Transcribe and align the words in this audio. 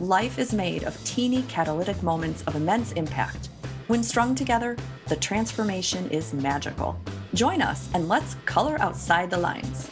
Life 0.00 0.40
is 0.40 0.52
made 0.52 0.82
of 0.82 1.04
teeny 1.04 1.42
catalytic 1.42 2.02
moments 2.02 2.42
of 2.48 2.56
immense 2.56 2.90
impact. 2.92 3.48
When 3.86 4.02
strung 4.02 4.34
together, 4.34 4.76
the 5.06 5.14
transformation 5.14 6.10
is 6.10 6.34
magical. 6.34 6.98
Join 7.32 7.62
us 7.62 7.88
and 7.94 8.08
let's 8.08 8.34
color 8.44 8.76
outside 8.80 9.30
the 9.30 9.38
lines. 9.38 9.88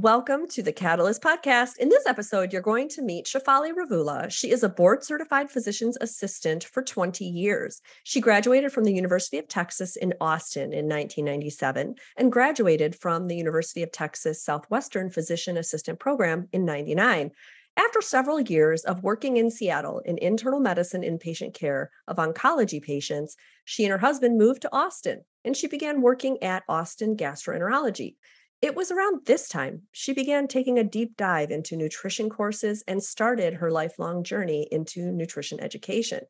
Welcome 0.00 0.46
to 0.50 0.62
the 0.62 0.70
Catalyst 0.70 1.22
Podcast. 1.22 1.76
In 1.78 1.88
this 1.88 2.06
episode, 2.06 2.52
you're 2.52 2.62
going 2.62 2.88
to 2.90 3.02
meet 3.02 3.26
Shefaly 3.26 3.72
Ravula. 3.74 4.30
She 4.30 4.52
is 4.52 4.62
a 4.62 4.68
board 4.68 5.02
certified 5.02 5.50
physician's 5.50 5.98
assistant 6.00 6.62
for 6.62 6.84
20 6.84 7.24
years. 7.24 7.82
She 8.04 8.20
graduated 8.20 8.70
from 8.70 8.84
the 8.84 8.94
University 8.94 9.38
of 9.38 9.48
Texas 9.48 9.96
in 9.96 10.14
Austin 10.20 10.72
in 10.72 10.84
1997 10.84 11.96
and 12.16 12.30
graduated 12.30 12.94
from 12.94 13.26
the 13.26 13.34
University 13.34 13.82
of 13.82 13.90
Texas 13.90 14.40
Southwestern 14.40 15.10
Physician 15.10 15.56
Assistant 15.56 15.98
Program 15.98 16.46
in 16.52 16.64
99. 16.64 17.32
After 17.76 18.00
several 18.00 18.40
years 18.40 18.84
of 18.84 19.02
working 19.02 19.36
in 19.36 19.50
Seattle 19.50 19.98
in 20.04 20.16
internal 20.18 20.60
medicine 20.60 21.02
inpatient 21.02 21.54
care 21.54 21.90
of 22.06 22.18
oncology 22.18 22.80
patients, 22.80 23.34
she 23.64 23.84
and 23.84 23.90
her 23.90 23.98
husband 23.98 24.38
moved 24.38 24.62
to 24.62 24.72
Austin 24.72 25.22
and 25.44 25.56
she 25.56 25.66
began 25.66 26.02
working 26.02 26.40
at 26.40 26.62
Austin 26.68 27.16
Gastroenterology. 27.16 28.14
It 28.60 28.74
was 28.74 28.90
around 28.90 29.24
this 29.24 29.48
time 29.48 29.82
she 29.92 30.12
began 30.12 30.48
taking 30.48 30.78
a 30.78 30.84
deep 30.84 31.16
dive 31.16 31.52
into 31.52 31.76
nutrition 31.76 32.28
courses 32.28 32.82
and 32.88 33.02
started 33.02 33.54
her 33.54 33.70
lifelong 33.70 34.24
journey 34.24 34.66
into 34.72 35.12
nutrition 35.12 35.60
education. 35.60 36.22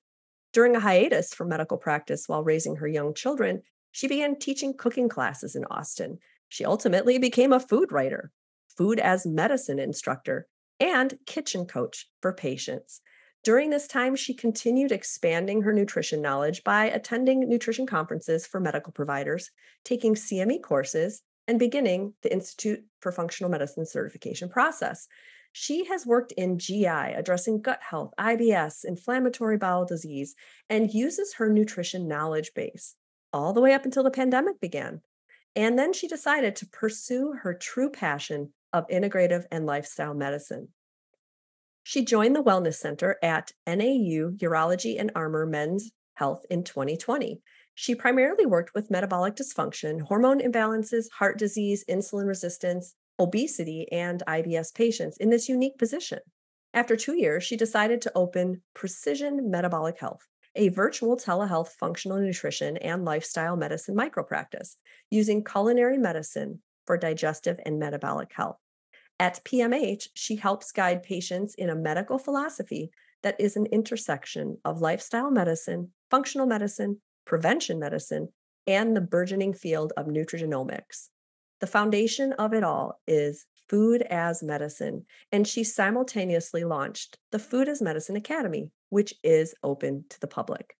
During 0.52 0.76
a 0.76 0.80
hiatus 0.80 1.32
from 1.32 1.48
medical 1.48 1.78
practice 1.78 2.28
while 2.28 2.44
raising 2.44 2.76
her 2.76 2.88
young 2.88 3.14
children, 3.14 3.62
she 3.92 4.08
began 4.08 4.38
teaching 4.38 4.74
cooking 4.76 5.08
classes 5.08 5.56
in 5.56 5.64
Austin. 5.70 6.18
She 6.50 6.66
ultimately 6.66 7.18
became 7.18 7.52
a 7.52 7.60
food 7.60 7.92
writer, 7.92 8.30
food 8.76 9.00
as 9.00 9.26
medicine 9.26 9.78
instructor, 9.78 10.46
and 10.78 11.18
kitchen 11.24 11.66
coach 11.66 12.10
for 12.20 12.34
patients. 12.34 13.00
During 13.42 13.70
this 13.70 13.86
time, 13.86 14.16
she 14.16 14.34
continued 14.34 14.92
expanding 14.92 15.62
her 15.62 15.72
nutrition 15.72 16.20
knowledge 16.20 16.62
by 16.62 16.86
attending 16.86 17.48
nutrition 17.48 17.86
conferences 17.86 18.46
for 18.46 18.60
medical 18.60 18.92
providers, 18.92 19.50
taking 19.84 20.14
CME 20.14 20.62
courses, 20.62 21.22
and 21.48 21.58
beginning 21.58 22.14
the 22.22 22.32
Institute 22.32 22.84
for 23.00 23.10
Functional 23.10 23.50
Medicine 23.50 23.86
certification 23.86 24.48
process. 24.48 25.08
She 25.52 25.86
has 25.86 26.06
worked 26.06 26.32
in 26.32 26.58
GI, 26.58 26.84
addressing 26.86 27.62
gut 27.62 27.80
health, 27.80 28.12
IBS, 28.20 28.84
inflammatory 28.84 29.56
bowel 29.56 29.86
disease, 29.86 30.36
and 30.68 30.92
uses 30.92 31.34
her 31.34 31.50
nutrition 31.50 32.06
knowledge 32.06 32.52
base 32.54 32.94
all 33.32 33.52
the 33.52 33.60
way 33.60 33.72
up 33.72 33.84
until 33.84 34.04
the 34.04 34.10
pandemic 34.10 34.60
began. 34.60 35.00
And 35.56 35.78
then 35.78 35.92
she 35.92 36.06
decided 36.06 36.54
to 36.56 36.68
pursue 36.68 37.32
her 37.42 37.54
true 37.54 37.90
passion 37.90 38.52
of 38.72 38.86
integrative 38.88 39.44
and 39.50 39.66
lifestyle 39.66 40.14
medicine. 40.14 40.68
She 41.82 42.04
joined 42.04 42.36
the 42.36 42.42
Wellness 42.42 42.74
Center 42.74 43.16
at 43.22 43.52
NAU 43.66 44.32
Urology 44.36 45.00
and 45.00 45.10
Armour 45.14 45.46
Men's 45.46 45.90
Health 46.14 46.44
in 46.50 46.64
2020. 46.64 47.40
She 47.80 47.94
primarily 47.94 48.44
worked 48.44 48.74
with 48.74 48.90
metabolic 48.90 49.36
dysfunction, 49.36 50.00
hormone 50.00 50.40
imbalances, 50.40 51.08
heart 51.12 51.38
disease, 51.38 51.84
insulin 51.88 52.26
resistance, 52.26 52.96
obesity, 53.20 53.86
and 53.92 54.20
IBS 54.26 54.74
patients 54.74 55.16
in 55.18 55.30
this 55.30 55.48
unique 55.48 55.78
position. 55.78 56.18
After 56.74 56.96
two 56.96 57.14
years, 57.16 57.44
she 57.44 57.56
decided 57.56 58.02
to 58.02 58.12
open 58.16 58.62
Precision 58.74 59.48
Metabolic 59.48 60.00
Health, 60.00 60.26
a 60.56 60.70
virtual 60.70 61.16
telehealth 61.16 61.68
functional 61.68 62.18
nutrition 62.18 62.78
and 62.78 63.04
lifestyle 63.04 63.56
medicine 63.56 63.94
micropractice 63.94 64.74
using 65.08 65.44
culinary 65.44 65.98
medicine 65.98 66.60
for 66.84 66.96
digestive 66.96 67.60
and 67.64 67.78
metabolic 67.78 68.32
health. 68.34 68.58
At 69.20 69.44
PMH, 69.44 70.08
she 70.14 70.34
helps 70.34 70.72
guide 70.72 71.04
patients 71.04 71.54
in 71.54 71.70
a 71.70 71.76
medical 71.76 72.18
philosophy 72.18 72.90
that 73.22 73.40
is 73.40 73.54
an 73.54 73.66
intersection 73.66 74.58
of 74.64 74.80
lifestyle 74.80 75.30
medicine, 75.30 75.92
functional 76.10 76.48
medicine, 76.48 77.00
prevention 77.28 77.78
medicine, 77.78 78.28
and 78.66 78.96
the 78.96 79.00
burgeoning 79.00 79.52
field 79.52 79.92
of 79.96 80.06
nutrigenomics. 80.06 81.08
The 81.60 81.66
foundation 81.66 82.32
of 82.32 82.52
it 82.54 82.64
all 82.64 83.00
is 83.06 83.46
Food 83.68 84.02
as 84.02 84.42
Medicine, 84.42 85.04
and 85.30 85.46
she 85.46 85.62
simultaneously 85.62 86.64
launched 86.64 87.18
the 87.30 87.38
Food 87.38 87.68
as 87.68 87.82
Medicine 87.82 88.16
Academy, 88.16 88.70
which 88.88 89.14
is 89.22 89.54
open 89.62 90.04
to 90.08 90.20
the 90.20 90.26
public. 90.26 90.74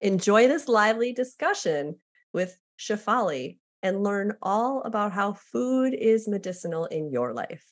Enjoy 0.00 0.48
this 0.48 0.68
lively 0.68 1.12
discussion 1.12 1.96
with 2.32 2.58
Shefaly 2.78 3.58
and 3.82 4.02
learn 4.02 4.36
all 4.40 4.82
about 4.82 5.12
how 5.12 5.34
food 5.34 5.92
is 5.94 6.28
medicinal 6.28 6.86
in 6.86 7.10
your 7.10 7.34
life. 7.34 7.64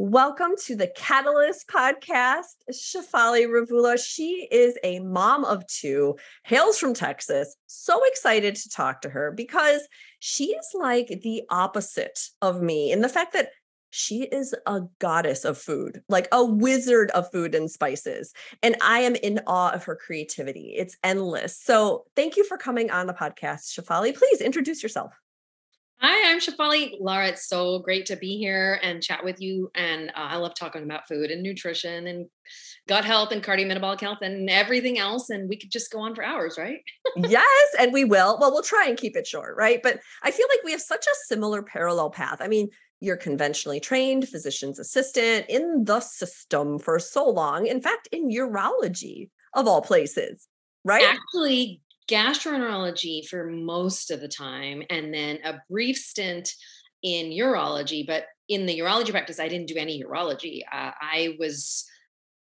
Welcome 0.00 0.52
to 0.66 0.76
the 0.76 0.86
Catalyst 0.86 1.66
podcast. 1.66 2.54
Shefaly 2.72 3.52
Ravula. 3.52 3.98
She 3.98 4.46
is 4.48 4.78
a 4.84 5.00
mom 5.00 5.44
of 5.44 5.66
two, 5.66 6.14
hails 6.44 6.78
from 6.78 6.94
Texas. 6.94 7.56
So 7.66 8.00
excited 8.04 8.54
to 8.54 8.70
talk 8.70 9.00
to 9.00 9.08
her 9.08 9.32
because 9.32 9.82
she 10.20 10.52
is 10.52 10.68
like 10.72 11.08
the 11.24 11.42
opposite 11.50 12.20
of 12.40 12.62
me 12.62 12.92
in 12.92 13.00
the 13.00 13.08
fact 13.08 13.32
that 13.32 13.48
she 13.90 14.22
is 14.22 14.54
a 14.66 14.82
goddess 15.00 15.44
of 15.44 15.58
food, 15.58 16.00
like 16.08 16.28
a 16.30 16.44
wizard 16.44 17.10
of 17.10 17.32
food 17.32 17.56
and 17.56 17.68
spices. 17.68 18.32
And 18.62 18.76
I 18.80 19.00
am 19.00 19.16
in 19.16 19.40
awe 19.48 19.72
of 19.72 19.82
her 19.86 19.96
creativity. 19.96 20.74
It's 20.76 20.96
endless. 21.02 21.58
So 21.58 22.04
thank 22.14 22.36
you 22.36 22.44
for 22.44 22.56
coming 22.56 22.92
on 22.92 23.08
the 23.08 23.14
podcast, 23.14 23.76
Shefaly. 23.76 24.16
Please 24.16 24.42
introduce 24.42 24.80
yourself. 24.80 25.12
Hi, 26.00 26.30
I'm 26.30 26.38
Shefaly. 26.38 26.92
Lara, 27.00 27.26
it's 27.26 27.48
so 27.48 27.80
great 27.80 28.06
to 28.06 28.14
be 28.14 28.38
here 28.38 28.78
and 28.84 29.02
chat 29.02 29.24
with 29.24 29.40
you. 29.40 29.68
And 29.74 30.10
uh, 30.10 30.12
I 30.30 30.36
love 30.36 30.54
talking 30.54 30.84
about 30.84 31.08
food 31.08 31.32
and 31.32 31.42
nutrition 31.42 32.06
and 32.06 32.26
gut 32.86 33.04
health 33.04 33.32
and 33.32 33.42
cardiometabolic 33.42 34.00
health 34.00 34.18
and 34.22 34.48
everything 34.48 35.00
else. 35.00 35.28
And 35.28 35.48
we 35.48 35.56
could 35.56 35.72
just 35.72 35.90
go 35.90 35.98
on 35.98 36.14
for 36.14 36.22
hours, 36.22 36.56
right? 36.56 36.78
yes, 37.16 37.74
and 37.80 37.92
we 37.92 38.04
will. 38.04 38.38
Well, 38.40 38.52
we'll 38.52 38.62
try 38.62 38.86
and 38.86 38.96
keep 38.96 39.16
it 39.16 39.26
short, 39.26 39.56
right? 39.56 39.80
But 39.82 39.98
I 40.22 40.30
feel 40.30 40.46
like 40.48 40.62
we 40.64 40.70
have 40.70 40.80
such 40.80 41.04
a 41.04 41.16
similar 41.26 41.64
parallel 41.64 42.10
path. 42.10 42.38
I 42.40 42.46
mean, 42.46 42.68
you're 43.00 43.16
conventionally 43.16 43.80
trained 43.80 44.28
physician's 44.28 44.78
assistant 44.78 45.46
in 45.48 45.82
the 45.84 45.98
system 45.98 46.78
for 46.78 47.00
so 47.00 47.28
long. 47.28 47.66
In 47.66 47.80
fact, 47.80 48.08
in 48.12 48.30
urology 48.30 49.30
of 49.52 49.66
all 49.66 49.82
places, 49.82 50.46
right? 50.84 51.04
Actually, 51.04 51.80
gastroenterology 52.08 53.26
for 53.26 53.46
most 53.46 54.10
of 54.10 54.20
the 54.20 54.28
time, 54.28 54.82
and 54.90 55.12
then 55.12 55.38
a 55.44 55.60
brief 55.70 55.96
stint 55.96 56.50
in 57.02 57.26
urology. 57.26 58.06
But 58.06 58.24
in 58.48 58.66
the 58.66 58.78
urology 58.78 59.10
practice, 59.10 59.38
I 59.38 59.48
didn't 59.48 59.68
do 59.68 59.76
any 59.76 60.02
urology. 60.02 60.62
Uh, 60.72 60.92
I 61.00 61.36
was 61.38 61.84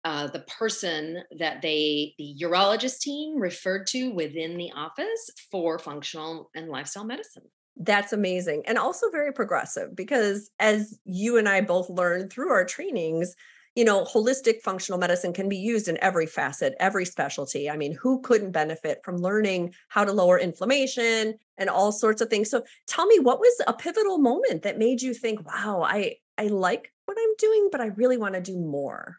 uh, 0.04 0.28
the 0.28 0.44
person 0.58 1.22
that 1.38 1.62
they, 1.62 2.14
the 2.16 2.36
urologist 2.40 3.00
team, 3.00 3.40
referred 3.40 3.88
to 3.88 4.10
within 4.10 4.56
the 4.56 4.70
office 4.74 5.30
for 5.50 5.78
functional 5.78 6.48
and 6.54 6.68
lifestyle 6.68 7.04
medicine. 7.04 7.42
That's 7.76 8.12
amazing. 8.12 8.62
And 8.66 8.78
also 8.78 9.10
very 9.10 9.32
progressive 9.32 9.94
because, 9.94 10.48
as 10.60 10.98
you 11.04 11.36
and 11.36 11.48
I 11.48 11.60
both 11.60 11.90
learned 11.90 12.32
through 12.32 12.50
our 12.50 12.64
trainings, 12.64 13.34
you 13.76 13.84
know, 13.84 14.04
holistic 14.04 14.62
functional 14.62 14.98
medicine 14.98 15.34
can 15.34 15.48
be 15.48 15.56
used 15.56 15.86
in 15.86 16.02
every 16.02 16.26
facet, 16.26 16.74
every 16.80 17.04
specialty. 17.04 17.70
I 17.70 17.76
mean, 17.76 17.92
who 17.92 18.20
couldn't 18.22 18.52
benefit 18.52 19.02
from 19.04 19.18
learning 19.18 19.74
how 19.88 20.04
to 20.04 20.12
lower 20.12 20.38
inflammation 20.38 21.34
and 21.58 21.68
all 21.68 21.92
sorts 21.92 22.22
of 22.22 22.30
things? 22.30 22.50
So 22.50 22.64
tell 22.88 23.06
me 23.06 23.18
what 23.20 23.38
was 23.38 23.60
a 23.68 23.74
pivotal 23.74 24.18
moment 24.18 24.62
that 24.62 24.78
made 24.78 25.02
you 25.02 25.12
think, 25.12 25.46
wow, 25.46 25.82
I 25.86 26.16
I 26.38 26.48
like 26.48 26.92
what 27.04 27.18
I'm 27.20 27.34
doing, 27.38 27.68
but 27.70 27.80
I 27.80 27.86
really 27.86 28.16
want 28.16 28.34
to 28.34 28.40
do 28.40 28.58
more? 28.58 29.18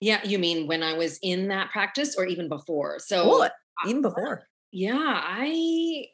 Yeah, 0.00 0.20
you 0.24 0.38
mean 0.38 0.66
when 0.68 0.82
I 0.82 0.92
was 0.92 1.18
in 1.22 1.48
that 1.48 1.70
practice 1.70 2.16
or 2.16 2.24
even 2.24 2.48
before? 2.48 3.00
So 3.00 3.48
even 3.86 4.02
before. 4.02 4.46
Yeah, 4.70 4.94
I 4.96 6.06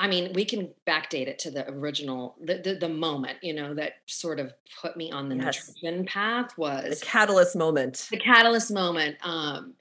I 0.00 0.08
mean, 0.08 0.32
we 0.32 0.46
can 0.46 0.70
backdate 0.88 1.26
it 1.26 1.38
to 1.40 1.50
the 1.50 1.68
original, 1.68 2.34
the, 2.42 2.54
the, 2.54 2.74
the 2.74 2.88
moment, 2.88 3.36
you 3.42 3.52
know, 3.52 3.74
that 3.74 3.96
sort 4.06 4.40
of 4.40 4.54
put 4.80 4.96
me 4.96 5.12
on 5.12 5.28
the 5.28 5.36
yes. 5.36 5.68
nutrition 5.68 6.06
path 6.06 6.56
was 6.56 7.00
the 7.00 7.06
catalyst 7.06 7.54
moment. 7.54 8.08
The 8.10 8.16
catalyst 8.16 8.72
moment. 8.72 9.16
Um, 9.22 9.74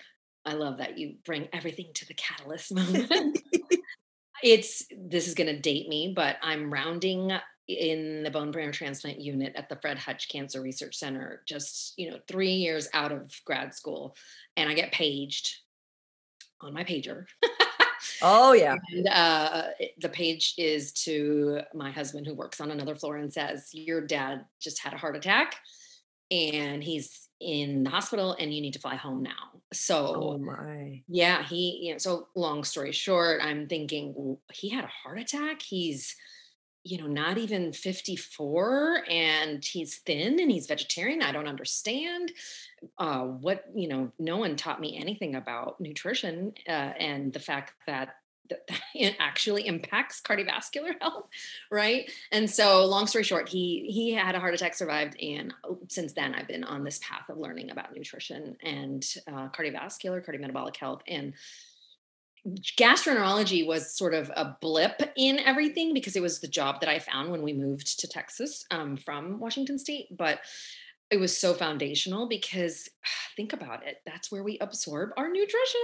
I 0.46 0.54
love 0.54 0.80
that 0.80 0.98
you 0.98 1.16
bring 1.24 1.48
everything 1.54 1.88
to 1.94 2.06
the 2.06 2.16
catalyst 2.16 2.74
moment. 2.76 3.40
it's 4.44 4.86
this 4.92 5.30
is 5.30 5.36
going 5.36 5.56
to 5.56 5.60
date 5.60 5.88
me, 5.88 6.12
but 6.14 6.36
I'm 6.42 6.70
rounding 6.70 7.32
in 7.70 8.24
the 8.24 8.32
bone 8.32 8.52
marrow 8.54 8.74
transplant 8.74 9.22
unit 9.22 9.54
at 9.56 9.70
the 9.70 9.78
Fred 9.78 10.00
Hutch 10.00 10.28
Cancer 10.28 10.62
Research 10.62 10.98
Center, 10.98 11.44
just 11.46 11.94
you 11.98 12.12
know, 12.12 12.18
three 12.28 12.52
years 12.52 12.90
out 12.94 13.14
of 13.14 13.34
grad 13.46 13.74
school, 13.74 14.18
and 14.58 14.70
I 14.70 14.74
get 14.74 14.92
paged 14.92 15.60
on 16.60 16.74
my 16.74 16.84
pager. 16.84 17.26
oh 18.22 18.54
yeah. 18.54 18.76
And 18.92 19.08
uh, 19.08 19.64
the 20.00 20.10
page 20.10 20.54
is 20.58 20.92
to 21.04 21.62
my 21.74 21.92
husband 21.92 22.28
who 22.28 22.34
works 22.34 22.62
on 22.62 22.72
another 22.72 22.96
floor 22.96 23.18
and 23.18 23.32
says, 23.34 23.70
"Your 23.74 24.02
dad 24.02 24.46
just 24.60 24.80
had 24.80 24.94
a 24.94 24.98
heart 24.98 25.16
attack, 25.16 25.56
and 26.32 26.84
he's 26.84 27.30
in 27.40 27.84
the 27.84 27.90
hospital, 27.90 28.36
and 28.40 28.54
you 28.54 28.62
need 28.62 28.74
to 28.74 28.80
fly 28.80 28.96
home 28.96 29.24
now." 29.24 29.62
So, 29.74 30.36
oh 30.36 30.38
my, 30.38 31.04
yeah, 31.08 31.44
he. 31.44 31.80
You 31.84 31.94
know, 31.94 31.98
so 32.00 32.28
long 32.36 32.64
story 32.64 32.92
short, 32.92 33.42
I'm 33.44 33.68
thinking 33.68 34.38
he 34.54 34.70
had 34.70 34.84
a 34.86 34.88
heart 34.88 35.20
attack. 35.20 35.62
He's 35.62 36.16
you 36.84 36.98
know, 36.98 37.08
not 37.08 37.38
even 37.38 37.74
54 37.74 39.04
and 39.10 39.64
he's 39.64 39.98
thin 39.98 40.40
and 40.40 40.50
he's 40.50 40.68
vegetarian. 40.68 41.22
I 41.22 41.32
don't 41.32 41.48
understand 41.48 42.32
uh, 42.98 43.24
what, 43.24 43.66
you 43.76 43.88
know, 43.88 44.12
no 44.18 44.38
one 44.38 44.56
taught 44.56 44.80
me 44.80 44.98
anything 44.98 45.36
about 45.36 45.80
nutrition 45.82 46.54
uh, 46.68 46.72
and 46.72 47.34
the 47.34 47.40
fact 47.40 47.74
that 47.86 48.16
that 48.50 48.68
it 48.96 49.16
actually 49.20 49.68
impacts 49.68 50.22
cardiovascular 50.22 50.94
health 51.02 51.28
right 51.72 52.10
and 52.32 52.50
so 52.50 52.86
long 52.86 53.08
story 53.08 53.24
short 53.24 53.48
he 53.48 53.86
he 53.90 54.12
had 54.14 54.36
a 54.36 54.40
heart 54.40 54.54
attack 54.54 54.74
survived 54.74 55.16
and 55.22 55.54
uh, 55.64 55.74
since 55.88 56.14
then 56.14 56.34
i've 56.34 56.48
been 56.48 56.64
on 56.64 56.84
this 56.84 57.00
path 57.00 57.30
of 57.30 57.38
learning 57.38 57.70
about 57.70 57.96
nutrition 57.96 58.56
and 58.64 59.16
uh, 59.28 59.48
cardiovascular 59.50 60.26
cardiometabolic 60.26 60.76
health 60.78 61.02
and 61.08 61.34
gastroenterology 62.78 63.66
was 63.66 63.96
sort 63.96 64.14
of 64.14 64.32
a 64.36 64.56
blip 64.62 65.02
in 65.18 65.40
everything 65.40 65.94
because 65.94 66.16
it 66.16 66.22
was 66.22 66.40
the 66.40 66.48
job 66.48 66.80
that 66.82 66.90
I 66.90 67.00
found 67.00 67.32
when 67.32 67.42
we 67.42 67.54
moved 67.54 68.00
to 68.00 68.08
Texas 68.08 68.66
um, 68.72 68.98
from 68.98 69.40
Washington 69.40 69.78
State. 69.78 70.08
But 70.16 70.40
it 71.10 71.20
was 71.20 71.36
so 71.36 71.54
foundational 71.54 72.28
because 72.28 72.88
think 73.36 73.54
about 73.54 73.86
it 73.86 73.98
that's 74.06 74.32
where 74.32 74.44
we 74.44 74.58
absorb 74.60 75.12
our 75.18 75.30
nutrition. 75.30 75.82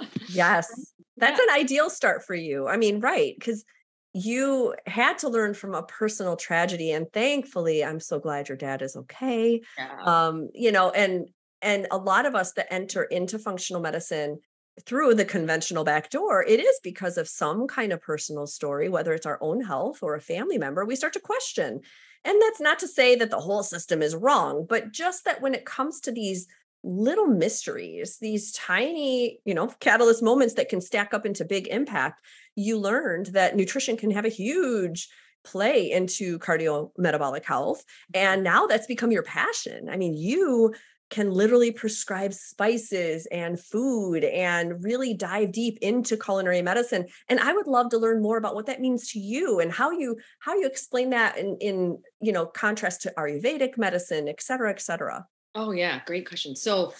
Yes. 0.28 0.68
That's 1.16 1.38
yeah. 1.38 1.54
an 1.54 1.60
ideal 1.60 1.90
start 1.90 2.24
for 2.24 2.34
you. 2.34 2.68
I 2.68 2.76
mean, 2.76 3.00
right. 3.00 3.34
Because 3.36 3.64
you 4.12 4.74
had 4.86 5.18
to 5.18 5.28
learn 5.28 5.54
from 5.54 5.74
a 5.74 5.82
personal 5.84 6.36
tragedy 6.36 6.90
and 6.90 7.06
thankfully 7.12 7.84
i'm 7.84 8.00
so 8.00 8.18
glad 8.18 8.48
your 8.48 8.58
dad 8.58 8.82
is 8.82 8.96
okay 8.96 9.60
yeah. 9.78 9.98
um 10.04 10.48
you 10.52 10.72
know 10.72 10.90
and 10.90 11.28
and 11.62 11.86
a 11.90 11.96
lot 11.96 12.26
of 12.26 12.34
us 12.34 12.52
that 12.54 12.72
enter 12.72 13.04
into 13.04 13.38
functional 13.38 13.80
medicine 13.80 14.38
through 14.86 15.14
the 15.14 15.24
conventional 15.24 15.84
back 15.84 16.10
door, 16.10 16.44
it 16.44 16.60
is 16.60 16.80
because 16.82 17.18
of 17.18 17.28
some 17.28 17.66
kind 17.66 17.92
of 17.92 18.00
personal 18.00 18.46
story, 18.46 18.88
whether 18.88 19.12
it's 19.12 19.26
our 19.26 19.38
own 19.40 19.62
health 19.62 20.02
or 20.02 20.14
a 20.14 20.20
family 20.20 20.58
member, 20.58 20.84
we 20.84 20.96
start 20.96 21.12
to 21.14 21.20
question. 21.20 21.80
And 22.24 22.42
that's 22.42 22.60
not 22.60 22.78
to 22.80 22.88
say 22.88 23.16
that 23.16 23.30
the 23.30 23.40
whole 23.40 23.62
system 23.62 24.02
is 24.02 24.14
wrong, 24.14 24.66
but 24.68 24.92
just 24.92 25.24
that 25.24 25.40
when 25.40 25.54
it 25.54 25.64
comes 25.64 26.00
to 26.00 26.12
these 26.12 26.46
little 26.82 27.26
mysteries, 27.26 28.18
these 28.20 28.52
tiny, 28.52 29.38
you 29.44 29.54
know, 29.54 29.68
catalyst 29.80 30.22
moments 30.22 30.54
that 30.54 30.68
can 30.68 30.80
stack 30.80 31.12
up 31.12 31.26
into 31.26 31.44
big 31.44 31.66
impact, 31.68 32.22
you 32.56 32.78
learned 32.78 33.26
that 33.26 33.56
nutrition 33.56 33.96
can 33.96 34.10
have 34.10 34.24
a 34.24 34.30
huge 34.30 35.08
play 35.44 35.90
into 35.90 36.38
cardiometabolic 36.38 37.44
health. 37.44 37.84
Mm-hmm. 38.14 38.26
And 38.26 38.44
now 38.44 38.66
that's 38.66 38.86
become 38.86 39.12
your 39.12 39.22
passion. 39.22 39.88
I 39.88 39.96
mean, 39.96 40.14
you 40.14 40.74
can 41.10 41.30
literally 41.30 41.70
prescribe 41.72 42.32
spices 42.32 43.26
and 43.26 43.60
food 43.60 44.24
and 44.24 44.82
really 44.82 45.12
dive 45.12 45.52
deep 45.52 45.78
into 45.82 46.16
culinary 46.16 46.62
medicine 46.62 47.06
and 47.28 47.40
i 47.40 47.52
would 47.52 47.66
love 47.66 47.90
to 47.90 47.98
learn 47.98 48.22
more 48.22 48.38
about 48.38 48.54
what 48.54 48.66
that 48.66 48.80
means 48.80 49.10
to 49.10 49.18
you 49.18 49.60
and 49.60 49.72
how 49.72 49.90
you 49.90 50.16
how 50.38 50.54
you 50.54 50.66
explain 50.66 51.10
that 51.10 51.36
in 51.36 51.56
in 51.60 51.98
you 52.20 52.32
know 52.32 52.46
contrast 52.46 53.02
to 53.02 53.12
ayurvedic 53.18 53.76
medicine 53.76 54.28
et 54.28 54.40
cetera 54.42 54.70
et 54.70 54.80
cetera. 54.80 55.26
Oh 55.54 55.72
yeah 55.72 56.00
great 56.06 56.28
question. 56.28 56.56
So 56.56 56.94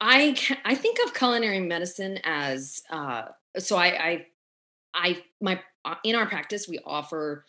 i 0.00 0.36
i 0.64 0.74
think 0.74 0.98
of 1.04 1.14
culinary 1.14 1.60
medicine 1.60 2.18
as 2.24 2.80
uh 2.90 3.24
so 3.58 3.76
i 3.76 3.86
i 3.86 4.26
i 4.94 5.22
my 5.40 5.60
uh, 5.84 5.94
in 6.04 6.14
our 6.14 6.26
practice 6.26 6.68
we 6.68 6.78
offer 6.84 7.44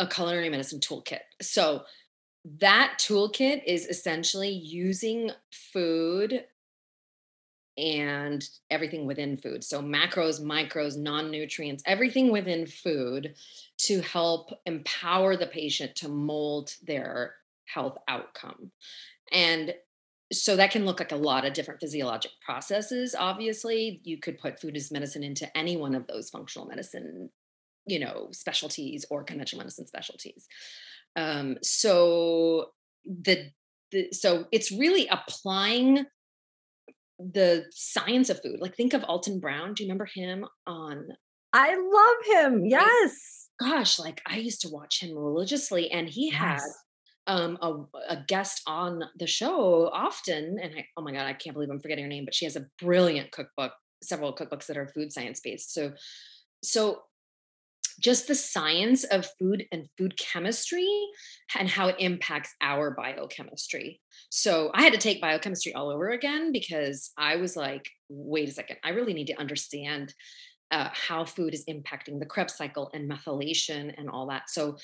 a 0.00 0.06
culinary 0.06 0.48
medicine 0.48 0.80
toolkit. 0.80 1.20
So 1.40 1.84
that 2.44 2.94
toolkit 2.98 3.62
is 3.66 3.86
essentially 3.86 4.50
using 4.50 5.30
food 5.50 6.44
and 7.78 8.46
everything 8.70 9.06
within 9.06 9.36
food. 9.36 9.64
So 9.64 9.80
macros, 9.80 10.42
micros, 10.42 10.98
non-nutrients, 10.98 11.82
everything 11.86 12.30
within 12.30 12.66
food 12.66 13.34
to 13.78 14.00
help 14.02 14.50
empower 14.66 15.36
the 15.36 15.46
patient 15.46 15.96
to 15.96 16.08
mold 16.08 16.74
their 16.82 17.34
health 17.66 17.96
outcome. 18.08 18.72
And 19.32 19.74
so 20.32 20.56
that 20.56 20.70
can 20.70 20.84
look 20.84 20.98
like 20.98 21.12
a 21.12 21.16
lot 21.16 21.44
of 21.44 21.52
different 21.52 21.80
physiologic 21.80 22.32
processes 22.44 23.14
obviously 23.18 24.00
you 24.02 24.18
could 24.18 24.38
put 24.38 24.58
food 24.58 24.76
as 24.76 24.90
medicine 24.90 25.22
into 25.22 25.56
any 25.56 25.76
one 25.76 25.94
of 25.94 26.06
those 26.06 26.30
functional 26.30 26.66
medicine 26.66 27.28
you 27.86 27.98
know 27.98 28.28
specialties 28.32 29.04
or 29.10 29.22
conventional 29.22 29.60
medicine 29.60 29.86
specialties 29.86 30.48
um, 31.16 31.58
so 31.62 32.70
the, 33.04 33.50
the 33.90 34.12
so 34.12 34.46
it's 34.52 34.72
really 34.72 35.06
applying 35.08 36.06
the 37.18 37.64
science 37.70 38.30
of 38.30 38.42
food. 38.42 38.60
Like 38.60 38.76
think 38.76 38.94
of 38.94 39.04
Alton 39.04 39.40
Brown. 39.40 39.74
Do 39.74 39.82
you 39.82 39.88
remember 39.88 40.08
him 40.12 40.44
on? 40.66 41.08
I 41.52 41.74
love 41.74 42.52
him. 42.52 42.64
Yes. 42.64 43.48
Gosh, 43.60 43.98
like 43.98 44.22
I 44.26 44.36
used 44.36 44.62
to 44.62 44.68
watch 44.68 45.00
him 45.00 45.16
religiously, 45.16 45.90
and 45.90 46.08
he 46.08 46.30
yes. 46.30 46.38
had 46.38 46.60
um 47.28 47.56
a, 47.62 47.72
a 48.08 48.24
guest 48.26 48.62
on 48.66 49.04
the 49.18 49.28
show 49.28 49.88
often 49.92 50.58
and 50.60 50.74
I, 50.76 50.86
oh 50.96 51.02
my 51.02 51.12
god 51.12 51.26
i 51.26 51.32
can't 51.32 51.54
believe 51.54 51.70
i'm 51.70 51.80
forgetting 51.80 52.02
her 52.02 52.08
name 52.08 52.24
but 52.24 52.34
she 52.34 52.46
has 52.46 52.56
a 52.56 52.66
brilliant 52.80 53.30
cookbook 53.30 53.72
several 54.02 54.34
cookbooks 54.34 54.66
that 54.66 54.76
are 54.76 54.88
food 54.88 55.12
science 55.12 55.40
based 55.40 55.72
so 55.72 55.92
so 56.64 57.02
just 58.02 58.26
the 58.26 58.34
science 58.34 59.04
of 59.04 59.28
food 59.38 59.64
and 59.72 59.88
food 59.96 60.18
chemistry 60.18 60.88
and 61.58 61.68
how 61.68 61.88
it 61.88 61.96
impacts 61.98 62.54
our 62.60 62.90
biochemistry. 62.90 64.00
So 64.30 64.70
I 64.74 64.82
had 64.82 64.92
to 64.92 64.98
take 64.98 65.20
biochemistry 65.20 65.74
all 65.74 65.90
over 65.90 66.10
again 66.10 66.52
because 66.52 67.12
I 67.16 67.36
was 67.36 67.56
like, 67.56 67.88
wait 68.08 68.48
a 68.48 68.52
second, 68.52 68.78
I 68.84 68.90
really 68.90 69.14
need 69.14 69.28
to 69.28 69.38
understand 69.38 70.12
uh, 70.70 70.88
how 70.92 71.24
food 71.24 71.54
is 71.54 71.64
impacting 71.66 72.18
the 72.18 72.26
Krebs 72.26 72.56
cycle 72.56 72.90
and 72.92 73.10
methylation 73.10 73.94
and 73.96 74.08
all 74.08 74.26
that. 74.28 74.48
So 74.48 74.76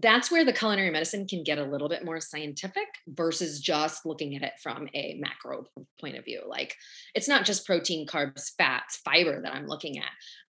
that's 0.00 0.30
where 0.30 0.44
the 0.44 0.52
culinary 0.52 0.90
medicine 0.90 1.26
can 1.26 1.42
get 1.42 1.58
a 1.58 1.64
little 1.64 1.88
bit 1.88 2.04
more 2.04 2.20
scientific 2.20 2.88
versus 3.06 3.60
just 3.60 4.06
looking 4.06 4.34
at 4.34 4.42
it 4.42 4.52
from 4.62 4.88
a 4.94 5.18
macro 5.20 5.66
point 6.00 6.16
of 6.16 6.24
view. 6.24 6.42
Like 6.46 6.74
it's 7.14 7.28
not 7.28 7.44
just 7.44 7.66
protein, 7.66 8.06
carbs, 8.06 8.50
fats, 8.56 8.96
fiber 9.04 9.42
that 9.42 9.54
I'm 9.54 9.66
looking 9.66 9.98
at 9.98 10.10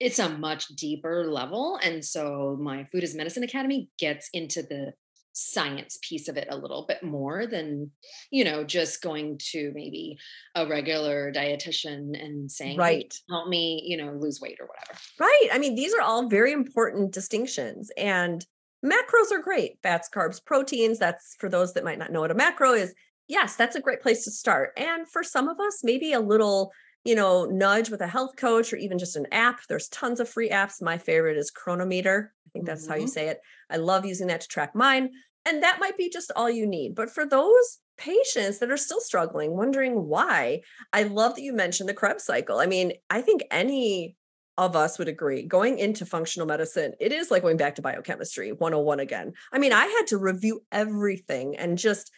it's 0.05 0.19
a 0.19 0.29
much 0.29 0.69
deeper 0.69 1.25
level. 1.25 1.81
And 1.83 2.05
so 2.05 2.59
my 2.61 2.85
Food 2.85 3.05
is 3.05 3.15
Medicine 3.15 3.43
Academy 3.43 3.89
gets 3.99 4.29
into 4.35 4.63
the 4.63 4.93
science 5.33 5.99
piece 6.03 6.29
of 6.29 6.37
it 6.37 6.47
a 6.51 6.57
little 6.57 6.85
bit 6.87 7.03
more 7.03 7.45
than 7.45 7.91
you 8.31 8.45
know 8.45 8.63
just 8.63 9.03
going 9.03 9.37
to 9.37 9.73
maybe 9.75 10.17
a 10.55 10.65
regular 10.65 11.33
dietitian 11.33 12.15
and 12.23 12.49
saying 12.49 12.79
right. 12.79 13.13
hey, 13.13 13.35
help 13.35 13.49
me 13.49 13.83
you 13.85 13.97
know 13.97 14.13
lose 14.13 14.41
weight 14.41 14.59
or 14.61 14.69
whatever. 14.69 14.97
Right 15.19 15.49
i 15.51 15.59
mean 15.59 15.75
these 15.75 15.93
are 15.93 16.01
all 16.01 16.29
very 16.29 16.53
important 16.53 17.13
distinctions 17.13 17.91
and 17.97 18.47
macros 18.85 19.33
are 19.33 19.43
great. 19.43 19.79
Fats 19.83 20.09
carbs 20.15 20.45
proteins 20.45 21.01
that's 21.01 21.35
for 21.41 21.49
those 21.49 21.73
that 21.73 21.83
might 21.83 21.99
not 21.99 22.13
know 22.13 22.21
what 22.21 22.31
a 22.31 22.35
macro 22.35 22.73
is. 22.73 22.95
Yes 23.27 23.57
that's 23.57 23.75
a 23.75 23.81
great 23.81 24.03
place 24.03 24.23
to 24.27 24.31
start 24.31 24.71
and 24.77 25.11
for 25.11 25.25
some 25.25 25.49
of 25.49 25.59
us 25.59 25.81
maybe 25.83 26.13
a 26.13 26.21
little 26.21 26.71
you 27.05 27.15
know, 27.15 27.45
nudge 27.45 27.91
with 27.91 28.01
a 28.01 28.07
health 28.07 28.37
coach 28.37 28.73
or 28.73 28.77
even 28.77 28.99
just 28.99 29.17
an 29.17 29.27
app. 29.31 29.61
There's 29.69 29.89
tons 29.89 30.21
of 30.21 30.29
free 30.29 30.51
apps. 30.51 30.83
My 30.83 30.99
favorite 30.99 31.37
is 31.37 31.51
Cronometer. 31.51 32.33
I 32.47 32.49
think 32.51 32.67
that's 32.67 32.83
mm-hmm. 32.83 32.91
how 32.91 32.97
you 32.97 33.05
mm-hmm. 33.05 33.11
say 33.11 33.29
it. 33.29 33.41
I 33.71 33.77
love 33.77 34.07
using 34.07 34.29
that 34.29 34.41
to 34.41 34.49
track 34.49 34.75
mine. 34.75 35.11
And 35.47 35.63
that 35.63 35.81
might 35.81 35.99
be 35.99 36.09
just 36.09 36.33
all 36.35 36.49
you 36.49 36.67
need. 36.67 36.95
But 36.95 37.11
for 37.11 37.27
those 37.27 37.79
patients 37.99 38.59
that 38.59 38.71
are 38.71 38.79
still 38.79 39.01
struggling, 39.01 39.57
wondering 39.57 40.07
why, 40.07 40.63
I 40.93 41.03
love 41.03 41.35
that 41.35 41.43
you 41.43 41.53
mentioned 41.53 41.89
the 41.89 41.95
Krebs 41.95 42.25
cycle. 42.25 42.59
I 42.59 42.67
mean, 42.67 42.93
I 43.11 43.21
think 43.21 43.43
any 43.51 44.17
of 44.57 44.77
us 44.77 44.99
would 44.99 45.09
agree 45.09 45.43
going 45.43 45.79
into 45.81 46.07
functional 46.07 46.47
medicine 46.47 46.93
it 47.01 47.11
is 47.11 47.29
like 47.29 47.43
going 47.43 47.57
back 47.57 47.75
to 47.75 47.83
biochemistry 47.83 48.53
101 48.53 49.01
again 49.01 49.33
i 49.53 49.59
mean 49.59 49.73
i 49.73 49.85
had 49.85 50.07
to 50.07 50.17
review 50.17 50.63
everything 50.71 51.57
and 51.57 51.77
just 51.77 52.13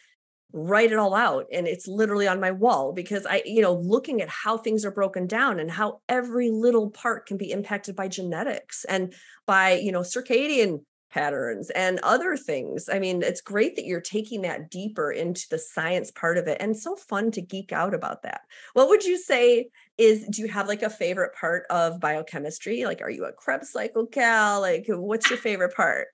write 0.53 0.91
it 0.91 0.97
all 0.97 1.13
out 1.13 1.45
and 1.51 1.67
it's 1.67 1.87
literally 1.87 2.27
on 2.27 2.39
my 2.39 2.51
wall 2.51 2.93
because 2.93 3.25
i 3.25 3.41
you 3.45 3.61
know 3.61 3.73
looking 3.73 4.21
at 4.21 4.29
how 4.29 4.57
things 4.57 4.85
are 4.85 4.91
broken 4.91 5.27
down 5.27 5.59
and 5.59 5.69
how 5.69 5.99
every 6.07 6.49
little 6.49 6.89
part 6.89 7.25
can 7.25 7.37
be 7.37 7.51
impacted 7.51 7.95
by 7.95 8.07
genetics 8.07 8.85
and 8.85 9.13
by 9.45 9.73
you 9.73 9.91
know 9.91 10.01
circadian 10.01 10.79
patterns 11.09 11.69
and 11.71 11.99
other 12.03 12.35
things. 12.35 12.89
I 12.91 12.99
mean 12.99 13.23
it's 13.23 13.41
great 13.41 13.75
that 13.75 13.85
you're 13.85 14.01
taking 14.01 14.41
that 14.41 14.69
deeper 14.69 15.11
into 15.11 15.45
the 15.49 15.57
science 15.57 16.11
part 16.11 16.37
of 16.37 16.47
it 16.47 16.57
and 16.59 16.77
so 16.77 16.95
fun 16.95 17.31
to 17.31 17.41
geek 17.41 17.71
out 17.71 17.93
about 17.93 18.23
that. 18.23 18.41
What 18.73 18.89
would 18.89 19.03
you 19.03 19.17
say 19.17 19.69
is 19.97 20.25
do 20.27 20.41
you 20.41 20.47
have 20.49 20.67
like 20.67 20.83
a 20.83 20.89
favorite 20.89 21.33
part 21.33 21.65
of 21.69 21.99
biochemistry? 21.99 22.85
Like 22.85 23.01
are 23.01 23.09
you 23.09 23.25
a 23.25 23.31
krebs 23.31 23.71
cycle 23.71 24.05
gal? 24.05 24.61
Like 24.61 24.85
what's 24.89 25.29
your 25.29 25.39
favorite 25.39 25.75
part? 25.75 26.07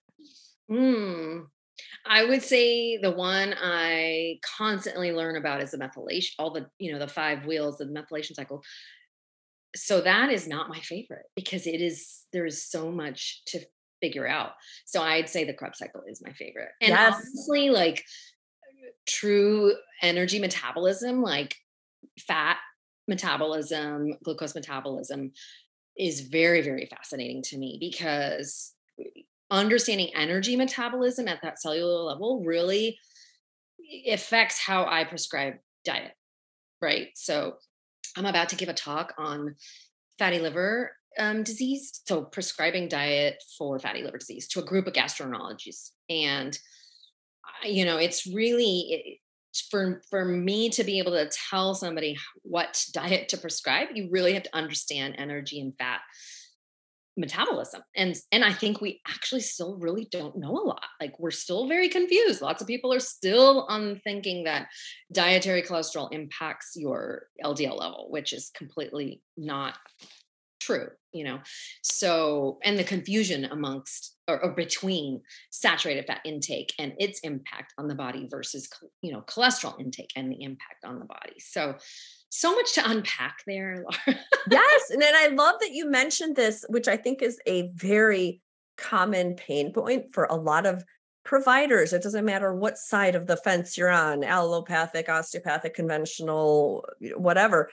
Hmm. 0.70 1.42
I 2.06 2.26
would 2.26 2.42
say 2.42 2.98
the 2.98 3.12
one 3.12 3.56
I 3.62 4.40
constantly 4.58 5.12
learn 5.12 5.38
about 5.38 5.62
is 5.62 5.72
the 5.72 5.78
methylation, 5.78 6.32
all 6.38 6.52
the, 6.52 6.68
you 6.80 6.92
know, 6.92 7.00
the 7.00 7.08
five 7.08 7.46
wheels 7.46 7.80
of 7.80 7.88
the 7.88 7.94
methylation 7.94 8.36
cycle. 8.36 8.62
So 9.76 10.02
that 10.02 10.30
is 10.30 10.48
not 10.48 10.70
my 10.70 10.80
favorite 10.80 11.26
because 11.36 11.66
it 11.66 11.82
is, 11.82 12.24
there 12.34 12.46
is 12.46 12.64
so 12.70 12.92
much 12.92 13.44
to 13.48 13.60
figure 14.02 14.28
out. 14.28 14.52
So 14.86 15.02
I'd 15.02 15.30
say 15.30 15.46
the 15.46 15.54
Krebs 15.54 15.80
cycle 15.80 16.02
is 16.08 16.22
my 16.24 16.34
favorite. 16.34 16.70
And 16.82 16.90
yes. 16.90 17.16
honestly, 17.16 17.70
like 17.70 18.04
true 19.08 19.74
energy 20.02 20.40
metabolism, 20.40 21.22
like 21.22 21.56
fat 22.20 22.58
metabolism, 23.08 24.18
glucose 24.24 24.56
metabolism 24.56 25.32
is 25.98 26.22
very, 26.22 26.62
very 26.62 26.86
fascinating 26.86 27.42
to 27.44 27.58
me 27.58 27.78
because 27.80 28.74
understanding 29.54 30.10
energy 30.16 30.56
metabolism 30.56 31.28
at 31.28 31.42
that 31.44 31.62
cellular 31.62 32.04
level 32.04 32.44
really 32.46 32.98
affects 34.12 34.60
how 34.60 34.86
I 34.86 35.04
prescribe 35.04 35.56
diet. 35.86 36.14
Right. 36.82 37.10
So 37.16 37.56
I'm 38.18 38.26
about 38.26 38.50
to 38.50 38.56
give 38.56 38.70
a 38.70 38.74
talk 38.74 39.14
on 39.18 39.56
fatty 40.18 40.40
liver 40.40 40.96
um, 41.20 41.44
disease. 41.44 42.02
So 42.06 42.24
prescribing 42.24 42.88
diet 42.88 43.42
for 43.58 43.80
fatty 43.80 44.04
liver 44.04 44.18
disease 44.18 44.48
to 44.50 44.60
a 44.60 44.66
group 44.66 44.88
of 44.88 44.94
gastroenterologists. 44.94 45.92
And, 46.10 46.58
you 47.64 47.86
know, 47.86 47.98
it's 47.98 48.28
really, 48.28 49.22
for 49.70 50.02
for 50.10 50.26
me 50.26 50.70
to 50.70 50.84
be 50.84 50.98
able 50.98 51.12
to 51.12 51.30
tell 51.30 51.76
somebody 51.76 52.18
what 52.42 52.84
diet 52.92 53.30
to 53.30 53.38
prescribe 53.38 53.90
you 53.94 54.10
really 54.10 54.34
have 54.34 54.42
to 54.42 54.56
understand 54.56 55.14
energy 55.20 55.62
and 55.62 55.76
fat 55.78 56.02
metabolism 57.15 57.82
and 57.96 58.15
and 58.32 58.43
i 58.43 58.51
think 58.51 58.82
we 58.82 59.00
actually 59.08 59.41
still 59.41 59.77
really 59.77 60.08
don't 60.12 60.36
know 60.36 60.50
a 60.50 60.65
lot 60.65 60.84
like 61.00 61.20
we're 61.20 61.29
still 61.29 61.67
very 61.67 61.88
confused 61.88 62.41
lots 62.41 62.60
of 62.60 62.67
people 62.67 62.91
are 62.91 63.00
still 63.00 63.67
on 63.70 64.01
thinking 64.03 64.46
that 64.46 64.67
dietary 65.12 65.62
cholesterol 65.62 66.12
impacts 66.12 66.72
your 66.75 67.27
ldl 67.43 67.79
level 67.79 68.08
which 68.10 68.34
is 68.34 68.50
completely 68.55 69.22
not 69.38 69.77
true 70.60 70.89
you 71.13 71.24
know? 71.24 71.39
So 71.82 72.60
and 72.63 72.77
the 72.77 72.84
confusion 72.84 73.46
amongst 73.46 74.15
or, 74.27 74.41
or, 74.41 74.51
between 74.51 75.22
saturated 75.51 76.05
fat 76.08 76.22
intake 76.24 76.74
and 76.79 76.93
its 76.98 77.20
impact 77.22 77.74
on 77.77 77.89
the 77.89 77.96
body 77.96 78.27
versus 78.29 78.70
you 79.01 79.12
know 79.12 79.22
cholesterol 79.22 79.79
intake 79.79 80.12
and 80.15 80.32
the 80.32 80.41
impact 80.43 80.86
on 80.86 81.00
the 81.00 81.05
body. 81.05 81.34
So 81.39 81.75
so 82.29 82.55
much 82.55 82.74
to 82.74 82.89
unpack 82.89 83.38
there 83.46 83.84
Lara. 83.84 84.20
yes 84.50 84.89
and 84.89 85.00
then 85.00 85.13
i 85.13 85.27
love 85.27 85.53
that 85.62 85.70
you 85.72 85.88
mentioned 85.88 86.36
this 86.36 86.65
which 86.67 86.88
i 86.88 86.98
think 86.98 87.22
is 87.22 87.39
a 87.46 87.70
very 87.75 88.41
common 88.75 89.36
pain 89.36 89.72
point 89.72 90.05
for 90.13 90.25
a 90.25 90.36
lot 90.36 90.65
of 90.65 90.84
providers. 91.24 91.93
It 91.93 92.03
doesn't 92.03 92.25
matter 92.25 92.53
what 92.53 92.77
side 92.77 93.15
of 93.15 93.27
the 93.27 93.38
fence 93.38 93.77
you're 93.77 93.89
on 93.89 94.24
allopathic 94.24 95.08
osteopathic 95.08 95.74
conventional 95.74 96.86
whatever 97.15 97.70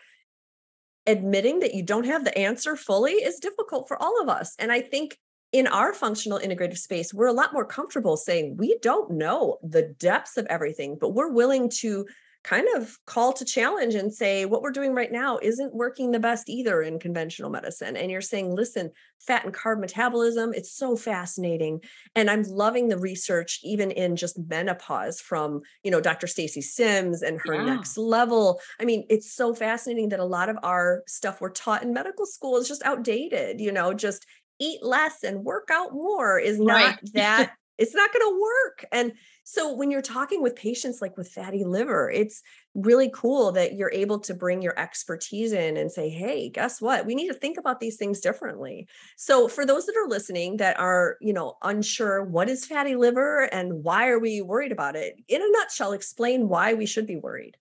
admitting 1.07 1.61
that 1.61 1.75
you 1.75 1.83
don't 1.83 2.07
have 2.07 2.25
the 2.25 2.37
answer 2.37 2.77
fully 2.77 3.13
is 3.13 3.41
difficult 3.41 3.89
for 3.89 4.01
all 4.01 4.21
of 4.21 4.29
us. 4.29 4.55
And 4.59 4.71
I 4.71 4.81
think 4.81 5.19
in 5.53 5.67
our 5.67 5.93
functional 5.93 6.39
integrative 6.39 6.79
space, 6.79 7.13
we're 7.13 7.27
a 7.27 7.33
lot 7.33 7.53
more 7.53 7.65
comfortable 7.65 8.17
saying 8.17 8.57
we 8.57 8.79
don't 8.83 9.11
know 9.11 9.59
the 9.63 9.95
depths 9.99 10.37
of 10.37 10.47
everything, 10.47 10.97
but 11.01 11.15
we're 11.15 11.33
willing 11.33 11.71
to 11.81 12.07
kind 12.43 12.67
of 12.77 12.97
call 13.07 13.33
to 13.35 13.45
challenge 13.45 13.95
and 13.95 14.13
say 14.13 14.47
what 14.47 14.63
we're 14.63 14.71
doing 14.71 14.95
right 14.95 15.13
now 15.13 15.39
isn't 15.43 15.75
working 15.75 16.11
the 16.11 16.19
best 16.19 16.49
either 16.49 16.81
in 16.81 16.99
conventional 16.99 17.51
medicine 17.51 17.97
and 17.97 18.11
you're 18.11 18.21
saying 18.23 18.55
listen 18.55 18.91
fat 19.19 19.45
and 19.45 19.53
carb 19.53 19.79
metabolism 19.79 20.53
it's 20.55 20.73
so 20.73 20.97
fascinating 20.97 21.81
and 22.15 22.31
i'm 22.31 22.43
loving 22.45 22.89
the 22.89 22.97
research 22.97 23.61
even 23.63 23.91
in 23.91 24.17
just 24.17 24.39
menopause 24.49 25.21
from 25.21 25.61
you 25.83 25.91
know 25.91 26.01
dr 26.01 26.27
stacy 26.27 26.63
sims 26.63 27.21
and 27.21 27.39
her 27.45 27.55
yeah. 27.57 27.75
next 27.75 27.99
level 27.99 28.59
i 28.81 28.85
mean 28.85 29.05
it's 29.11 29.35
so 29.35 29.55
fascinating 29.55 30.09
that 30.09 30.21
a 30.21 30.25
lot 30.25 30.49
of 30.49 30.57
our 30.63 31.03
stuff 31.07 31.41
we're 31.41 31.51
taught 31.51 31.83
in 31.83 31.93
medical 31.93 32.25
school 32.25 32.57
is 32.57 32.67
just 32.67 32.83
outdated 32.85 33.61
you 33.61 33.71
know 33.71 33.93
just 33.93 34.25
eat 34.59 34.83
less 34.83 35.23
and 35.25 35.45
work 35.45 35.69
out 35.73 35.93
more 35.93 36.39
is 36.39 36.59
not 36.61 36.75
right. 36.75 36.99
that 37.15 37.53
it's 37.81 37.95
not 37.95 38.13
going 38.13 38.31
to 38.31 38.41
work 38.41 38.85
and 38.93 39.13
so 39.53 39.75
when 39.75 39.91
you're 39.91 40.01
talking 40.01 40.43
with 40.43 40.55
patients 40.55 41.03
like 41.03 41.17
with 41.17 41.29
fatty 41.29 41.65
liver, 41.65 42.09
it's 42.09 42.41
really 42.77 43.11
cool 43.13 43.51
that 43.51 43.75
you're 43.75 43.91
able 43.91 44.21
to 44.21 44.33
bring 44.33 44.63
your 44.63 44.79
expertise 44.79 45.53
in 45.53 45.77
and 45.77 45.91
say, 45.91 46.09
hey, 46.09 46.49
guess 46.51 46.81
what? 46.81 47.05
We 47.05 47.17
need 47.17 47.27
to 47.27 47.35
think 47.35 47.59
about 47.59 47.81
these 47.81 47.97
things 47.97 48.21
differently. 48.21 48.87
So 49.17 49.49
for 49.49 49.67
those 49.67 49.87
that 49.87 49.97
are 49.97 50.09
listening 50.09 50.59
that 50.59 50.79
are, 50.79 51.17
you 51.21 51.33
know, 51.33 51.57
unsure 51.65 52.23
what 52.23 52.49
is 52.49 52.65
fatty 52.65 52.95
liver 52.95 53.53
and 53.53 53.83
why 53.83 54.07
are 54.07 54.21
we 54.21 54.41
worried 54.41 54.71
about 54.71 54.95
it? 54.95 55.17
In 55.27 55.43
a 55.43 55.51
nutshell, 55.51 55.95
explain 55.95 56.49
why 56.49 56.75
we 56.75 56.87
should 56.87 57.09
be 57.09 57.17
worried. 57.17 57.57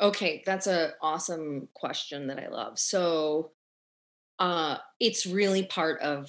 Okay, 0.00 0.42
that's 0.44 0.66
an 0.66 0.90
awesome 1.00 1.68
question 1.74 2.26
that 2.26 2.40
I 2.40 2.48
love. 2.48 2.76
So 2.76 3.52
uh 4.40 4.78
it's 4.98 5.26
really 5.26 5.62
part 5.62 6.00
of 6.00 6.28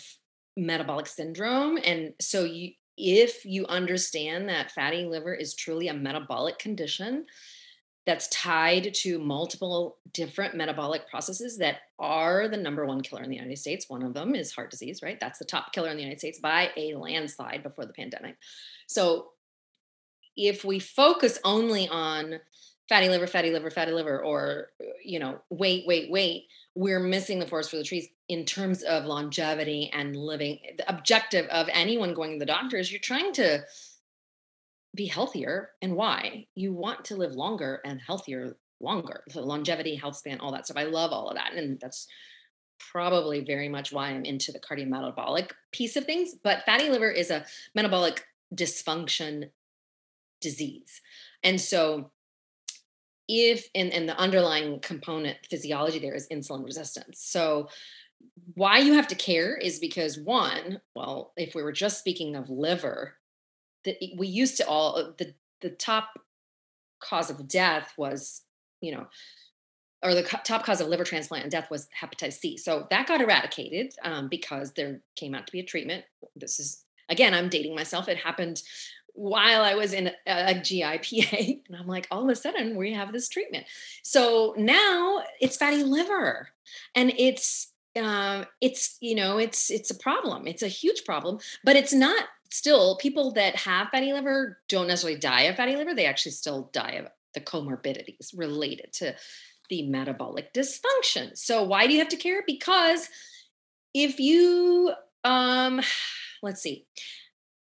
metabolic 0.55 1.07
syndrome 1.07 1.79
and 1.83 2.13
so 2.21 2.43
you 2.43 2.73
if 2.97 3.45
you 3.45 3.65
understand 3.67 4.47
that 4.49 4.71
fatty 4.71 5.05
liver 5.05 5.33
is 5.33 5.53
truly 5.53 5.87
a 5.87 5.93
metabolic 5.93 6.59
condition 6.59 7.25
that's 8.05 8.27
tied 8.27 8.93
to 8.93 9.17
multiple 9.17 9.97
different 10.13 10.55
metabolic 10.55 11.09
processes 11.09 11.57
that 11.57 11.77
are 11.97 12.47
the 12.47 12.57
number 12.57 12.85
one 12.85 13.01
killer 13.01 13.23
in 13.23 13.29
the 13.29 13.35
United 13.35 13.57
States. 13.57 13.89
One 13.89 14.03
of 14.03 14.13
them 14.13 14.35
is 14.35 14.51
heart 14.51 14.69
disease, 14.69 15.01
right? 15.01 15.19
That's 15.19 15.39
the 15.39 15.45
top 15.45 15.73
killer 15.73 15.89
in 15.89 15.97
the 15.97 16.03
United 16.03 16.19
States 16.19 16.39
by 16.39 16.69
a 16.77 16.93
landslide 16.93 17.63
before 17.63 17.85
the 17.85 17.93
pandemic. 17.93 18.37
So 18.85 19.31
if 20.37 20.63
we 20.63 20.79
focus 20.79 21.39
only 21.43 21.87
on 21.87 22.41
fatty 22.87 23.09
liver, 23.09 23.27
fatty 23.27 23.51
liver, 23.51 23.69
fatty 23.69 23.91
liver, 23.91 24.23
or, 24.23 24.69
you 25.03 25.19
know, 25.19 25.39
wait, 25.49 25.85
wait, 25.87 26.11
wait, 26.11 26.45
we're 26.75 26.99
missing 26.99 27.39
the 27.39 27.47
forest 27.47 27.71
for 27.71 27.77
the 27.77 27.83
trees 27.83 28.07
in 28.29 28.45
terms 28.45 28.83
of 28.83 29.05
longevity 29.05 29.89
and 29.93 30.15
living. 30.15 30.59
The 30.77 30.87
objective 30.89 31.47
of 31.47 31.67
anyone 31.71 32.13
going 32.13 32.33
to 32.33 32.39
the 32.39 32.45
doctor 32.45 32.77
is 32.77 32.91
you're 32.91 32.99
trying 32.99 33.33
to 33.33 33.63
be 34.93 35.07
healthier. 35.07 35.71
And 35.81 35.95
why? 35.95 36.47
You 36.55 36.73
want 36.73 37.05
to 37.05 37.15
live 37.15 37.33
longer 37.33 37.81
and 37.83 38.01
healthier 38.05 38.57
longer. 38.79 39.23
So 39.29 39.41
longevity, 39.41 39.95
health 39.95 40.17
span, 40.17 40.39
all 40.39 40.51
that 40.51 40.65
stuff. 40.65 40.77
I 40.77 40.83
love 40.83 41.11
all 41.11 41.29
of 41.29 41.35
that. 41.35 41.53
And 41.53 41.79
that's 41.79 42.07
probably 42.77 43.41
very 43.41 43.69
much 43.69 43.91
why 43.91 44.09
I'm 44.09 44.25
into 44.25 44.51
the 44.51 44.59
cardiometabolic 44.59 45.51
piece 45.71 45.95
of 45.95 46.05
things. 46.05 46.35
But 46.43 46.63
fatty 46.65 46.89
liver 46.89 47.09
is 47.09 47.31
a 47.31 47.45
metabolic 47.73 48.25
dysfunction 48.53 49.49
disease. 50.41 51.01
And 51.43 51.59
so 51.59 52.11
if 53.27 53.69
and, 53.73 53.91
and 53.91 54.07
the 54.07 54.17
underlying 54.17 54.79
component 54.79 55.37
physiology 55.49 55.99
there 55.99 56.15
is 56.15 56.27
insulin 56.29 56.63
resistance 56.63 57.19
so 57.19 57.67
why 58.53 58.77
you 58.79 58.93
have 58.93 59.07
to 59.07 59.15
care 59.15 59.55
is 59.55 59.79
because 59.79 60.19
one 60.19 60.79
well 60.95 61.33
if 61.37 61.55
we 61.55 61.63
were 61.63 61.71
just 61.71 61.99
speaking 61.99 62.35
of 62.35 62.49
liver 62.49 63.15
that 63.83 63.97
we 64.17 64.27
used 64.27 64.57
to 64.57 64.67
all 64.67 64.97
uh, 64.97 65.11
the 65.17 65.33
the 65.61 65.69
top 65.69 66.19
cause 66.99 67.29
of 67.29 67.47
death 67.47 67.93
was 67.97 68.43
you 68.81 68.91
know 68.91 69.07
or 70.05 70.13
the 70.13 70.23
top 70.23 70.63
cause 70.63 70.79
of 70.79 70.87
liver 70.87 71.03
transplant 71.03 71.43
and 71.43 71.51
death 71.51 71.71
was 71.71 71.87
hepatitis 71.99 72.33
C. 72.33 72.57
So 72.57 72.85
that 72.91 73.07
got 73.07 73.21
eradicated 73.21 73.95
um, 74.03 74.27
because 74.29 74.73
there 74.73 75.01
came 75.15 75.33
out 75.33 75.47
to 75.47 75.51
be 75.51 75.59
a 75.59 75.65
treatment. 75.65 76.05
This 76.35 76.59
is 76.59 76.83
again, 77.09 77.33
I'm 77.33 77.49
dating 77.49 77.75
myself. 77.75 78.07
It 78.07 78.17
happened 78.17 78.61
while 79.15 79.61
I 79.61 79.75
was 79.75 79.93
in 79.93 80.07
a, 80.07 80.11
a 80.27 80.53
GIPA. 80.53 81.61
And 81.67 81.75
I'm 81.75 81.87
like, 81.87 82.07
all 82.11 82.23
of 82.23 82.29
a 82.29 82.35
sudden 82.35 82.75
we 82.75 82.93
have 82.93 83.11
this 83.11 83.27
treatment. 83.27 83.65
So 84.03 84.53
now 84.57 85.23
it's 85.39 85.57
fatty 85.57 85.83
liver. 85.83 86.49
And 86.93 87.13
it's 87.17 87.71
um, 87.95 88.45
it's 88.61 88.97
you 88.99 89.15
know 89.15 89.37
it's 89.37 89.71
it's 89.71 89.89
a 89.89 89.95
problem 89.95 90.47
it's 90.47 90.61
a 90.61 90.67
huge 90.67 91.05
problem 91.05 91.39
but 91.63 91.75
it's 91.75 91.93
not 91.93 92.25
still 92.51 92.97
people 92.97 93.31
that 93.31 93.55
have 93.55 93.87
fatty 93.89 94.11
liver 94.11 94.59
don't 94.67 94.87
necessarily 94.87 95.19
die 95.19 95.43
of 95.43 95.55
fatty 95.55 95.75
liver 95.75 95.93
they 95.93 96.05
actually 96.05 96.31
still 96.33 96.69
die 96.73 96.91
of 96.91 97.07
the 97.33 97.41
comorbidities 97.41 98.33
related 98.35 98.91
to 98.93 99.15
the 99.69 99.87
metabolic 99.87 100.53
dysfunction 100.53 101.37
so 101.37 101.63
why 101.63 101.87
do 101.87 101.93
you 101.93 101.99
have 101.99 102.09
to 102.09 102.17
care 102.17 102.43
because 102.45 103.09
if 103.93 104.19
you 104.19 104.93
um 105.23 105.81
let's 106.43 106.61
see 106.61 106.85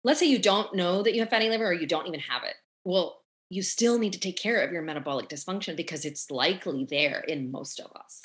let's 0.03 0.19
say 0.19 0.25
you 0.27 0.39
don't 0.39 0.75
know 0.75 1.03
that 1.03 1.13
you 1.13 1.21
have 1.21 1.29
fatty 1.29 1.49
liver 1.49 1.67
or 1.67 1.73
you 1.73 1.87
don't 1.87 2.07
even 2.07 2.19
have 2.19 2.43
it. 2.43 2.55
Well, 2.83 3.21
you 3.49 3.61
still 3.61 3.99
need 3.99 4.13
to 4.13 4.19
take 4.19 4.37
care 4.37 4.61
of 4.61 4.71
your 4.71 4.81
metabolic 4.81 5.27
dysfunction 5.27 5.75
because 5.75 6.05
it's 6.05 6.31
likely 6.31 6.85
there 6.89 7.19
in 7.19 7.51
most 7.51 7.81
of 7.81 7.91
us. 7.99 8.21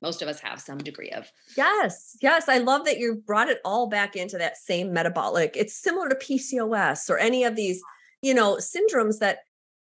Most 0.00 0.22
of 0.22 0.28
us 0.28 0.40
have 0.40 0.58
some 0.58 0.78
degree 0.78 1.10
of. 1.10 1.30
Yes. 1.54 2.16
Yes. 2.22 2.48
I 2.48 2.58
love 2.58 2.86
that 2.86 2.98
you 2.98 3.22
brought 3.26 3.50
it 3.50 3.60
all 3.62 3.88
back 3.88 4.16
into 4.16 4.38
that 4.38 4.56
same 4.56 4.92
metabolic. 4.92 5.54
It's 5.54 5.76
similar 5.76 6.08
to 6.08 6.14
PCOS 6.14 7.10
or 7.10 7.18
any 7.18 7.44
of 7.44 7.56
these, 7.56 7.82
you 8.22 8.32
know, 8.32 8.56
syndromes 8.56 9.18
that 9.18 9.40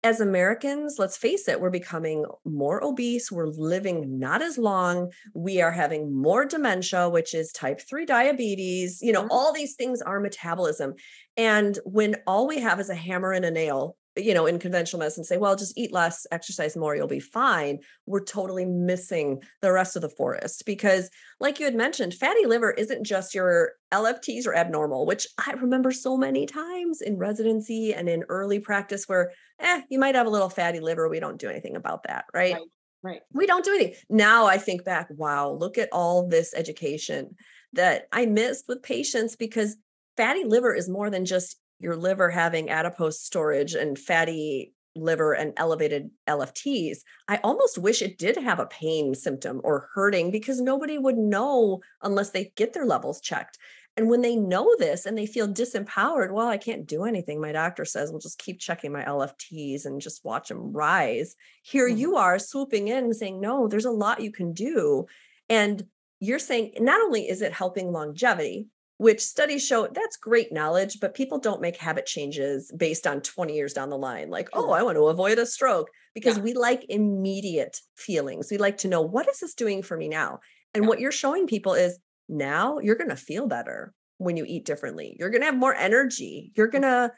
as 0.05 0.21
Americans, 0.21 0.97
let's 0.99 1.17
face 1.17 1.49
it, 1.49 1.59
we're 1.61 1.71
becoming 1.71 2.27
more 2.45 2.85
obese. 2.85 3.33
We're 3.33 3.47
living 3.47 4.19
not 4.19 4.43
as 4.43 4.59
long. 4.59 5.11
We 5.33 5.63
are 5.63 5.73
having 5.73 6.15
more 6.15 6.45
dementia, 6.45 7.09
which 7.09 7.33
is 7.35 7.51
type 7.53 7.81
3 7.81 8.05
diabetes. 8.05 9.01
You 9.01 9.13
know, 9.13 9.23
mm-hmm. 9.23 9.33
all 9.33 9.53
these 9.55 9.75
things 9.77 10.03
are 10.03 10.21
metabolism. 10.21 10.95
And 11.37 11.79
when 11.85 12.17
all 12.27 12.47
we 12.47 12.61
have 12.61 12.81
is 12.81 12.91
a 12.91 12.95
hammer 12.95 13.33
and 13.33 13.45
a 13.45 13.51
nail, 13.51 13.97
you 14.17 14.33
know, 14.33 14.47
in 14.47 14.61
conventional 14.61 15.01
medicine 15.01 15.25
say, 15.25 15.39
well, 15.39 15.57
just 15.57 15.77
eat 15.77 15.93
less, 15.93 16.27
exercise 16.31 16.77
more, 16.77 16.95
you'll 16.95 17.09
be 17.09 17.19
fine. 17.19 17.81
We're 18.07 18.23
totally 18.23 18.65
missing 18.65 19.43
the 19.61 19.73
rest 19.73 19.97
of 19.97 20.03
the 20.03 20.09
forest 20.09 20.63
because, 20.67 21.11
like 21.41 21.59
you 21.59 21.65
had 21.65 21.75
mentioned, 21.75 22.15
fatty 22.15 22.47
liver 22.47 22.71
isn't 22.71 23.05
just 23.05 23.35
your 23.35 23.73
LFTs 23.93 24.47
are 24.47 24.55
abnormal, 24.55 25.07
which 25.07 25.27
I 25.45 25.53
remember 25.53 25.91
so 25.91 26.17
many 26.17 26.47
times 26.47 27.01
in 27.01 27.17
residency 27.19 27.93
and 27.93 28.09
in 28.09 28.25
early 28.29 28.61
practice 28.61 29.09
where, 29.09 29.33
eh, 29.59 29.83
you 29.91 29.99
might 29.99 30.15
have 30.15 30.29
a 30.29 30.31
little 30.31 30.51
fatty 30.51 30.81
liver. 30.81 31.09
We 31.09 31.21
don't 31.21 31.41
do 31.41 31.49
anything 31.49 31.75
about 31.75 32.05
that, 32.05 32.27
right? 32.33 32.55
Right. 32.55 32.63
right. 33.03 33.21
We 33.33 33.47
don't 33.47 33.65
do 33.65 33.75
anything. 33.75 33.97
Now 34.09 34.47
I 34.47 34.59
think 34.59 34.85
back, 34.85 35.09
wow, 35.11 35.51
look 35.51 35.77
at 35.77 35.89
all 35.91 36.29
this 36.29 36.55
education 36.55 37.35
that 37.73 38.07
I 38.13 38.27
missed 38.27 38.67
with 38.69 38.85
patients 38.85 39.35
because 39.35 39.77
fatty 40.17 40.45
liver 40.45 40.75
is 40.75 40.89
more 40.89 41.11
than 41.11 41.25
just 41.25 41.59
your 41.79 41.97
liver 41.97 42.31
having 42.31 42.71
adipose 42.71 43.21
storage 43.21 43.75
and 43.75 43.99
fatty 43.99 44.73
liver 44.97 45.33
and 45.33 45.53
elevated 45.57 46.11
LFTs, 46.29 46.99
I 47.29 47.41
almost 47.43 47.79
wish 47.79 48.01
it 48.01 48.19
did 48.19 48.37
have 48.37 48.61
a 48.61 48.67
pain 48.67 49.15
symptom 49.15 49.61
or 49.65 49.89
hurting 49.95 50.31
because 50.31 50.61
nobody 50.61 50.99
would 50.99 51.19
know 51.19 51.81
unless 52.03 52.31
they 52.31 52.53
get 52.57 52.73
their 52.73 52.87
levels 52.87 53.21
checked. 53.21 53.59
And 53.97 54.11
when 54.11 54.23
they 54.23 54.35
know 54.35 54.75
this 54.79 55.07
and 55.07 55.17
they 55.17 55.27
feel 55.27 55.47
disempowered, 55.47 56.33
well, 56.33 56.49
I 56.49 56.57
can't 56.57 56.87
do 56.87 57.05
anything. 57.05 57.41
My 57.41 57.53
doctor 57.53 57.85
says, 57.85 58.11
we'll 58.11 58.21
just 58.21 58.41
keep 58.41 58.59
checking 58.59 58.93
my 58.93 59.05
LFTs 59.05 59.85
and 59.85 60.01
just 60.01 60.25
watch 60.25 60.49
them 60.49 60.73
rise. 60.73 61.37
Here 61.63 61.89
mm-hmm. 61.89 61.99
you 61.99 62.17
are 62.17 62.39
swooping 62.39 62.89
in 62.89 63.05
and 63.05 63.17
saying, 63.17 63.41
no, 63.41 63.69
there's 63.69 63.85
a 63.85 63.93
lot 63.93 64.21
you 64.21 64.33
can 64.33 64.53
do. 64.53 65.07
And 65.49 65.85
you're 66.19 66.41
saying 66.41 66.73
not 66.81 67.01
only 67.01 67.29
is 67.29 67.41
it 67.41 67.53
helping 67.53 67.93
longevity, 67.93 68.69
which 69.05 69.21
studies 69.21 69.63
show 69.63 69.87
that's 69.87 70.17
great 70.17 70.51
knowledge, 70.51 70.99
but 70.99 71.13
people 71.13 71.39
don't 71.39 71.61
make 71.61 71.77
habit 71.77 72.07
changes 72.07 72.73
based 72.75 73.07
on 73.07 73.21
20 73.21 73.53
years 73.55 73.75
down 73.75 73.91
the 73.91 73.99
line. 73.99 74.31
Like, 74.31 74.49
oh, 74.55 74.71
I 74.71 74.83
want 74.83 74.97
to 74.97 75.09
avoid 75.09 75.39
a 75.39 75.45
stroke 75.45 75.91
because 76.15 76.39
yeah. 76.39 76.43
we 76.43 76.55
like 76.55 76.87
immediate 76.89 77.79
feelings. 77.99 78.49
We 78.51 78.57
like 78.57 78.79
to 78.79 78.89
know 78.89 79.03
what 79.03 79.29
is 79.29 79.41
this 79.41 79.53
doing 79.53 79.83
for 79.83 79.95
me 79.95 80.09
now? 80.09 80.41
And 80.73 80.85
yeah. 80.85 80.89
what 80.89 81.01
you're 81.01 81.13
showing 81.13 81.47
people 81.47 81.75
is 81.75 81.99
now 82.31 82.79
you're 82.79 82.95
going 82.95 83.11
to 83.11 83.17
feel 83.17 83.47
better 83.47 83.93
when 84.17 84.39
you 84.39 84.47
eat 84.49 84.65
differently. 84.65 85.15
You're 85.19 85.29
going 85.29 85.43
to 85.43 85.49
have 85.49 85.59
more 85.59 85.75
energy. 85.75 86.51
You're 86.57 86.69
going 86.69 86.81
to 86.81 87.13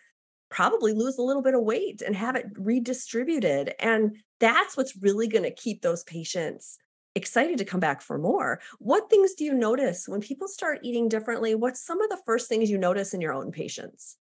probably 0.51 0.93
lose 0.93 1.19
a 1.19 1.23
little 1.23 1.43
bit 1.43 1.55
of 1.55 1.63
weight 1.63 2.03
and 2.03 2.17
have 2.17 2.35
it 2.35 2.47
redistributed. 2.57 3.75
And 3.79 4.17
that's 4.41 4.77
what's 4.77 5.01
really 5.01 5.29
going 5.29 5.45
to 5.45 5.55
keep 5.55 5.83
those 5.83 6.03
patients 6.03 6.79
excited 7.17 7.59
to 7.59 7.65
come 7.65 7.81
back 7.81 8.01
for 8.01 8.19
more. 8.19 8.61
What 8.79 9.11
things 9.11 9.35
do 9.35 9.45
you 9.45 9.55
notice 9.55 10.07
when 10.07 10.21
people 10.21 10.47
start 10.47 10.81
eating 10.83 11.09
differently? 11.09 11.57
What's 11.57 11.81
some 11.81 12.01
of 12.01 12.11
the 12.11 12.21
first 12.25 12.49
things 12.49 12.71
you 12.71 12.79
notice 12.79 13.15
in 13.15 13.21
your 13.21 13.33
own 13.33 13.51
patients? 13.51 14.19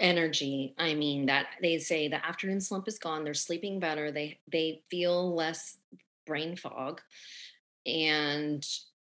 energy 0.00 0.74
i 0.78 0.94
mean 0.94 1.26
that 1.26 1.46
they 1.60 1.78
say 1.78 2.08
the 2.08 2.24
afternoon 2.26 2.60
slump 2.60 2.88
is 2.88 2.98
gone 2.98 3.24
they're 3.24 3.34
sleeping 3.34 3.78
better 3.78 4.10
they 4.10 4.38
they 4.50 4.82
feel 4.90 5.34
less 5.34 5.76
brain 6.26 6.56
fog 6.56 7.00
and 7.86 8.66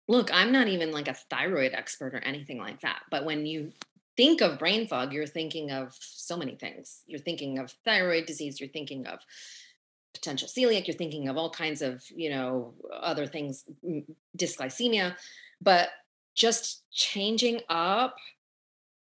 look 0.09 0.31
i'm 0.33 0.53
not 0.53 0.69
even 0.69 0.91
like 0.91 1.07
a 1.07 1.15
thyroid 1.15 1.73
expert 1.75 2.15
or 2.15 2.19
anything 2.19 2.59
like 2.59 2.81
that 2.81 3.03
but 3.11 3.25
when 3.25 3.45
you 3.45 3.71
think 4.17 4.41
of 4.41 4.59
brain 4.59 4.87
fog 4.87 5.13
you're 5.13 5.27
thinking 5.27 5.71
of 5.71 5.95
so 6.01 6.37
many 6.37 6.55
things 6.55 7.03
you're 7.07 7.21
thinking 7.21 7.59
of 7.59 7.73
thyroid 7.85 8.25
disease 8.25 8.59
you're 8.59 8.69
thinking 8.69 9.07
of 9.07 9.21
potential 10.15 10.49
celiac 10.49 10.87
you're 10.87 10.97
thinking 10.97 11.29
of 11.29 11.37
all 11.37 11.51
kinds 11.51 11.83
of 11.83 12.03
you 12.15 12.31
know 12.31 12.75
other 12.93 13.27
things 13.27 13.65
dysglycemia 14.37 15.15
but 15.61 15.91
just 16.35 16.83
changing 16.91 17.61
up 17.69 18.17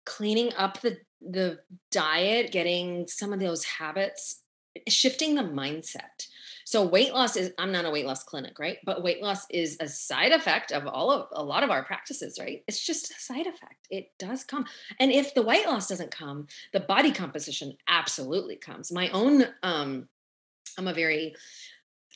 cleaning 0.06 0.52
up 0.58 0.82
the 0.82 0.98
the 1.22 1.60
diet 1.92 2.52
getting 2.52 3.08
some 3.08 3.34
of 3.34 3.40
those 3.40 3.64
habits 3.64 4.42
shifting 4.88 5.36
the 5.36 5.42
mindset. 5.42 6.28
So 6.66 6.84
weight 6.84 7.14
loss 7.14 7.36
is 7.36 7.54
i'm 7.58 7.72
not 7.72 7.86
a 7.86 7.90
weight 7.90 8.06
loss 8.06 8.24
clinic 8.24 8.60
right? 8.60 8.78
But 8.86 9.04
weight 9.04 9.22
loss 9.22 9.46
is 9.50 9.78
a 9.80 9.88
side 9.88 10.32
effect 10.32 10.72
of 10.72 10.88
all 10.88 11.12
of 11.12 11.28
a 11.32 11.44
lot 11.44 11.64
of 11.64 11.70
our 11.70 11.84
practices 11.84 12.38
right? 12.40 12.64
It's 12.68 12.86
just 12.86 13.12
a 13.12 13.20
side 13.20 13.48
effect. 13.48 13.88
It 13.90 14.12
does 14.20 14.44
come. 14.44 14.66
And 15.00 15.12
if 15.12 15.34
the 15.34 15.42
weight 15.42 15.66
loss 15.66 15.88
doesn't 15.88 16.12
come 16.12 16.48
the 16.74 16.80
body 16.80 17.12
composition 17.12 17.78
absolutely 17.88 18.56
comes. 18.56 18.92
My 18.92 19.10
own 19.10 19.46
um 19.64 20.10
I'm 20.78 20.88
a 20.88 20.94
very 20.94 21.36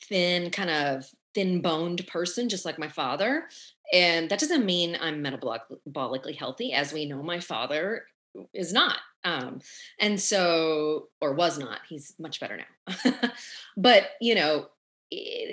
thin, 0.04 0.52
kind 0.52 0.70
of 0.70 1.10
thin 1.34 1.62
boned 1.62 2.06
person, 2.08 2.50
just 2.50 2.66
like 2.66 2.80
my 2.80 2.90
father. 2.90 3.48
And 3.94 4.30
that 4.30 4.40
doesn't 4.40 4.66
mean 4.66 4.98
I'm 5.02 5.24
metabolically 5.24 6.38
healthy. 6.38 6.74
As 6.74 6.94
we 6.94 7.06
know, 7.06 7.24
my 7.24 7.40
father 7.40 8.06
is 8.54 8.72
not. 8.74 8.98
Um, 9.24 9.62
and 10.00 10.20
so, 10.20 11.10
or 11.20 11.34
was 11.34 11.58
not, 11.58 11.80
he's 11.88 12.14
much 12.20 12.40
better 12.40 12.58
now. 12.58 13.30
but, 13.78 14.12
you 14.22 14.36
know, 14.36 14.68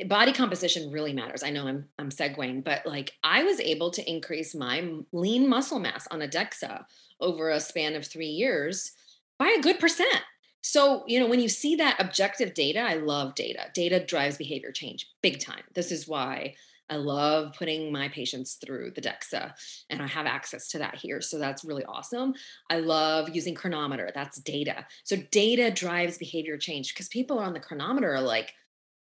body 0.07 0.33
composition 0.33 0.92
really 0.92 1.12
matters. 1.12 1.42
I 1.42 1.51
know 1.51 1.66
I'm 1.66 1.87
I'm 1.99 2.11
segueing, 2.11 2.62
but 2.62 2.85
like 2.85 3.14
I 3.25 3.42
was 3.45 3.59
able 3.61 3.90
to 3.92 4.11
increase 4.11 4.55
my 4.55 4.87
lean 5.12 5.49
muscle 5.49 5.79
mass 5.79 6.07
on 6.11 6.23
a 6.23 6.29
DEXA 6.29 6.85
over 7.21 7.51
a 7.51 7.61
span 7.61 7.95
of 7.95 8.07
3 8.07 8.27
years 8.27 8.92
by 9.38 9.55
a 9.59 9.62
good 9.62 9.79
percent. 9.79 10.23
So, 10.69 11.05
you 11.07 11.21
know, 11.21 11.29
when 11.29 11.39
you 11.39 11.49
see 11.49 11.77
that 11.77 12.01
objective 12.01 12.53
data, 12.53 12.81
I 12.81 12.95
love 12.95 13.37
data. 13.37 13.67
Data 13.73 14.05
drives 14.05 14.37
behavior 14.37 14.73
change 14.73 15.09
big 15.23 15.39
time. 15.39 15.63
This 15.75 15.93
is 15.93 16.09
why 16.09 16.57
I 16.91 16.97
love 16.97 17.55
putting 17.57 17.93
my 17.93 18.09
patients 18.09 18.55
through 18.55 18.91
the 18.91 19.01
DEXA, 19.01 19.55
and 19.91 20.03
I 20.03 20.09
have 20.09 20.27
access 20.27 20.67
to 20.71 20.79
that 20.79 20.97
here. 20.97 21.21
So 21.21 21.39
that's 21.39 21.65
really 21.65 21.85
awesome. 21.85 22.35
I 22.69 22.81
love 22.81 23.29
using 23.29 23.55
cronometer, 23.55 24.11
That's 24.13 24.41
data. 24.41 24.85
So 25.05 25.15
data 25.31 25.71
drives 25.71 26.19
behavior 26.19 26.59
change 26.59 26.93
because 26.93 27.09
people 27.09 27.39
are 27.39 27.45
on 27.45 27.53
the 27.53 27.61
cronometer 27.61 28.13
are 28.13 28.21
like, 28.21 28.53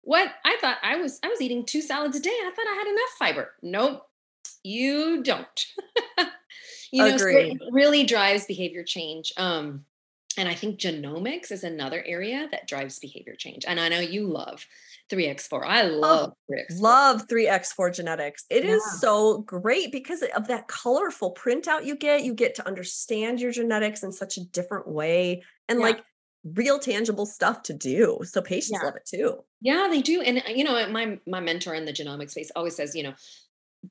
"What? 0.00 0.32
I 0.46 0.56
thought 0.62 0.78
I 0.82 0.96
was 0.96 1.20
I 1.22 1.28
was 1.28 1.42
eating 1.42 1.66
two 1.66 1.82
salads 1.82 2.16
a 2.16 2.20
day. 2.20 2.34
and 2.40 2.50
I 2.50 2.54
thought 2.54 2.68
I 2.68 2.74
had 2.74 2.88
enough 2.88 3.10
fiber." 3.18 3.52
Nope, 3.60 4.08
you 4.64 5.22
don't. 5.22 5.66
you 6.90 7.04
know, 7.04 7.18
so 7.18 7.26
it 7.26 7.58
really 7.70 8.04
drives 8.04 8.46
behavior 8.46 8.82
change. 8.82 9.34
Um, 9.36 9.84
and 10.40 10.48
I 10.48 10.54
think 10.54 10.80
genomics 10.80 11.52
is 11.52 11.64
another 11.64 12.02
area 12.06 12.48
that 12.50 12.66
drives 12.66 12.98
behavior 12.98 13.34
change. 13.36 13.66
And 13.68 13.78
I 13.78 13.90
know 13.90 14.00
you 14.00 14.26
love 14.26 14.66
3x4. 15.12 15.66
I 15.66 15.82
oh, 15.82 15.98
love 15.98 16.32
oh, 16.32 16.54
3x4. 16.54 16.80
Love 16.80 17.28
3x4 17.28 17.94
genetics. 17.94 18.46
It 18.48 18.64
yeah. 18.64 18.70
is 18.70 19.00
so 19.02 19.42
great 19.42 19.92
because 19.92 20.24
of 20.34 20.48
that 20.48 20.66
colorful 20.66 21.34
printout 21.34 21.84
you 21.84 21.94
get. 21.94 22.24
You 22.24 22.32
get 22.32 22.54
to 22.54 22.66
understand 22.66 23.38
your 23.42 23.52
genetics 23.52 24.02
in 24.02 24.12
such 24.12 24.38
a 24.38 24.44
different 24.44 24.88
way 24.88 25.42
and 25.68 25.78
yeah. 25.78 25.84
like 25.84 26.04
real 26.54 26.78
tangible 26.78 27.26
stuff 27.26 27.62
to 27.64 27.74
do. 27.74 28.20
So 28.22 28.40
patients 28.40 28.80
yeah. 28.80 28.86
love 28.86 28.96
it 28.96 29.04
too. 29.04 29.44
Yeah, 29.60 29.88
they 29.90 30.00
do. 30.00 30.22
And 30.22 30.38
uh, 30.38 30.52
you 30.54 30.64
know, 30.64 30.88
my 30.88 31.18
my 31.26 31.40
mentor 31.40 31.74
in 31.74 31.84
the 31.84 31.92
genomics 31.92 32.30
space 32.30 32.50
always 32.56 32.74
says, 32.74 32.94
you 32.94 33.02
know, 33.02 33.12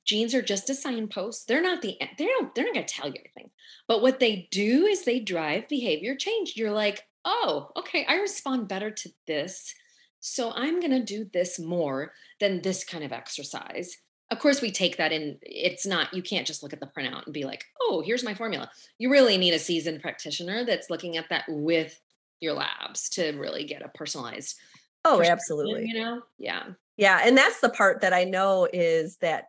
genes 0.06 0.34
are 0.34 0.42
just 0.42 0.70
a 0.70 0.76
signpost. 0.76 1.48
They're 1.48 1.62
not 1.62 1.82
the 1.82 1.98
they 2.18 2.26
don't 2.26 2.54
they're 2.54 2.66
not 2.66 2.74
going 2.74 2.86
to 2.86 2.94
tell 2.94 3.08
you 3.08 3.16
anything. 3.20 3.52
But 3.88 4.02
what 4.02 4.20
they 4.20 4.48
do 4.52 4.86
is 4.86 5.04
they 5.04 5.20
drive 5.20 5.68
behavior 5.68 6.16
change. 6.16 6.54
You're 6.56 6.72
like, 6.72 7.08
"Oh, 7.26 7.72
okay, 7.78 8.06
I 8.08 8.16
respond 8.16 8.68
better 8.68 8.92
to 8.92 9.10
this. 9.28 9.74
So 10.20 10.52
I'm 10.52 10.80
going 10.80 10.92
to 10.92 11.04
do 11.04 11.30
this 11.32 11.60
more 11.60 12.14
than 12.40 12.62
this 12.62 12.84
kind 12.84 13.04
of 13.04 13.12
exercise." 13.12 13.98
Of 14.32 14.38
course, 14.38 14.62
we 14.62 14.70
take 14.70 14.98
that 14.98 15.12
in. 15.12 15.40
It's 15.42 15.88
not, 15.88 16.14
you 16.14 16.22
can't 16.22 16.46
just 16.46 16.62
look 16.62 16.72
at 16.72 16.80
the 16.80 16.86
printout 16.86 17.26
and 17.26 17.34
be 17.34 17.46
like, 17.46 17.66
oh, 17.82 18.04
here's 18.06 18.24
my 18.24 18.36
formula. 18.36 18.70
You 19.00 19.10
really 19.10 19.40
need 19.40 19.56
a 19.56 19.60
seasoned 19.60 20.04
practitioner 20.04 20.64
that's 20.64 20.92
looking 20.92 21.18
at 21.18 21.30
that 21.30 21.46
with 21.48 22.00
your 22.40 22.54
labs 22.54 23.10
to 23.10 23.32
really 23.32 23.64
get 23.64 23.82
a 23.82 23.90
personalized. 23.90 24.56
Oh, 25.04 25.24
absolutely. 25.24 25.88
You 25.88 26.00
know? 26.00 26.22
Yeah. 26.38 26.64
Yeah. 26.96 27.22
And 27.24 27.36
that's 27.36 27.60
the 27.60 27.70
part 27.70 28.02
that 28.02 28.14
I 28.14 28.26
know 28.26 28.68
is 28.72 29.18
that 29.18 29.46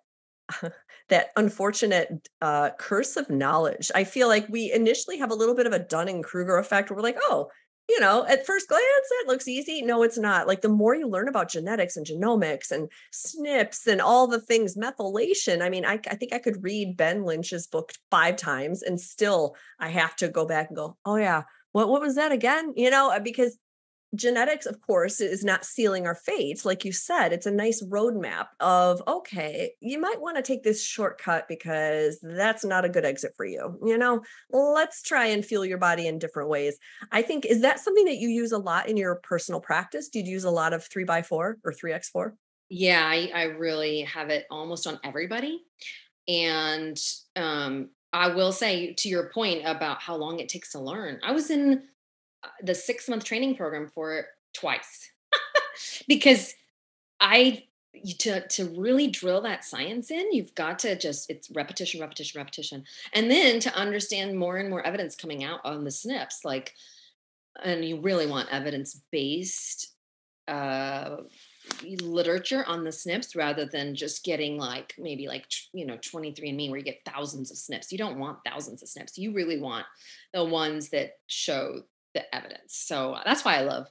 that 1.08 1.30
unfortunate 1.36 2.28
uh, 2.40 2.70
curse 2.78 3.16
of 3.16 3.30
knowledge. 3.30 3.90
I 3.94 4.04
feel 4.04 4.28
like 4.28 4.48
we 4.48 4.72
initially 4.72 5.18
have 5.18 5.30
a 5.30 5.34
little 5.34 5.54
bit 5.54 5.66
of 5.66 5.72
a 5.72 5.78
Dunning 5.78 6.22
Kruger 6.22 6.58
effect 6.58 6.90
where 6.90 6.96
we're 6.96 7.02
like, 7.02 7.18
oh, 7.20 7.48
you 7.90 7.98
know, 7.98 8.24
at 8.26 8.46
first 8.46 8.68
glance, 8.68 8.84
it 8.84 9.26
looks 9.26 9.48
easy. 9.48 9.82
No, 9.82 10.04
it's 10.04 10.16
not. 10.16 10.46
Like 10.46 10.60
the 10.60 10.68
more 10.68 10.94
you 10.94 11.08
learn 11.08 11.28
about 11.28 11.50
genetics 11.50 11.96
and 11.96 12.06
genomics 12.06 12.70
and 12.70 12.88
SNPs 13.12 13.88
and 13.88 14.00
all 14.00 14.28
the 14.28 14.40
things, 14.40 14.76
methylation. 14.76 15.60
I 15.60 15.70
mean, 15.70 15.84
I, 15.84 15.94
I 16.08 16.14
think 16.14 16.32
I 16.32 16.38
could 16.38 16.62
read 16.62 16.96
Ben 16.96 17.24
Lynch's 17.24 17.66
book 17.66 17.90
five 18.08 18.36
times 18.36 18.82
and 18.82 19.00
still 19.00 19.56
I 19.80 19.88
have 19.88 20.14
to 20.16 20.28
go 20.28 20.46
back 20.46 20.68
and 20.68 20.76
go, 20.76 20.96
oh, 21.04 21.16
yeah, 21.16 21.42
what, 21.72 21.88
what 21.88 22.00
was 22.00 22.14
that 22.14 22.30
again? 22.30 22.74
You 22.76 22.90
know, 22.90 23.10
uh, 23.10 23.18
because 23.18 23.58
genetics, 24.14 24.66
of 24.66 24.80
course, 24.80 25.20
is 25.20 25.44
not 25.44 25.64
sealing 25.64 26.06
our 26.06 26.14
fate. 26.14 26.64
Like 26.64 26.84
you 26.84 26.92
said, 26.92 27.32
it's 27.32 27.46
a 27.46 27.50
nice 27.50 27.82
roadmap 27.82 28.48
of, 28.58 29.02
okay, 29.06 29.72
you 29.80 30.00
might 30.00 30.20
want 30.20 30.36
to 30.36 30.42
take 30.42 30.62
this 30.62 30.84
shortcut 30.84 31.46
because 31.48 32.18
that's 32.22 32.64
not 32.64 32.84
a 32.84 32.88
good 32.88 33.04
exit 33.04 33.32
for 33.36 33.44
you. 33.44 33.78
You 33.84 33.98
know, 33.98 34.22
let's 34.50 35.02
try 35.02 35.26
and 35.26 35.44
fuel 35.44 35.64
your 35.64 35.78
body 35.78 36.06
in 36.06 36.18
different 36.18 36.48
ways. 36.48 36.78
I 37.12 37.22
think, 37.22 37.46
is 37.46 37.62
that 37.62 37.80
something 37.80 38.06
that 38.06 38.18
you 38.18 38.28
use 38.28 38.52
a 38.52 38.58
lot 38.58 38.88
in 38.88 38.96
your 38.96 39.16
personal 39.16 39.60
practice? 39.60 40.08
Do 40.08 40.18
you 40.18 40.24
use 40.24 40.44
a 40.44 40.50
lot 40.50 40.72
of 40.72 40.84
three 40.84 41.04
by 41.04 41.22
four 41.22 41.58
or 41.64 41.72
3x4? 41.72 42.32
Yeah, 42.68 43.04
I, 43.04 43.30
I 43.34 43.42
really 43.44 44.02
have 44.02 44.30
it 44.30 44.46
almost 44.50 44.86
on 44.86 44.98
everybody. 45.04 45.64
And 46.28 46.96
um, 47.36 47.90
I 48.12 48.28
will 48.28 48.52
say 48.52 48.94
to 48.94 49.08
your 49.08 49.30
point 49.30 49.62
about 49.64 50.00
how 50.00 50.16
long 50.16 50.38
it 50.40 50.48
takes 50.48 50.72
to 50.72 50.80
learn, 50.80 51.20
I 51.24 51.32
was 51.32 51.50
in 51.50 51.82
the 52.62 52.74
six 52.74 53.08
month 53.08 53.24
training 53.24 53.56
program 53.56 53.88
for 53.88 54.18
it 54.18 54.26
twice. 54.52 55.10
Because 56.06 56.54
I 57.20 57.64
to 58.18 58.46
to 58.48 58.64
really 58.76 59.08
drill 59.08 59.40
that 59.40 59.64
science 59.64 60.10
in 60.10 60.32
you've 60.32 60.54
got 60.54 60.78
to 60.78 60.96
just 60.96 61.28
it's 61.30 61.50
repetition 61.50 62.00
repetition 62.00 62.38
repetition. 62.38 62.84
And 63.12 63.30
then 63.30 63.60
to 63.60 63.74
understand 63.74 64.38
more 64.38 64.56
and 64.56 64.70
more 64.70 64.84
evidence 64.86 65.16
coming 65.16 65.44
out 65.44 65.60
on 65.64 65.84
the 65.84 65.90
SNPs 65.90 66.44
like 66.44 66.74
and 67.62 67.84
you 67.84 68.00
really 68.00 68.26
want 68.26 68.48
evidence 68.50 69.00
based 69.10 69.94
uh 70.48 71.16
literature 72.00 72.64
on 72.66 72.84
the 72.84 72.90
SNPs 72.90 73.36
rather 73.36 73.64
than 73.64 73.94
just 73.94 74.24
getting 74.24 74.56
like 74.56 74.94
maybe 74.98 75.28
like 75.28 75.46
you 75.72 75.84
know 75.84 75.96
23andme 75.96 76.70
where 76.70 76.78
you 76.78 76.84
get 76.84 77.04
thousands 77.04 77.50
of 77.50 77.56
SNPs 77.56 77.92
you 77.92 77.98
don't 77.98 78.18
want 78.18 78.38
thousands 78.44 78.82
of 78.82 78.88
SNPs 78.88 79.18
you 79.18 79.32
really 79.32 79.60
want 79.60 79.86
the 80.32 80.44
ones 80.44 80.90
that 80.90 81.18
show 81.26 81.82
the 82.14 82.34
evidence 82.34 82.74
so 82.74 83.14
uh, 83.14 83.22
that's 83.24 83.44
why 83.44 83.56
i 83.56 83.62
love 83.62 83.86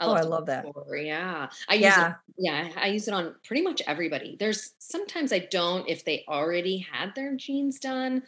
I 0.00 0.06
love 0.06 0.16
oh, 0.16 0.18
I 0.18 0.22
love 0.22 0.46
that. 0.46 0.66
Yeah. 1.04 1.48
I 1.68 1.74
use 1.74 1.82
yeah. 1.82 2.08
it. 2.08 2.16
Yeah. 2.36 2.68
I 2.76 2.88
use 2.88 3.06
it 3.06 3.14
on 3.14 3.36
pretty 3.44 3.62
much 3.62 3.80
everybody. 3.86 4.36
There's 4.38 4.72
sometimes 4.78 5.32
I 5.32 5.38
don't 5.38 5.88
if 5.88 6.04
they 6.04 6.24
already 6.26 6.78
had 6.78 7.14
their 7.14 7.36
genes 7.36 7.78
done. 7.78 8.24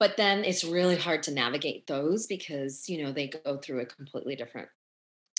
But 0.00 0.16
then 0.16 0.44
it's 0.44 0.64
really 0.64 0.96
hard 0.96 1.22
to 1.24 1.32
navigate 1.32 1.86
those 1.86 2.26
because, 2.26 2.88
you 2.88 3.04
know, 3.04 3.12
they 3.12 3.26
go 3.26 3.58
through 3.58 3.80
a 3.80 3.86
completely 3.86 4.36
different. 4.36 4.68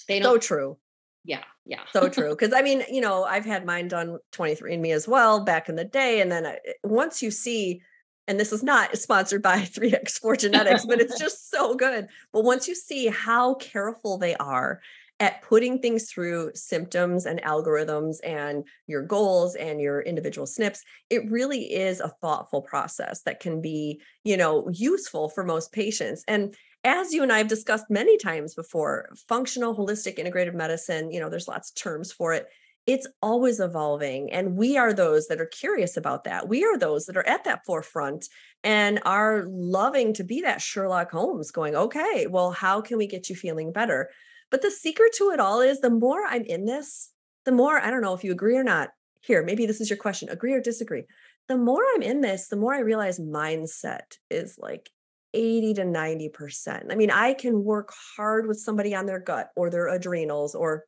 They 0.08 0.20
don't, 0.20 0.34
so 0.34 0.38
true 0.38 0.78
yeah 1.26 1.44
yeah 1.66 1.82
so 1.92 2.08
true 2.08 2.30
because 2.30 2.54
i 2.54 2.62
mean 2.62 2.84
you 2.90 3.02
know 3.02 3.24
i've 3.24 3.46
had 3.46 3.66
mine 3.66 3.88
done 3.88 4.18
23andme 4.32 4.94
as 4.94 5.08
well 5.08 5.44
back 5.44 5.70
in 5.70 5.76
the 5.76 5.84
day 5.84 6.22
and 6.22 6.32
then 6.32 6.46
I, 6.46 6.58
once 6.84 7.22
you 7.22 7.30
see 7.30 7.82
and 8.30 8.40
this 8.40 8.54
is 8.54 8.64
not 8.64 8.96
sponsored 8.96 9.42
by 9.42 9.58
3x4 9.60 10.40
genetics 10.40 10.86
but 10.86 11.02
it's 11.02 11.20
just 11.20 11.50
so 11.50 11.76
good 11.76 12.08
but 12.32 12.46
once 12.46 12.68
you 12.68 12.76
see 12.76 13.08
how 13.08 13.56
careful 13.56 14.18
they 14.18 14.36
are 14.36 14.80
at 15.20 15.42
putting 15.42 15.80
things 15.80 16.10
through 16.10 16.52
symptoms 16.56 17.26
and 17.26 17.42
algorithms 17.44 18.18
and 18.24 18.64
your 18.88 19.02
goals 19.02 19.56
and 19.56 19.82
your 19.82 20.02
individual 20.02 20.48
SNPs, 20.48 20.80
it 21.10 21.30
really 21.30 21.74
is 21.74 22.00
a 22.00 22.08
thoughtful 22.22 22.62
process 22.62 23.22
that 23.24 23.42
can 23.42 23.62
be, 23.62 24.00
you 24.24 24.38
know, 24.38 24.70
useful 24.72 25.28
for 25.28 25.44
most 25.44 25.74
patients. 25.74 26.24
And 26.28 26.56
as 26.86 27.12
you 27.12 27.24
and 27.24 27.34
I 27.34 27.40
have 27.40 27.50
discussed 27.50 27.86
many 27.90 28.18
times 28.18 28.56
before, 28.56 29.10
functional, 29.28 29.76
holistic, 29.76 30.18
integrative 30.18 30.54
medicine, 30.54 31.12
you 31.12 31.20
know, 31.20 31.30
there's 31.30 31.50
lots 31.50 31.72
of 31.72 31.76
terms 31.76 32.14
for 32.14 32.34
it. 32.34 32.48
It's 32.90 33.06
always 33.22 33.60
evolving. 33.60 34.34
And 34.34 34.56
we 34.58 34.76
are 34.76 34.94
those 34.94 35.28
that 35.28 35.40
are 35.40 35.46
curious 35.46 35.96
about 35.96 36.24
that. 36.24 36.50
We 36.50 36.66
are 36.66 36.76
those 36.76 37.06
that 37.06 37.16
are 37.16 37.28
at 37.28 37.44
that 37.44 37.64
forefront 37.64 38.28
and 38.64 39.00
are 39.06 39.46
loving 39.48 40.12
to 40.14 40.24
be 40.24 40.42
that 40.42 40.60
Sherlock 40.60 41.12
Holmes 41.12 41.52
going, 41.52 41.76
okay, 41.76 42.26
well, 42.26 42.50
how 42.50 42.82
can 42.82 42.98
we 42.98 43.06
get 43.06 43.30
you 43.30 43.36
feeling 43.36 43.72
better? 43.72 44.10
But 44.50 44.64
the 44.64 44.72
secret 44.72 45.14
to 45.18 45.30
it 45.30 45.40
all 45.40 45.62
is 45.62 45.82
the 45.82 45.92
more 45.92 46.26
I'm 46.26 46.42
in 46.42 46.66
this, 46.66 47.12
the 47.46 47.52
more, 47.52 47.80
I 47.80 47.92
don't 47.92 48.02
know 48.02 48.16
if 48.16 48.24
you 48.24 48.32
agree 48.32 48.58
or 48.58 48.64
not. 48.64 48.90
Here, 49.22 49.44
maybe 49.44 49.68
this 49.68 49.82
is 49.82 49.92
your 49.92 49.98
question 49.98 50.28
agree 50.30 50.54
or 50.54 50.60
disagree. 50.60 51.04
The 51.48 51.58
more 51.58 51.84
I'm 51.94 52.02
in 52.02 52.22
this, 52.22 52.48
the 52.48 52.56
more 52.56 52.74
I 52.74 52.80
realize 52.80 53.20
mindset 53.20 54.18
is 54.32 54.58
like 54.58 54.90
80 55.36 55.76
to 55.76 55.84
90%. 55.84 56.92
I 56.92 56.96
mean, 56.96 57.12
I 57.12 57.36
can 57.36 57.64
work 57.64 57.94
hard 58.18 58.48
with 58.48 58.60
somebody 58.60 58.96
on 58.96 59.06
their 59.06 59.20
gut 59.20 59.50
or 59.56 59.70
their 59.70 59.90
adrenals 59.90 60.56
or 60.56 60.86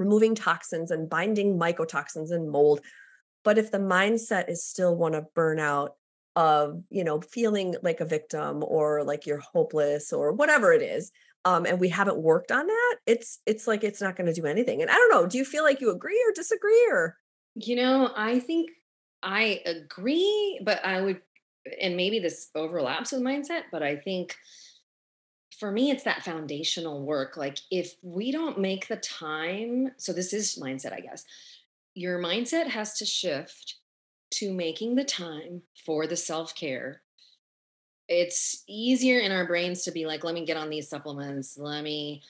removing 0.00 0.34
toxins 0.34 0.90
and 0.90 1.08
binding 1.08 1.58
mycotoxins 1.58 2.32
and 2.32 2.50
mold. 2.50 2.80
But 3.44 3.58
if 3.58 3.70
the 3.70 3.78
mindset 3.78 4.48
is 4.48 4.64
still 4.64 4.96
one 4.96 5.14
of 5.14 5.26
burnout, 5.36 5.90
of, 6.36 6.82
you 6.90 7.04
know, 7.04 7.20
feeling 7.20 7.76
like 7.82 8.00
a 8.00 8.04
victim 8.04 8.64
or 8.66 9.04
like 9.04 9.26
you're 9.26 9.42
hopeless 9.52 10.12
or 10.12 10.32
whatever 10.32 10.72
it 10.72 10.82
is, 10.82 11.12
um, 11.44 11.66
and 11.66 11.78
we 11.78 11.88
haven't 11.88 12.18
worked 12.18 12.50
on 12.50 12.66
that, 12.66 12.96
it's 13.06 13.40
it's 13.46 13.66
like 13.66 13.84
it's 13.84 14.00
not 14.00 14.16
going 14.16 14.26
to 14.26 14.40
do 14.40 14.46
anything. 14.46 14.80
And 14.82 14.90
I 14.90 14.94
don't 14.94 15.10
know, 15.10 15.26
do 15.26 15.38
you 15.38 15.44
feel 15.44 15.64
like 15.64 15.80
you 15.80 15.90
agree 15.90 16.22
or 16.26 16.32
disagree 16.32 16.86
or 16.90 17.16
you 17.54 17.76
know, 17.76 18.10
I 18.16 18.38
think 18.40 18.70
I 19.22 19.60
agree, 19.66 20.60
but 20.64 20.84
I 20.84 21.00
would 21.00 21.20
and 21.80 21.96
maybe 21.96 22.20
this 22.20 22.48
overlaps 22.54 23.12
with 23.12 23.22
mindset, 23.22 23.64
but 23.70 23.82
I 23.82 23.96
think 23.96 24.34
for 25.60 25.70
me, 25.70 25.90
it's 25.90 26.04
that 26.04 26.24
foundational 26.24 27.04
work. 27.04 27.36
Like, 27.36 27.58
if 27.70 27.94
we 28.02 28.32
don't 28.32 28.58
make 28.58 28.88
the 28.88 28.96
time, 28.96 29.92
so 29.98 30.12
this 30.12 30.32
is 30.32 30.58
mindset, 30.60 30.94
I 30.94 31.00
guess, 31.00 31.24
your 31.94 32.18
mindset 32.18 32.68
has 32.68 32.94
to 32.98 33.04
shift 33.04 33.76
to 34.32 34.54
making 34.54 34.94
the 34.94 35.04
time 35.04 35.62
for 35.84 36.06
the 36.06 36.16
self 36.16 36.54
care. 36.54 37.02
It's 38.08 38.64
easier 38.66 39.20
in 39.20 39.32
our 39.32 39.46
brains 39.46 39.84
to 39.84 39.92
be 39.92 40.06
like, 40.06 40.24
let 40.24 40.34
me 40.34 40.46
get 40.46 40.56
on 40.56 40.70
these 40.70 40.88
supplements. 40.88 41.58
Let 41.58 41.84
me 41.84 42.22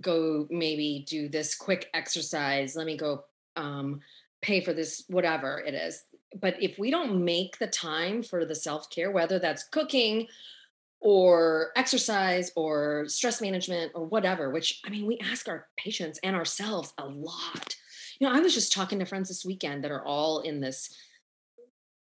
go 0.00 0.48
maybe 0.50 1.04
do 1.06 1.28
this 1.28 1.54
quick 1.54 1.88
exercise. 1.92 2.74
Let 2.74 2.86
me 2.86 2.96
go 2.96 3.24
um, 3.56 4.00
pay 4.40 4.62
for 4.62 4.72
this, 4.72 5.04
whatever 5.08 5.62
it 5.64 5.74
is 5.74 6.02
but 6.40 6.60
if 6.62 6.78
we 6.78 6.90
don't 6.90 7.24
make 7.24 7.58
the 7.58 7.66
time 7.66 8.22
for 8.22 8.44
the 8.44 8.54
self-care 8.54 9.10
whether 9.10 9.38
that's 9.38 9.64
cooking 9.64 10.26
or 11.00 11.70
exercise 11.76 12.52
or 12.56 13.04
stress 13.06 13.40
management 13.40 13.90
or 13.94 14.04
whatever 14.04 14.50
which 14.50 14.80
i 14.84 14.90
mean 14.90 15.06
we 15.06 15.18
ask 15.18 15.48
our 15.48 15.66
patients 15.78 16.20
and 16.22 16.36
ourselves 16.36 16.92
a 16.98 17.06
lot. 17.06 17.76
You 18.18 18.28
know 18.28 18.34
i 18.34 18.40
was 18.40 18.54
just 18.54 18.72
talking 18.72 18.98
to 18.98 19.04
friends 19.04 19.28
this 19.28 19.44
weekend 19.44 19.84
that 19.84 19.90
are 19.90 20.04
all 20.04 20.40
in 20.40 20.60
this 20.60 20.94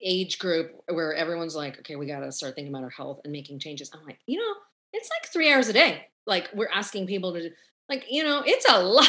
age 0.02 0.38
group 0.38 0.72
where 0.88 1.14
everyone's 1.14 1.56
like 1.56 1.78
okay 1.78 1.96
we 1.96 2.06
got 2.06 2.20
to 2.20 2.32
start 2.32 2.54
thinking 2.54 2.72
about 2.72 2.84
our 2.84 2.90
health 2.90 3.20
and 3.24 3.32
making 3.32 3.58
changes. 3.58 3.90
I'm 3.92 4.04
like 4.04 4.18
you 4.26 4.38
know 4.38 4.54
it's 4.92 5.08
like 5.20 5.30
three 5.30 5.52
hours 5.52 5.68
a 5.68 5.72
day. 5.72 6.06
Like 6.26 6.50
we're 6.54 6.70
asking 6.72 7.06
people 7.06 7.32
to 7.34 7.50
like 7.88 8.06
you 8.10 8.24
know 8.24 8.42
it's 8.44 8.66
a 8.68 8.82
lot. 8.82 9.08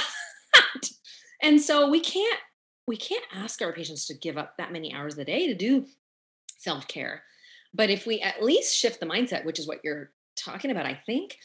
And 1.41 1.62
so 1.62 1.89
we 1.89 1.99
can't 1.99 2.39
we 2.88 2.97
can't 2.97 3.23
ask 3.34 3.62
our 3.62 3.71
patients 3.71 4.08
to 4.08 4.13
give 4.13 4.38
up 4.38 4.58
that 4.58 4.73
many 4.73 4.93
hours 4.93 5.17
a 5.17 5.25
day 5.25 5.47
to 5.47 5.54
do 5.54 5.86
self 6.58 6.88
care. 6.88 7.23
But 7.73 7.89
if 7.89 8.05
we 8.05 8.19
at 8.21 8.43
least 8.43 8.75
shift 8.75 8.99
the 8.99 9.05
mindset, 9.05 9.45
which 9.45 9.60
is 9.60 9.67
what 9.67 9.82
you're 9.84 10.12
talking 10.36 10.71
about, 10.71 10.86
I 10.86 10.99
think 11.05 11.38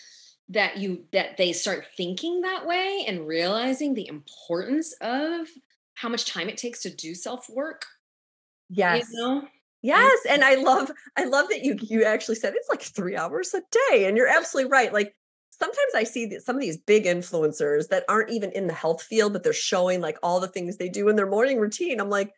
that 0.49 0.79
you 0.79 1.05
that 1.13 1.37
they 1.37 1.53
start 1.53 1.87
thinking 1.97 2.43
that 2.43 2.67
way 2.67 3.05
and 3.07 3.27
realizing 3.27 3.95
the 3.95 4.07
importance 4.07 4.95
of 5.01 5.49
how 5.95 6.09
much 6.09 6.27
time 6.27 6.49
it 6.49 6.57
takes 6.57 6.83
to 6.83 6.91
do 6.91 7.15
self 7.15 7.49
work. 7.49 7.87
Yes. 8.69 9.09
You 9.13 9.21
know? 9.21 9.49
Yes, 9.83 10.21
and 10.27 10.43
I 10.43 10.55
love 10.55 10.91
I 11.17 11.25
love 11.25 11.49
that 11.51 11.63
you 11.63 11.77
you 11.83 12.05
actually 12.05 12.37
said 12.37 12.55
it's 12.57 12.71
like 12.71 12.81
3 12.81 13.17
hours 13.17 13.53
a 13.53 13.61
day 13.91 14.07
and 14.07 14.17
you're 14.17 14.27
absolutely 14.27 14.71
right. 14.73 14.91
Like 14.91 15.15
sometimes 15.51 15.95
I 15.95 16.05
see 16.05 16.39
some 16.41 16.57
of 16.57 16.63
these 16.63 16.79
big 16.79 17.05
influencers 17.05 17.89
that 17.89 18.05
aren't 18.09 18.31
even 18.31 18.51
in 18.53 18.67
the 18.67 18.73
health 18.73 19.03
field, 19.03 19.35
but 19.35 19.43
they're 19.43 19.53
showing 19.53 20.01
like 20.01 20.19
all 20.23 20.41
the 20.41 20.49
things 20.49 20.79
they 20.79 20.89
do 20.89 21.11
in 21.11 21.17
their 21.17 21.29
morning 21.29 21.59
routine. 21.61 22.01
I'm 22.01 22.09
like, 22.09 22.33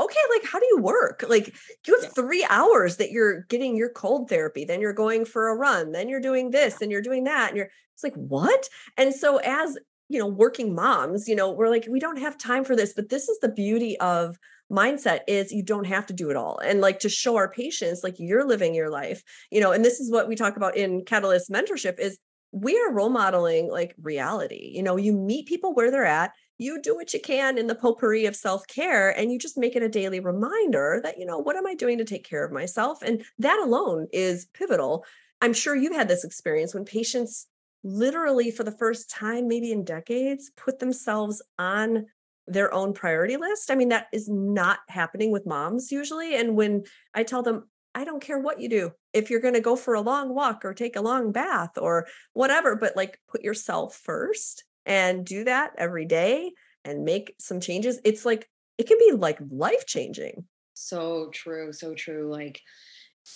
okay, 0.00 0.20
like 0.34 0.50
how 0.50 0.58
do 0.58 0.66
you 0.66 0.78
work? 0.78 1.24
Like 1.28 1.54
you 1.86 1.94
have 1.94 2.04
yeah. 2.04 2.10
three 2.10 2.46
hours 2.48 2.96
that 2.96 3.10
you're 3.10 3.42
getting 3.42 3.76
your 3.76 3.90
cold 3.90 4.28
therapy, 4.28 4.64
then 4.64 4.80
you're 4.80 4.92
going 4.92 5.24
for 5.24 5.48
a 5.48 5.54
run, 5.54 5.92
then 5.92 6.08
you're 6.08 6.20
doing 6.20 6.50
this 6.50 6.80
and 6.80 6.90
you're 6.90 7.02
doing 7.02 7.24
that. 7.24 7.48
And 7.48 7.56
you're 7.56 7.70
it's 7.94 8.04
like, 8.04 8.14
what? 8.14 8.68
And 8.96 9.14
so 9.14 9.38
as 9.38 9.76
you 10.08 10.18
know, 10.18 10.26
working 10.26 10.74
moms, 10.74 11.28
you 11.28 11.36
know, 11.36 11.50
we're 11.50 11.68
like, 11.68 11.86
we 11.88 12.00
don't 12.00 12.18
have 12.18 12.38
time 12.38 12.64
for 12.64 12.74
this. 12.74 12.94
But 12.94 13.10
this 13.10 13.28
is 13.28 13.38
the 13.40 13.50
beauty 13.50 13.98
of 14.00 14.38
mindset 14.72 15.20
is 15.26 15.52
you 15.52 15.62
don't 15.62 15.86
have 15.86 16.06
to 16.06 16.12
do 16.12 16.30
it 16.30 16.36
all 16.36 16.58
and 16.58 16.82
like 16.82 16.98
to 16.98 17.08
show 17.08 17.36
our 17.36 17.50
patients 17.50 18.04
like 18.04 18.16
you're 18.18 18.44
living 18.44 18.74
your 18.74 18.90
life 18.90 19.22
you 19.50 19.62
know 19.62 19.72
and 19.72 19.82
this 19.82 19.98
is 19.98 20.12
what 20.12 20.28
we 20.28 20.36
talk 20.36 20.58
about 20.58 20.76
in 20.76 21.02
catalyst 21.06 21.50
mentorship 21.50 21.98
is 21.98 22.18
we 22.52 22.78
are 22.78 22.92
role 22.92 23.10
modeling 23.10 23.70
like 23.70 23.94
reality. 24.00 24.72
You 24.74 24.82
know, 24.82 24.96
you 24.96 25.12
meet 25.12 25.46
people 25.46 25.74
where 25.74 25.90
they're 25.90 26.04
at, 26.04 26.32
you 26.58 26.82
do 26.82 26.94
what 26.94 27.14
you 27.14 27.20
can 27.20 27.56
in 27.56 27.68
the 27.68 27.74
potpourri 27.74 28.26
of 28.26 28.36
self 28.36 28.66
care, 28.66 29.10
and 29.16 29.32
you 29.32 29.38
just 29.38 29.56
make 29.56 29.76
it 29.76 29.82
a 29.82 29.88
daily 29.88 30.20
reminder 30.20 31.00
that, 31.02 31.18
you 31.18 31.24
know, 31.24 31.38
what 31.38 31.56
am 31.56 31.66
I 31.66 31.74
doing 31.74 31.98
to 31.98 32.04
take 32.04 32.28
care 32.28 32.44
of 32.44 32.52
myself? 32.52 33.02
And 33.02 33.24
that 33.38 33.58
alone 33.60 34.08
is 34.12 34.46
pivotal. 34.52 35.04
I'm 35.40 35.52
sure 35.52 35.74
you've 35.76 35.94
had 35.94 36.08
this 36.08 36.24
experience 36.24 36.74
when 36.74 36.84
patients 36.84 37.46
literally, 37.84 38.50
for 38.50 38.64
the 38.64 38.72
first 38.72 39.08
time, 39.08 39.46
maybe 39.46 39.70
in 39.70 39.84
decades, 39.84 40.50
put 40.56 40.80
themselves 40.80 41.40
on 41.58 42.06
their 42.46 42.72
own 42.72 42.92
priority 42.92 43.36
list. 43.36 43.70
I 43.70 43.74
mean, 43.74 43.90
that 43.90 44.06
is 44.12 44.28
not 44.28 44.80
happening 44.88 45.30
with 45.30 45.46
moms 45.46 45.92
usually. 45.92 46.34
And 46.34 46.56
when 46.56 46.84
I 47.14 47.22
tell 47.22 47.42
them, 47.42 47.68
I 47.94 48.04
don't 48.04 48.22
care 48.22 48.38
what 48.38 48.60
you 48.60 48.68
do. 48.68 48.92
If 49.12 49.30
you're 49.30 49.40
going 49.40 49.54
to 49.54 49.60
go 49.60 49.76
for 49.76 49.94
a 49.94 50.00
long 50.00 50.34
walk 50.34 50.64
or 50.64 50.74
take 50.74 50.96
a 50.96 51.00
long 51.00 51.32
bath 51.32 51.76
or 51.76 52.06
whatever, 52.32 52.76
but 52.76 52.96
like 52.96 53.20
put 53.28 53.42
yourself 53.42 53.96
first, 53.96 54.64
and 54.86 55.24
do 55.24 55.44
that 55.44 55.72
every 55.78 56.06
day 56.06 56.52
and 56.84 57.04
make 57.04 57.34
some 57.38 57.60
changes, 57.60 58.00
it's 58.04 58.24
like 58.24 58.48
it 58.78 58.86
can 58.86 58.98
be 58.98 59.12
like 59.12 59.38
life 59.50 59.86
changing. 59.86 60.44
So 60.74 61.30
true, 61.32 61.72
so 61.72 61.94
true. 61.94 62.30
Like, 62.30 62.60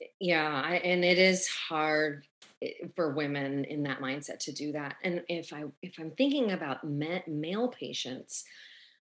eh, 0.01 0.07
yeah, 0.21 0.63
I, 0.65 0.77
and 0.77 1.05
it 1.05 1.19
is 1.19 1.49
hard 1.49 2.27
eh, 2.63 2.87
for 2.95 3.15
women 3.15 3.65
in 3.65 3.83
that 3.83 4.01
mindset 4.01 4.39
to 4.41 4.53
do 4.53 4.73
that. 4.73 4.97
And 5.03 5.23
if 5.29 5.53
I 5.53 5.65
if 5.83 5.95
I'm 5.99 6.13
thinking 6.13 6.53
about 6.53 6.85
male 6.85 7.69
patients, 7.69 8.45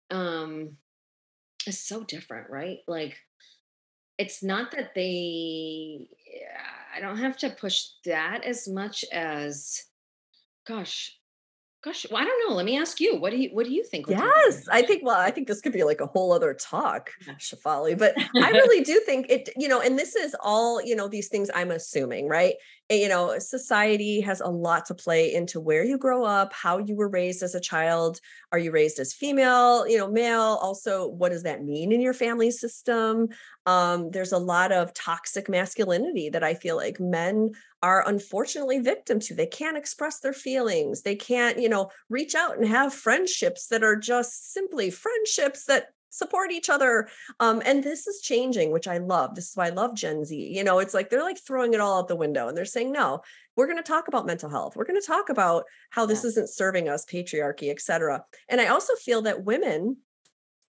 um, 0.09 0.77
it's 1.67 1.79
so 1.79 2.03
different, 2.03 2.49
right? 2.49 2.79
Like, 2.87 3.17
it's 4.17 4.41
not 4.41 4.71
that 4.71 4.95
they. 4.95 6.07
I 6.95 6.99
don't 6.99 7.17
have 7.17 7.37
to 7.37 7.49
push 7.49 7.85
that 8.05 8.43
as 8.43 8.67
much 8.67 9.05
as, 9.11 9.85
gosh, 10.67 11.17
Gosh, 11.83 12.05
well, 12.11 12.21
I 12.21 12.25
don't 12.25 12.47
know. 12.47 12.55
Let 12.55 12.65
me 12.65 12.77
ask 12.77 12.99
you. 12.99 13.15
What 13.15 13.31
do 13.31 13.37
you 13.37 13.49
what 13.53 13.65
do 13.65 13.73
you 13.73 13.83
think? 13.83 14.07
Yes, 14.07 14.67
I 14.69 14.83
think 14.83 15.03
well, 15.03 15.19
I 15.19 15.31
think 15.31 15.47
this 15.47 15.61
could 15.61 15.73
be 15.73 15.83
like 15.83 15.99
a 15.99 16.05
whole 16.05 16.31
other 16.31 16.53
talk, 16.53 17.09
yeah. 17.25 17.33
Shefaly. 17.39 17.97
But 17.97 18.13
I 18.35 18.51
really 18.51 18.83
do 18.83 19.01
think 19.03 19.25
it, 19.29 19.49
you 19.57 19.67
know, 19.67 19.81
and 19.81 19.97
this 19.97 20.15
is 20.15 20.35
all, 20.41 20.79
you 20.79 20.95
know, 20.95 21.07
these 21.07 21.27
things 21.27 21.49
I'm 21.55 21.71
assuming, 21.71 22.27
right? 22.27 22.53
You 22.91 23.07
know, 23.07 23.39
society 23.39 24.21
has 24.21 24.41
a 24.41 24.47
lot 24.47 24.85
to 24.87 24.93
play 24.93 25.33
into 25.33 25.59
where 25.59 25.83
you 25.83 25.97
grow 25.97 26.23
up, 26.23 26.53
how 26.53 26.77
you 26.77 26.95
were 26.95 27.09
raised 27.09 27.41
as 27.41 27.55
a 27.55 27.59
child. 27.59 28.19
Are 28.51 28.59
you 28.59 28.71
raised 28.71 28.99
as 28.99 29.13
female, 29.13 29.87
you 29.87 29.97
know, 29.97 30.11
male? 30.11 30.59
Also, 30.61 31.07
what 31.07 31.31
does 31.31 31.43
that 31.43 31.63
mean 31.63 31.91
in 31.91 32.01
your 32.01 32.13
family 32.13 32.51
system? 32.51 33.29
Um, 33.65 34.11
there's 34.11 34.33
a 34.33 34.37
lot 34.37 34.71
of 34.71 34.93
toxic 34.93 35.49
masculinity 35.49 36.29
that 36.29 36.43
I 36.43 36.53
feel 36.53 36.75
like 36.75 36.99
men 36.99 37.51
are 37.81 38.07
unfortunately 38.07 38.79
victim 38.79 39.19
to. 39.19 39.35
They 39.35 39.47
can't 39.47 39.77
express 39.77 40.19
their 40.19 40.33
feelings. 40.33 41.01
They 41.01 41.15
can't 41.15 41.59
you 41.59 41.69
know 41.69 41.89
reach 42.09 42.35
out 42.35 42.57
and 42.57 42.67
have 42.67 42.93
friendships 42.93 43.67
that 43.67 43.83
are 43.83 43.95
just 43.95 44.53
simply 44.53 44.89
friendships 44.89 45.65
that 45.65 45.87
support 46.09 46.51
each 46.51 46.69
other. 46.69 47.07
Um, 47.39 47.61
and 47.65 47.83
this 47.83 48.05
is 48.05 48.21
changing 48.21 48.71
which 48.71 48.87
i 48.87 48.97
love. 48.97 49.35
This 49.35 49.49
is 49.49 49.55
why 49.55 49.67
i 49.67 49.69
love 49.69 49.95
gen 49.95 50.25
z. 50.25 50.51
You 50.53 50.63
know 50.63 50.79
it's 50.79 50.93
like 50.93 51.09
they're 51.09 51.23
like 51.23 51.39
throwing 51.39 51.73
it 51.73 51.79
all 51.79 51.99
out 51.99 52.07
the 52.07 52.15
window 52.15 52.47
and 52.47 52.57
they're 52.57 52.65
saying 52.65 52.91
no 52.91 53.21
we're 53.57 53.67
going 53.67 53.77
to 53.77 53.83
talk 53.83 54.07
about 54.07 54.25
mental 54.25 54.49
health. 54.49 54.77
We're 54.77 54.85
going 54.85 54.99
to 54.99 55.05
talk 55.05 55.29
about 55.29 55.65
how 55.89 56.05
this 56.05 56.23
yeah. 56.23 56.29
isn't 56.29 56.49
serving 56.49 56.87
us 56.87 57.05
patriarchy 57.05 57.69
etc 57.69 58.23
and 58.49 58.61
i 58.61 58.67
also 58.67 58.93
feel 58.95 59.23
that 59.23 59.43
women 59.43 59.97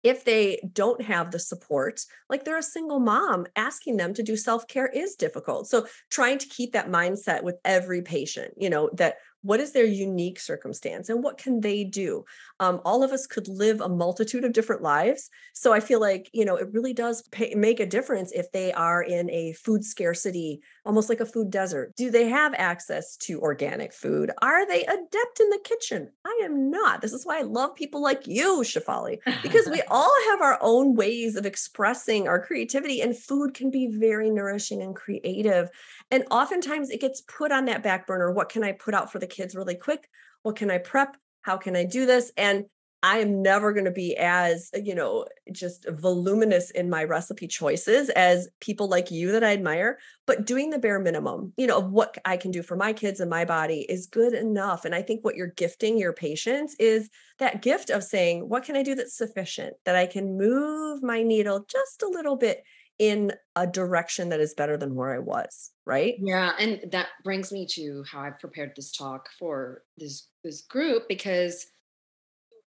if 0.03 0.25
they 0.25 0.59
don't 0.73 1.01
have 1.01 1.31
the 1.31 1.39
support, 1.39 2.01
like 2.29 2.43
they're 2.43 2.57
a 2.57 2.63
single 2.63 2.99
mom, 2.99 3.45
asking 3.55 3.97
them 3.97 4.13
to 4.13 4.23
do 4.23 4.35
self 4.35 4.67
care 4.67 4.87
is 4.87 5.15
difficult. 5.15 5.67
So, 5.67 5.87
trying 6.09 6.37
to 6.39 6.47
keep 6.47 6.73
that 6.73 6.89
mindset 6.89 7.43
with 7.43 7.57
every 7.65 8.01
patient, 8.01 8.53
you 8.57 8.69
know, 8.69 8.89
that 8.93 9.15
what 9.41 9.59
is 9.59 9.71
their 9.71 9.85
unique 9.85 10.39
circumstance 10.39 11.09
and 11.09 11.23
what 11.23 11.37
can 11.37 11.61
they 11.61 11.83
do? 11.83 12.25
Um, 12.59 12.81
all 12.85 13.03
of 13.03 13.11
us 13.11 13.27
could 13.27 13.47
live 13.47 13.81
a 13.81 13.89
multitude 13.89 14.45
of 14.45 14.53
different 14.53 14.81
lives 14.81 15.29
so 15.53 15.73
i 15.73 15.79
feel 15.79 15.99
like 15.99 16.29
you 16.33 16.45
know 16.45 16.55
it 16.55 16.71
really 16.71 16.93
does 16.93 17.23
pay, 17.31 17.53
make 17.55 17.79
a 17.79 17.85
difference 17.85 18.31
if 18.31 18.51
they 18.51 18.71
are 18.73 19.01
in 19.01 19.29
a 19.29 19.53
food 19.53 19.83
scarcity 19.83 20.61
almost 20.85 21.09
like 21.09 21.19
a 21.19 21.25
food 21.25 21.51
desert. 21.51 21.95
Do 21.95 22.09
they 22.09 22.27
have 22.27 22.55
access 22.55 23.15
to 23.17 23.39
organic 23.39 23.93
food? 23.93 24.31
Are 24.41 24.67
they 24.67 24.83
adept 24.83 25.39
in 25.39 25.49
the 25.49 25.59
kitchen? 25.63 26.09
I 26.25 26.41
am 26.43 26.71
not. 26.71 27.01
This 27.01 27.13
is 27.13 27.25
why 27.25 27.39
i 27.39 27.43
love 27.43 27.75
people 27.75 28.01
like 28.01 28.27
you 28.27 28.61
shefaly 28.63 29.17
because 29.41 29.67
we 29.69 29.81
all 29.89 30.11
have 30.29 30.41
our 30.41 30.57
own 30.61 30.95
ways 30.95 31.35
of 31.35 31.45
expressing 31.45 32.27
our 32.27 32.43
creativity 32.43 33.01
and 33.01 33.17
food 33.17 33.53
can 33.53 33.71
be 33.71 33.87
very 33.87 34.29
nourishing 34.29 34.81
and 34.81 34.95
creative 34.95 35.69
and 36.11 36.23
oftentimes 36.29 36.89
it 36.89 37.01
gets 37.01 37.21
put 37.21 37.51
on 37.51 37.65
that 37.65 37.83
back 37.83 38.05
burner 38.05 38.31
what 38.31 38.49
can 38.49 38.63
i 38.63 38.71
put 38.71 38.93
out 38.93 39.11
for 39.11 39.19
the 39.19 39.27
kids 39.31 39.55
really 39.55 39.75
quick 39.75 40.07
what 40.43 40.55
can 40.55 40.71
i 40.71 40.77
prep? 40.77 41.17
How 41.41 41.57
can 41.57 41.75
i 41.75 41.83
do 41.83 42.05
this? 42.05 42.31
And 42.37 42.65
i 43.03 43.17
am 43.17 43.41
never 43.41 43.73
going 43.73 43.85
to 43.85 43.91
be 43.91 44.15
as 44.15 44.69
uh, 44.75 44.79
you 44.79 44.93
know 44.93 45.25
just 45.51 45.87
voluminous 45.89 46.69
in 46.69 46.87
my 46.87 47.03
recipe 47.03 47.47
choices 47.47 48.09
as 48.11 48.47
people 48.59 48.87
like 48.87 49.09
you 49.09 49.31
that 49.31 49.43
i 49.43 49.53
admire 49.53 49.97
but 50.27 50.45
doing 50.45 50.69
the 50.69 50.77
bare 50.77 50.99
minimum 50.99 51.51
you 51.57 51.65
know 51.65 51.79
of 51.79 51.91
what 51.91 52.15
i 52.25 52.37
can 52.37 52.51
do 52.51 52.61
for 52.61 52.75
my 52.75 52.93
kids 52.93 53.19
and 53.19 53.29
my 53.29 53.43
body 53.43 53.87
is 53.89 54.05
good 54.05 54.33
enough. 54.33 54.85
And 54.85 54.93
i 54.93 55.01
think 55.01 55.23
what 55.23 55.35
you're 55.35 55.47
gifting 55.47 55.97
your 55.97 56.13
patients 56.13 56.75
is 56.79 57.09
that 57.39 57.63
gift 57.63 57.89
of 57.89 58.03
saying 58.03 58.47
what 58.47 58.63
can 58.63 58.75
i 58.75 58.83
do 58.83 58.93
that's 58.93 59.17
sufficient 59.17 59.73
that 59.85 59.95
i 59.95 60.05
can 60.05 60.37
move 60.37 61.01
my 61.01 61.23
needle 61.23 61.65
just 61.67 62.03
a 62.03 62.07
little 62.07 62.35
bit 62.35 62.63
in 63.01 63.33
a 63.55 63.65
direction 63.65 64.29
that 64.29 64.39
is 64.39 64.53
better 64.53 64.77
than 64.77 64.93
where 64.93 65.11
I 65.11 65.17
was, 65.17 65.71
right? 65.87 66.13
Yeah, 66.19 66.51
and 66.59 66.79
that 66.91 67.07
brings 67.23 67.51
me 67.51 67.65
to 67.71 68.03
how 68.09 68.19
I've 68.21 68.39
prepared 68.39 68.73
this 68.75 68.91
talk 68.91 69.29
for 69.39 69.81
this 69.97 70.27
this 70.43 70.61
group 70.61 71.07
because 71.09 71.65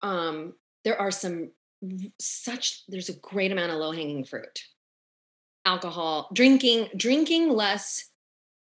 um 0.01 0.53
there 0.83 0.99
are 0.99 1.11
some 1.11 1.51
such 2.19 2.83
there's 2.87 3.09
a 3.09 3.19
great 3.19 3.51
amount 3.51 3.71
of 3.71 3.77
low-hanging 3.77 4.25
fruit. 4.25 4.59
Alcohol, 5.65 6.29
drinking, 6.33 6.89
drinking 6.97 7.49
less 7.49 8.09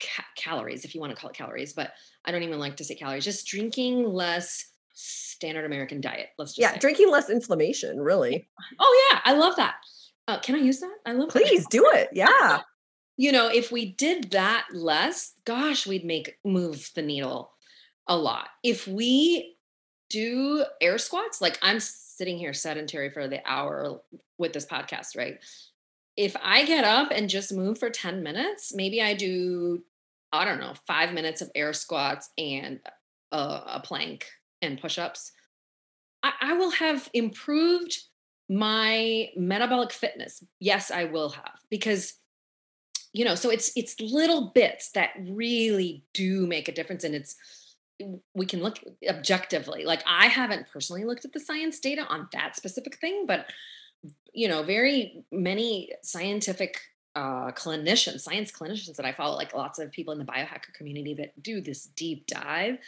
ca- 0.00 0.24
calories 0.36 0.84
if 0.84 0.94
you 0.94 1.00
want 1.00 1.10
to 1.14 1.16
call 1.20 1.30
it 1.30 1.36
calories, 1.36 1.72
but 1.72 1.92
I 2.26 2.30
don't 2.32 2.42
even 2.44 2.58
like 2.60 2.76
to 2.76 2.84
say 2.84 2.94
calories, 2.94 3.24
just 3.24 3.46
drinking 3.46 4.04
less 4.04 4.70
standard 4.92 5.64
American 5.64 6.00
diet. 6.02 6.28
Let's 6.38 6.52
just 6.52 6.60
Yeah, 6.60 6.72
say. 6.74 6.78
drinking 6.78 7.10
less 7.10 7.30
inflammation, 7.30 7.98
really. 7.98 8.48
Oh 8.78 9.08
yeah, 9.10 9.20
I 9.24 9.32
love 9.34 9.56
that. 9.56 9.74
Uh, 10.28 10.38
can 10.38 10.54
I 10.54 10.58
use 10.58 10.80
that? 10.80 10.96
I 11.04 11.12
love 11.12 11.30
Please 11.30 11.64
that. 11.64 11.70
do 11.70 11.90
it. 11.94 12.10
Yeah. 12.12 12.60
you 13.16 13.32
know, 13.32 13.48
if 13.48 13.70
we 13.72 13.92
did 13.92 14.30
that 14.30 14.66
less, 14.72 15.34
gosh, 15.44 15.86
we'd 15.86 16.04
make 16.04 16.38
move 16.44 16.90
the 16.94 17.02
needle 17.02 17.52
a 18.06 18.16
lot. 18.16 18.48
If 18.62 18.86
we 18.86 19.56
do 20.10 20.64
air 20.80 20.98
squats, 20.98 21.40
like 21.40 21.58
I'm 21.62 21.80
sitting 21.80 22.38
here 22.38 22.52
sedentary 22.52 23.10
for 23.10 23.28
the 23.28 23.40
hour 23.48 24.00
with 24.38 24.52
this 24.52 24.66
podcast, 24.66 25.16
right? 25.16 25.38
If 26.16 26.36
I 26.42 26.64
get 26.64 26.84
up 26.84 27.10
and 27.10 27.28
just 27.28 27.52
move 27.52 27.78
for 27.78 27.88
10 27.90 28.22
minutes, 28.22 28.74
maybe 28.74 29.00
I 29.00 29.14
do, 29.14 29.82
I 30.32 30.44
don't 30.44 30.60
know, 30.60 30.74
five 30.86 31.12
minutes 31.14 31.40
of 31.40 31.50
air 31.54 31.72
squats 31.72 32.30
and 32.36 32.80
a, 33.32 33.36
a 33.38 33.82
plank 33.84 34.26
and 34.60 34.80
push 34.80 34.98
ups, 34.98 35.32
I, 36.22 36.32
I 36.40 36.52
will 36.54 36.72
have 36.72 37.08
improved 37.14 37.98
my 38.52 39.30
metabolic 39.34 39.92
fitness 39.92 40.44
yes 40.60 40.90
i 40.90 41.04
will 41.04 41.30
have 41.30 41.58
because 41.70 42.14
you 43.14 43.24
know 43.24 43.34
so 43.34 43.48
it's 43.48 43.72
it's 43.76 43.98
little 43.98 44.52
bits 44.54 44.90
that 44.90 45.10
really 45.26 46.04
do 46.12 46.46
make 46.46 46.68
a 46.68 46.72
difference 46.72 47.02
and 47.02 47.14
it's 47.14 47.36
we 48.34 48.46
can 48.46 48.60
look 48.62 48.78
objectively. 49.08 49.84
Like 49.84 50.02
i 50.06 50.26
haven't 50.26 50.66
personally 50.70 51.04
looked 51.04 51.24
at 51.24 51.32
the 51.32 51.40
science 51.40 51.78
data 51.80 52.04
on 52.08 52.28
that 52.32 52.56
specific 52.56 52.96
thing 52.96 53.24
but 53.26 53.46
you 54.34 54.48
know 54.48 54.62
very 54.62 55.24
many 55.30 55.92
scientific 56.02 56.78
uh, 57.14 57.52
clinicians 57.52 58.20
science 58.20 58.50
clinicians 58.50 58.96
that 58.96 59.04
i 59.04 59.12
follow 59.12 59.36
like 59.36 59.52
lots 59.54 59.78
of 59.78 59.92
people 59.92 60.12
in 60.12 60.18
the 60.18 60.24
biohacker 60.24 60.72
community 60.72 61.14
that 61.14 61.40
do 61.42 61.60
this 61.60 61.84
deep 61.84 62.26
dive 62.26 62.78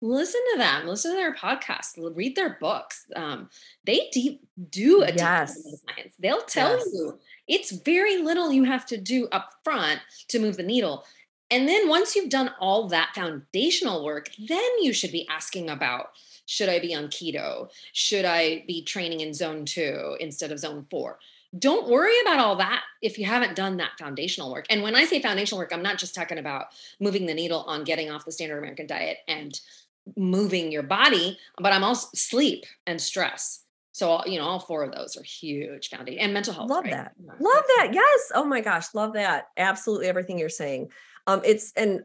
listen 0.00 0.40
to 0.52 0.58
them 0.58 0.86
listen 0.86 1.10
to 1.10 1.16
their 1.16 1.34
podcasts 1.34 1.94
read 2.14 2.36
their 2.36 2.56
books 2.60 3.04
um, 3.16 3.48
they 3.84 4.08
deep 4.12 4.46
do 4.70 5.02
a 5.02 5.12
yes. 5.12 5.62
deep 5.62 5.74
science 5.88 6.14
they'll 6.18 6.42
tell 6.42 6.76
yes. 6.76 6.88
you 6.92 7.18
it's 7.48 7.72
very 7.72 8.22
little 8.22 8.52
you 8.52 8.64
have 8.64 8.86
to 8.86 8.96
do 8.96 9.28
up 9.32 9.54
front 9.64 10.00
to 10.28 10.38
move 10.38 10.56
the 10.56 10.62
needle 10.62 11.04
and 11.50 11.68
then 11.68 11.88
once 11.88 12.14
you've 12.14 12.30
done 12.30 12.50
all 12.60 12.88
that 12.88 13.10
foundational 13.14 14.04
work 14.04 14.30
then 14.48 14.70
you 14.80 14.92
should 14.92 15.12
be 15.12 15.26
asking 15.28 15.68
about 15.68 16.10
should 16.46 16.68
i 16.68 16.78
be 16.78 16.94
on 16.94 17.08
keto 17.08 17.68
should 17.92 18.24
i 18.24 18.62
be 18.68 18.82
training 18.82 19.20
in 19.20 19.34
zone 19.34 19.64
two 19.64 20.16
instead 20.20 20.52
of 20.52 20.58
zone 20.58 20.86
four 20.90 21.18
don't 21.58 21.88
worry 21.88 22.14
about 22.22 22.40
all 22.40 22.56
that 22.56 22.82
if 23.00 23.18
you 23.18 23.24
haven't 23.24 23.56
done 23.56 23.78
that 23.78 23.98
foundational 23.98 24.52
work. 24.52 24.66
And 24.68 24.82
when 24.82 24.94
I 24.94 25.04
say 25.04 25.22
foundational 25.22 25.58
work, 25.58 25.72
I'm 25.72 25.82
not 25.82 25.96
just 25.96 26.14
talking 26.14 26.36
about 26.36 26.66
moving 27.00 27.24
the 27.24 27.32
needle 27.32 27.64
on 27.66 27.84
getting 27.84 28.10
off 28.10 28.26
the 28.26 28.32
standard 28.32 28.58
American 28.58 28.86
diet 28.86 29.18
and 29.26 29.58
moving 30.16 30.72
your 30.72 30.82
body, 30.82 31.38
but 31.58 31.72
I'm 31.72 31.84
also 31.84 32.08
sleep 32.14 32.64
and 32.86 33.00
stress. 33.00 33.64
So, 33.92 34.24
you 34.26 34.38
know, 34.38 34.44
all 34.44 34.60
four 34.60 34.84
of 34.84 34.92
those 34.92 35.16
are 35.16 35.22
huge 35.24 35.88
foundation 35.88 36.20
and 36.20 36.32
mental 36.32 36.54
health. 36.54 36.70
Love 36.70 36.84
right? 36.84 36.92
that. 36.92 37.12
Yeah. 37.20 37.32
Love 37.40 37.64
that. 37.76 37.90
Yes. 37.92 38.32
Oh 38.34 38.44
my 38.44 38.60
gosh. 38.60 38.94
Love 38.94 39.14
that. 39.14 39.46
Absolutely 39.56 40.06
everything 40.06 40.38
you're 40.38 40.48
saying. 40.48 40.88
Um, 41.26 41.40
it's, 41.44 41.72
and 41.76 42.02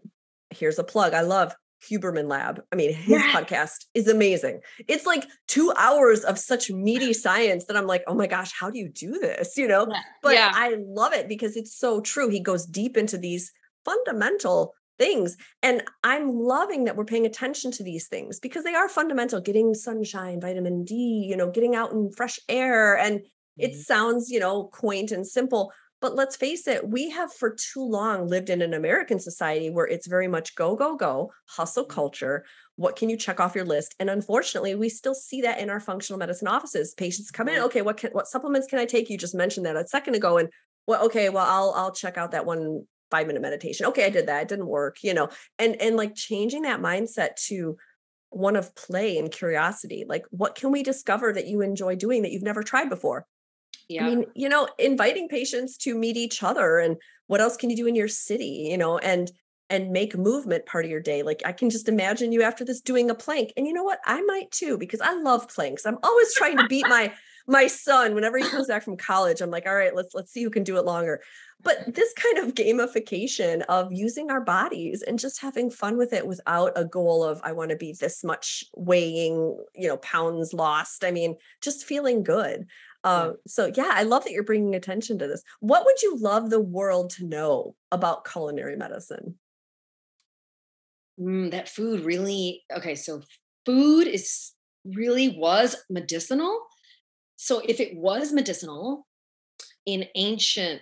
here's 0.49 0.79
a 0.79 0.83
plug. 0.83 1.13
I 1.13 1.21
love 1.21 1.53
Huberman 1.89 2.29
Lab. 2.29 2.63
I 2.71 2.75
mean, 2.75 2.93
his 2.93 3.09
yes. 3.09 3.35
podcast 3.35 3.85
is 3.93 4.07
amazing. 4.07 4.61
It's 4.87 5.05
like 5.05 5.25
two 5.47 5.71
hours 5.77 6.23
of 6.23 6.39
such 6.39 6.71
meaty 6.71 7.13
science 7.13 7.65
that 7.65 7.77
I'm 7.77 7.87
like, 7.87 8.03
oh 8.07 8.15
my 8.15 8.27
gosh, 8.27 8.51
how 8.57 8.69
do 8.69 8.79
you 8.79 8.89
do 8.89 9.19
this? 9.19 9.57
You 9.57 9.67
know, 9.67 9.87
yeah. 9.89 9.99
but 10.21 10.33
yeah. 10.33 10.51
I 10.53 10.77
love 10.79 11.13
it 11.13 11.27
because 11.27 11.55
it's 11.55 11.77
so 11.77 12.01
true. 12.01 12.29
He 12.29 12.39
goes 12.39 12.65
deep 12.65 12.97
into 12.97 13.17
these 13.17 13.51
fundamental 13.85 14.73
things. 14.97 15.38
And 15.62 15.84
I'm 16.03 16.29
loving 16.29 16.86
that 16.86 16.95
we're 16.95 17.06
paying 17.06 17.25
attention 17.25 17.71
to 17.71 17.84
these 17.84 18.08
things 18.08 18.39
because 18.39 18.63
they 18.63 18.75
are 18.75 18.89
fundamental 18.89 19.41
getting 19.41 19.73
sunshine, 19.73 20.39
vitamin 20.39 20.84
D, 20.84 21.25
you 21.27 21.36
know, 21.36 21.49
getting 21.49 21.75
out 21.75 21.91
in 21.91 22.12
fresh 22.12 22.39
air. 22.47 22.97
And 22.97 23.19
mm-hmm. 23.19 23.25
it 23.58 23.75
sounds, 23.75 24.29
you 24.29 24.39
know, 24.39 24.65
quaint 24.65 25.12
and 25.12 25.25
simple. 25.25 25.71
But 26.01 26.15
let's 26.15 26.36
face 26.36 26.67
it, 26.67 26.88
we 26.88 27.10
have 27.12 27.34
for 27.34 27.56
too 27.56 27.84
long 27.84 28.27
lived 28.27 28.49
in 28.49 28.62
an 28.62 28.73
American 28.73 29.19
society 29.19 29.69
where 29.69 29.88
it's 29.88 30.08
very 30.08 30.27
much 30.27 30.56
go, 30.56 30.75
go, 30.75 30.97
go, 30.97 31.32
hustle 31.47 31.84
mm-hmm. 31.84 31.93
culture, 31.93 32.43
what 32.75 32.95
can 32.95 33.10
you 33.10 33.17
check 33.17 33.39
off 33.39 33.56
your 33.56 33.65
list 33.65 33.95
and 33.99 34.10
unfortunately 34.10 34.75
we 34.75 34.89
still 34.89 35.13
see 35.13 35.41
that 35.41 35.60
in 35.60 35.69
our 35.69 35.79
functional 35.79 36.17
medicine 36.17 36.47
offices 36.47 36.93
patients 36.95 37.32
come 37.32 37.47
in 37.47 37.62
okay 37.62 37.82
what 37.82 37.97
can 37.97 38.12
what 38.12 38.27
supplements 38.27 38.67
can 38.67 38.79
i 38.79 38.86
take 38.86 39.10
you 39.10 39.17
just 39.17 39.36
mentioned 39.36 39.65
that 39.65 39.75
a 39.75 39.88
second 39.88 40.15
ago 40.15 40.38
and 40.38 40.49
well 40.88 41.06
okay 41.06 41.29
well 41.29 41.45
i'll 41.47 41.73
i'll 41.75 41.91
check 41.91 42.17
out 42.17 42.32
that 42.32 42.45
one 42.45 42.86
five 43.13 43.28
minute 43.28 43.41
meditation 43.41 43.86
okay 43.86 44.06
i 44.06 44.10
did 44.10 44.28
that 44.28 44.41
it 44.41 44.47
didn't 44.47 44.67
work 44.67 44.97
you 45.04 45.13
know 45.13 45.30
and 45.60 45.80
and 45.82 45.95
like 45.95 46.15
changing 46.15 46.63
that 46.63 46.82
mindset 46.82 47.36
to 47.36 47.78
one 48.30 48.56
of 48.56 48.73
play 48.76 49.19
and 49.19 49.32
curiosity 49.32 50.06
like 50.08 50.26
what 50.32 50.56
can 50.56 50.71
we 50.71 50.82
discover 50.82 51.32
that 51.32 51.45
you 51.45 51.62
enjoy 51.62 51.95
doing 51.95 52.23
that 52.23 52.32
you've 52.32 52.41
never 52.41 52.63
tried 52.63 52.89
before 52.89 53.28
yeah. 53.89 54.06
I 54.06 54.10
mean, 54.10 54.26
you 54.34 54.49
know, 54.49 54.67
inviting 54.80 55.28
patients 55.28 55.78
to 55.80 55.95
meet 55.95 56.17
each 56.17 56.41
other 56.41 56.80
and 56.80 56.97
what 57.28 57.41
else 57.41 57.58
can 57.58 57.69
you 57.69 57.76
do 57.76 57.88
in 57.88 57.95
your 57.95 58.08
city, 58.08 58.67
you 58.69 58.78
know, 58.78 58.97
and 58.97 59.32
and 59.69 59.91
make 59.91 60.17
movement 60.17 60.65
part 60.65 60.86
of 60.86 60.91
your 60.91 60.99
day. 60.99 61.23
Like 61.23 61.41
I 61.45 61.52
can 61.52 61.69
just 61.69 61.89
imagine 61.89 62.32
you 62.32 62.43
after 62.43 62.63
this 62.63 62.82
doing 62.82 63.10
a 63.10 63.15
plank. 63.15 63.54
And 63.58 63.65
you 63.65 63.73
know 63.73 63.84
what? 63.84 63.99
I 64.06 64.21
might 64.21 64.52
too 64.52 64.78
because 64.78 65.02
I 65.02 65.13
love 65.13 65.47
planks. 65.49 65.86
I'm 65.86 65.97
always 66.04 66.34
trying 66.36 66.58
to 66.58 66.67
beat 66.67 66.88
my 66.88 67.12
my 67.47 67.67
son 67.67 68.15
whenever 68.15 68.38
he 68.38 68.47
comes 68.47 68.67
back 68.69 68.84
from 68.84 68.97
college. 68.97 69.41
I'm 69.41 69.51
like, 69.51 69.65
"All 69.65 69.75
right, 69.75 69.95
let's 69.95 70.13
let's 70.13 70.32
see 70.32 70.43
who 70.43 70.49
can 70.49 70.63
do 70.63 70.77
it 70.77 70.86
longer." 70.86 71.21
But 71.62 71.93
this 71.93 72.13
kind 72.13 72.39
of 72.39 72.56
gamification 72.56 73.62
of 73.69 73.91
using 73.91 74.29
our 74.29 74.41
bodies 74.41 75.01
and 75.01 75.17
just 75.17 75.41
having 75.41 75.69
fun 75.69 75.97
with 75.97 76.12
it 76.12 76.27
without 76.27 76.73
a 76.75 76.86
goal 76.86 77.23
of 77.23 77.39
I 77.43 77.53
want 77.53 77.71
to 77.71 77.77
be 77.77 77.93
this 77.93 78.23
much 78.23 78.65
weighing, 78.75 79.58
you 79.75 79.88
know, 79.88 79.97
pounds 79.97 80.53
lost. 80.53 81.03
I 81.03 81.12
mean, 81.12 81.36
just 81.62 81.86
feeling 81.86 82.23
good. 82.23 82.65
Yeah. 83.06 83.32
So 83.47 83.71
yeah, 83.75 83.91
I 83.93 84.03
love 84.03 84.23
that 84.23 84.32
you're 84.32 84.43
bringing 84.43 84.75
attention 84.75 85.19
to 85.19 85.27
this. 85.27 85.43
What 85.60 85.86
would 85.86 86.01
you 86.01 86.17
love 86.17 86.49
the 86.49 86.62
world 86.62 87.12
to 87.12 87.25
know 87.25 87.75
about 87.91 88.25
culinary 88.25 88.77
medicine? 88.77 89.36
Mm, 91.19 91.51
that 91.51 91.69
food 91.69 92.06
really 92.06 92.63
okay. 92.75 92.95
So 92.95 93.21
food 93.65 94.08
is 94.08 94.53
really 94.86 95.29
was 95.38 95.75
medicinal. 95.89 96.60
So 97.43 97.62
if 97.67 97.82
it 97.82 97.97
was 97.97 98.32
medicinal 98.32 99.06
in 99.86 100.06
ancient 100.15 100.82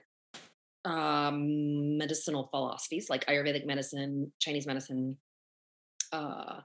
um, 0.86 1.98
medicinal 1.98 2.50
philosophies 2.52 3.10
like 3.10 3.26
Ayurvedic 3.26 3.66
medicine, 3.66 4.32
Chinese 4.40 4.68
medicine, 4.68 5.18
uh, 6.12 6.60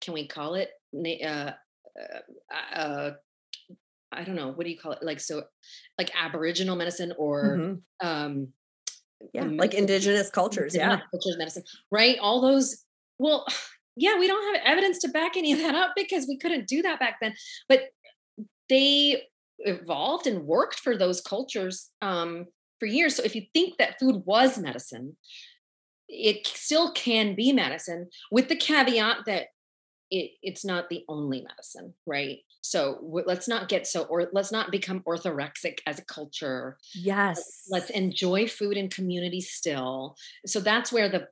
can 0.00 0.14
we 0.14 0.26
call 0.26 0.54
it 0.54 0.70
uh, 0.96 1.26
uh, 1.28 2.74
uh 2.74 3.10
I 4.12 4.24
don't 4.24 4.34
know, 4.34 4.48
what 4.48 4.64
do 4.64 4.70
you 4.70 4.78
call 4.78 4.92
it? 4.92 5.02
Like, 5.02 5.20
so 5.20 5.42
like 5.98 6.10
Aboriginal 6.18 6.74
medicine 6.74 7.12
or, 7.18 7.58
mm-hmm. 7.58 8.06
um, 8.08 8.48
yeah, 9.34 9.44
like 9.44 9.74
indigenous 9.74 10.30
cultures. 10.30 10.74
Indigenous 10.74 11.00
yeah. 11.00 11.10
Cultures 11.10 11.36
medicine, 11.38 11.64
right? 11.92 12.16
All 12.18 12.40
those, 12.40 12.82
well, 13.18 13.46
yeah, 13.96 14.18
we 14.18 14.26
don't 14.26 14.54
have 14.54 14.62
evidence 14.64 15.00
to 15.00 15.08
back 15.08 15.36
any 15.36 15.52
of 15.52 15.58
that 15.58 15.74
up 15.74 15.90
because 15.94 16.24
we 16.26 16.38
couldn't 16.38 16.66
do 16.66 16.80
that 16.80 16.98
back 16.98 17.16
then. 17.20 17.34
But 17.68 17.90
they 18.70 19.22
evolved 19.58 20.26
and 20.26 20.46
worked 20.46 20.80
for 20.80 20.96
those 20.96 21.20
cultures 21.20 21.90
um, 22.00 22.46
for 22.78 22.86
years. 22.86 23.16
So 23.16 23.22
if 23.22 23.34
you 23.34 23.42
think 23.52 23.76
that 23.76 23.98
food 24.00 24.22
was 24.24 24.58
medicine, 24.58 25.16
it 26.08 26.46
still 26.46 26.92
can 26.92 27.34
be 27.34 27.52
medicine 27.52 28.08
with 28.32 28.48
the 28.48 28.56
caveat 28.56 29.18
that 29.26 29.48
it, 30.10 30.32
it's 30.42 30.64
not 30.64 30.88
the 30.88 31.04
only 31.08 31.40
medicine, 31.42 31.94
right? 32.04 32.38
So 32.62 32.94
w- 32.96 33.24
let's 33.26 33.46
not 33.46 33.68
get 33.68 33.86
so, 33.86 34.02
or 34.04 34.28
let's 34.32 34.50
not 34.50 34.72
become 34.72 35.04
orthorexic 35.06 35.78
as 35.86 36.00
a 36.00 36.04
culture. 36.04 36.78
Yes. 36.94 37.36
Let's, 37.36 37.66
let's 37.70 37.90
enjoy 37.90 38.48
food 38.48 38.76
and 38.76 38.92
community 38.92 39.40
still. 39.40 40.16
So 40.46 40.58
that's 40.58 40.92
where 40.92 41.08
the 41.08 41.28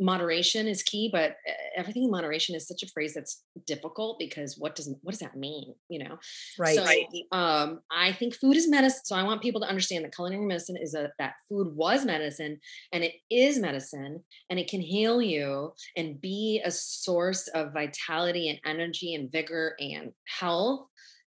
moderation 0.00 0.66
is 0.66 0.82
key 0.82 1.10
but 1.12 1.36
eh, 1.46 1.52
everything 1.76 2.04
in 2.04 2.10
moderation 2.10 2.54
is 2.54 2.66
such 2.66 2.82
a 2.82 2.88
phrase 2.88 3.12
that's 3.14 3.42
difficult 3.66 4.18
because 4.18 4.56
what 4.58 4.74
does 4.74 4.92
what 5.02 5.12
does 5.12 5.20
that 5.20 5.36
mean 5.36 5.74
you 5.88 6.02
know? 6.02 6.18
Right. 6.58 6.76
So 6.76 7.36
um 7.36 7.80
i 7.90 8.12
think 8.12 8.34
food 8.34 8.56
is 8.56 8.68
medicine 8.68 9.02
so 9.04 9.16
i 9.16 9.22
want 9.22 9.42
people 9.42 9.60
to 9.60 9.68
understand 9.68 10.04
that 10.04 10.14
culinary 10.14 10.46
medicine 10.46 10.76
is 10.80 10.94
a 10.94 11.10
that 11.18 11.34
food 11.48 11.74
was 11.74 12.04
medicine 12.04 12.58
and 12.92 13.04
it 13.04 13.14
is 13.30 13.58
medicine 13.58 14.22
and 14.50 14.58
it 14.58 14.68
can 14.68 14.80
heal 14.80 15.20
you 15.20 15.72
and 15.96 16.20
be 16.20 16.62
a 16.64 16.70
source 16.70 17.48
of 17.48 17.72
vitality 17.72 18.48
and 18.48 18.60
energy 18.64 19.14
and 19.14 19.30
vigor 19.30 19.76
and 19.78 20.12
health 20.26 20.86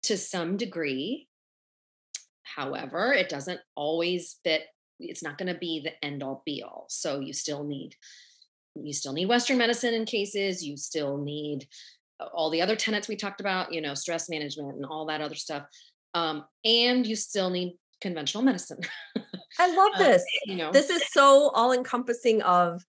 to 0.04 0.16
some 0.16 0.56
degree. 0.56 1.28
However 2.42 3.12
it 3.12 3.28
doesn't 3.28 3.60
always 3.74 4.38
fit 4.44 4.62
it's 4.98 5.22
not 5.22 5.38
going 5.38 5.52
to 5.52 5.58
be 5.58 5.80
the 5.80 6.04
end 6.04 6.22
all 6.22 6.42
be 6.46 6.62
all 6.62 6.86
so 6.88 7.20
you 7.20 7.32
still 7.32 7.64
need 7.64 7.94
you 8.82 8.92
still 8.92 9.12
need 9.12 9.26
Western 9.26 9.58
medicine 9.58 9.94
in 9.94 10.04
cases. 10.04 10.64
You 10.64 10.76
still 10.76 11.18
need 11.18 11.66
uh, 12.20 12.26
all 12.26 12.50
the 12.50 12.62
other 12.62 12.76
tenets 12.76 13.08
we 13.08 13.16
talked 13.16 13.40
about, 13.40 13.72
you 13.72 13.80
know, 13.80 13.94
stress 13.94 14.28
management 14.28 14.76
and 14.76 14.84
all 14.84 15.06
that 15.06 15.20
other 15.20 15.34
stuff. 15.34 15.64
Um, 16.14 16.44
and 16.64 17.06
you 17.06 17.16
still 17.16 17.50
need 17.50 17.76
conventional 18.00 18.42
medicine. 18.42 18.78
I 19.58 19.74
love 19.74 19.92
uh, 19.96 19.98
this. 19.98 20.24
You 20.46 20.56
know, 20.56 20.72
this 20.72 20.90
is 20.90 21.02
so 21.12 21.50
all 21.54 21.72
encompassing 21.72 22.42
of 22.42 22.82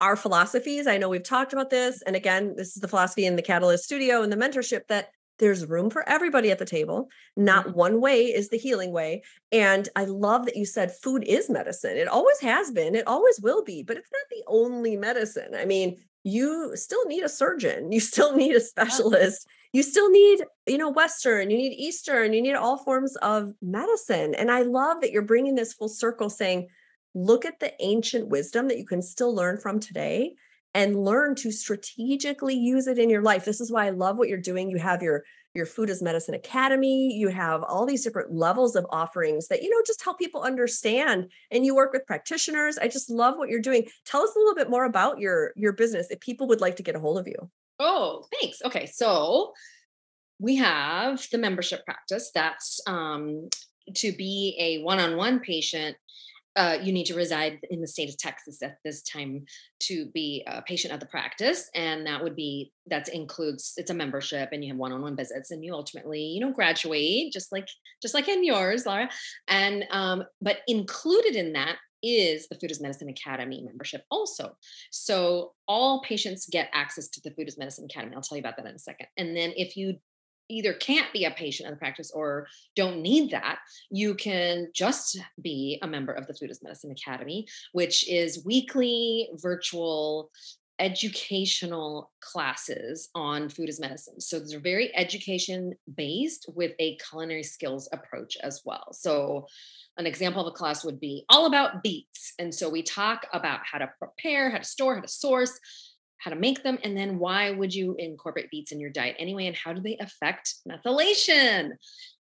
our 0.00 0.16
philosophies. 0.16 0.86
I 0.86 0.98
know 0.98 1.08
we've 1.08 1.22
talked 1.22 1.52
about 1.52 1.70
this. 1.70 2.02
And 2.02 2.16
again, 2.16 2.54
this 2.56 2.68
is 2.68 2.80
the 2.80 2.88
philosophy 2.88 3.26
in 3.26 3.36
the 3.36 3.42
Catalyst 3.42 3.84
studio 3.84 4.22
and 4.22 4.32
the 4.32 4.36
mentorship 4.36 4.86
that 4.88 5.10
there's 5.40 5.66
room 5.66 5.90
for 5.90 6.08
everybody 6.08 6.50
at 6.52 6.58
the 6.58 6.64
table. 6.64 7.08
Not 7.36 7.66
mm-hmm. 7.66 7.78
one 7.78 8.00
way 8.00 8.26
is 8.26 8.48
the 8.48 8.58
healing 8.58 8.92
way. 8.92 9.22
And 9.50 9.88
I 9.96 10.04
love 10.04 10.44
that 10.46 10.56
you 10.56 10.64
said 10.64 10.94
food 11.02 11.24
is 11.24 11.50
medicine. 11.50 11.96
It 11.96 12.06
always 12.06 12.38
has 12.40 12.70
been, 12.70 12.94
it 12.94 13.08
always 13.08 13.40
will 13.40 13.64
be, 13.64 13.82
but 13.82 13.96
it's 13.96 14.10
not 14.12 14.22
the 14.30 14.44
only 14.46 14.96
medicine. 14.96 15.54
I 15.56 15.64
mean, 15.64 15.96
you 16.22 16.72
still 16.76 17.04
need 17.06 17.24
a 17.24 17.28
surgeon, 17.28 17.90
you 17.92 18.00
still 18.00 18.36
need 18.36 18.54
a 18.54 18.60
specialist, 18.60 19.48
you 19.72 19.82
still 19.82 20.10
need, 20.10 20.44
you 20.66 20.78
know, 20.78 20.90
Western, 20.90 21.50
you 21.50 21.56
need 21.56 21.72
Eastern, 21.72 22.32
you 22.32 22.42
need 22.42 22.54
all 22.54 22.76
forms 22.76 23.16
of 23.16 23.52
medicine. 23.62 24.34
And 24.34 24.50
I 24.50 24.62
love 24.62 25.00
that 25.00 25.12
you're 25.12 25.22
bringing 25.22 25.54
this 25.54 25.72
full 25.72 25.88
circle 25.88 26.28
saying, 26.28 26.68
look 27.14 27.44
at 27.44 27.58
the 27.58 27.72
ancient 27.80 28.28
wisdom 28.28 28.68
that 28.68 28.78
you 28.78 28.86
can 28.86 29.02
still 29.02 29.34
learn 29.34 29.58
from 29.58 29.80
today 29.80 30.34
and 30.74 31.04
learn 31.04 31.34
to 31.34 31.50
strategically 31.50 32.54
use 32.54 32.86
it 32.86 32.98
in 32.98 33.10
your 33.10 33.22
life. 33.22 33.44
This 33.44 33.60
is 33.60 33.72
why 33.72 33.86
I 33.86 33.90
love 33.90 34.18
what 34.18 34.28
you're 34.28 34.38
doing. 34.38 34.70
You 34.70 34.78
have 34.78 35.02
your 35.02 35.24
your 35.52 35.66
food 35.66 35.90
as 35.90 36.00
medicine 36.00 36.34
academy. 36.34 37.12
You 37.12 37.28
have 37.28 37.64
all 37.64 37.84
these 37.84 38.04
different 38.04 38.32
levels 38.32 38.76
of 38.76 38.86
offerings 38.90 39.48
that 39.48 39.62
you 39.62 39.70
know 39.70 39.82
just 39.84 40.02
help 40.02 40.18
people 40.18 40.42
understand 40.42 41.30
and 41.50 41.66
you 41.66 41.74
work 41.74 41.92
with 41.92 42.06
practitioners. 42.06 42.78
I 42.78 42.88
just 42.88 43.10
love 43.10 43.36
what 43.36 43.48
you're 43.48 43.60
doing. 43.60 43.86
Tell 44.04 44.22
us 44.22 44.34
a 44.34 44.38
little 44.38 44.54
bit 44.54 44.70
more 44.70 44.84
about 44.84 45.18
your 45.18 45.52
your 45.56 45.72
business 45.72 46.08
if 46.10 46.20
people 46.20 46.46
would 46.48 46.60
like 46.60 46.76
to 46.76 46.82
get 46.82 46.96
a 46.96 47.00
hold 47.00 47.18
of 47.18 47.26
you. 47.26 47.50
Oh 47.78 48.24
thanks. 48.40 48.62
Okay 48.64 48.86
so 48.86 49.52
we 50.38 50.56
have 50.56 51.26
the 51.30 51.38
membership 51.38 51.84
practice 51.84 52.30
that's 52.34 52.80
um, 52.86 53.48
to 53.94 54.12
be 54.12 54.56
a 54.58 54.82
one-on-one 54.82 55.40
patient 55.40 55.96
uh, 56.56 56.78
you 56.82 56.92
need 56.92 57.06
to 57.06 57.14
reside 57.14 57.58
in 57.70 57.80
the 57.80 57.86
state 57.86 58.08
of 58.08 58.18
Texas 58.18 58.62
at 58.62 58.78
this 58.84 59.02
time 59.02 59.44
to 59.80 60.06
be 60.12 60.44
a 60.46 60.62
patient 60.62 60.92
at 60.92 61.00
the 61.00 61.06
practice, 61.06 61.70
and 61.74 62.06
that 62.06 62.22
would 62.22 62.36
be 62.36 62.72
that 62.86 63.08
includes 63.08 63.74
it's 63.76 63.90
a 63.90 63.94
membership, 63.94 64.48
and 64.52 64.64
you 64.64 64.70
have 64.70 64.78
one-on-one 64.78 65.16
visits, 65.16 65.50
and 65.50 65.64
you 65.64 65.72
ultimately 65.72 66.20
you 66.20 66.40
know 66.40 66.52
graduate 66.52 67.32
just 67.32 67.52
like 67.52 67.68
just 68.02 68.14
like 68.14 68.28
in 68.28 68.44
yours, 68.44 68.86
Lara, 68.86 69.08
and 69.48 69.84
um, 69.90 70.24
but 70.40 70.58
included 70.66 71.36
in 71.36 71.52
that 71.52 71.76
is 72.02 72.48
the 72.48 72.54
Food 72.54 72.70
as 72.70 72.80
Medicine 72.80 73.08
Academy 73.08 73.62
membership 73.64 74.04
also. 74.10 74.56
So 74.90 75.52
all 75.68 76.00
patients 76.02 76.48
get 76.50 76.70
access 76.72 77.08
to 77.08 77.20
the 77.22 77.30
Food 77.32 77.48
as 77.48 77.58
Medicine 77.58 77.84
Academy. 77.84 78.14
I'll 78.14 78.22
tell 78.22 78.38
you 78.38 78.42
about 78.42 78.56
that 78.56 78.66
in 78.66 78.74
a 78.74 78.78
second. 78.78 79.06
And 79.16 79.36
then 79.36 79.52
if 79.56 79.76
you 79.76 79.96
either 80.50 80.72
can't 80.72 81.12
be 81.12 81.24
a 81.24 81.30
patient 81.30 81.68
in 81.68 81.74
the 81.74 81.78
practice 81.78 82.10
or 82.10 82.46
don't 82.76 83.00
need 83.00 83.30
that, 83.30 83.58
you 83.90 84.14
can 84.14 84.68
just 84.74 85.18
be 85.40 85.78
a 85.82 85.86
member 85.86 86.12
of 86.12 86.26
the 86.26 86.34
Food 86.34 86.50
as 86.50 86.62
Medicine 86.62 86.90
Academy, 86.90 87.46
which 87.72 88.08
is 88.08 88.44
weekly 88.44 89.28
virtual 89.34 90.30
educational 90.80 92.10
classes 92.20 93.10
on 93.14 93.50
food 93.50 93.68
as 93.68 93.78
medicine. 93.78 94.18
So 94.20 94.40
they're 94.40 94.58
very 94.58 94.96
education 94.96 95.74
based 95.94 96.46
with 96.54 96.72
a 96.78 96.96
culinary 96.96 97.42
skills 97.42 97.88
approach 97.92 98.36
as 98.42 98.62
well. 98.64 98.88
So 98.92 99.46
an 99.98 100.06
example 100.06 100.40
of 100.40 100.48
a 100.48 100.56
class 100.56 100.82
would 100.84 100.98
be 100.98 101.26
all 101.28 101.44
about 101.44 101.82
beets. 101.82 102.32
And 102.38 102.54
so 102.54 102.70
we 102.70 102.82
talk 102.82 103.26
about 103.34 103.60
how 103.70 103.78
to 103.78 103.90
prepare, 103.98 104.50
how 104.50 104.58
to 104.58 104.64
store, 104.64 104.94
how 104.94 105.02
to 105.02 105.08
source, 105.08 105.60
how 106.20 106.30
to 106.30 106.36
make 106.36 106.62
them, 106.62 106.78
and 106.84 106.96
then 106.96 107.18
why 107.18 107.50
would 107.50 107.74
you 107.74 107.96
incorporate 107.98 108.50
beets 108.50 108.72
in 108.72 108.80
your 108.80 108.90
diet 108.90 109.16
anyway, 109.18 109.46
and 109.46 109.56
how 109.56 109.72
do 109.72 109.80
they 109.80 109.96
affect 109.98 110.56
methylation? 110.68 111.72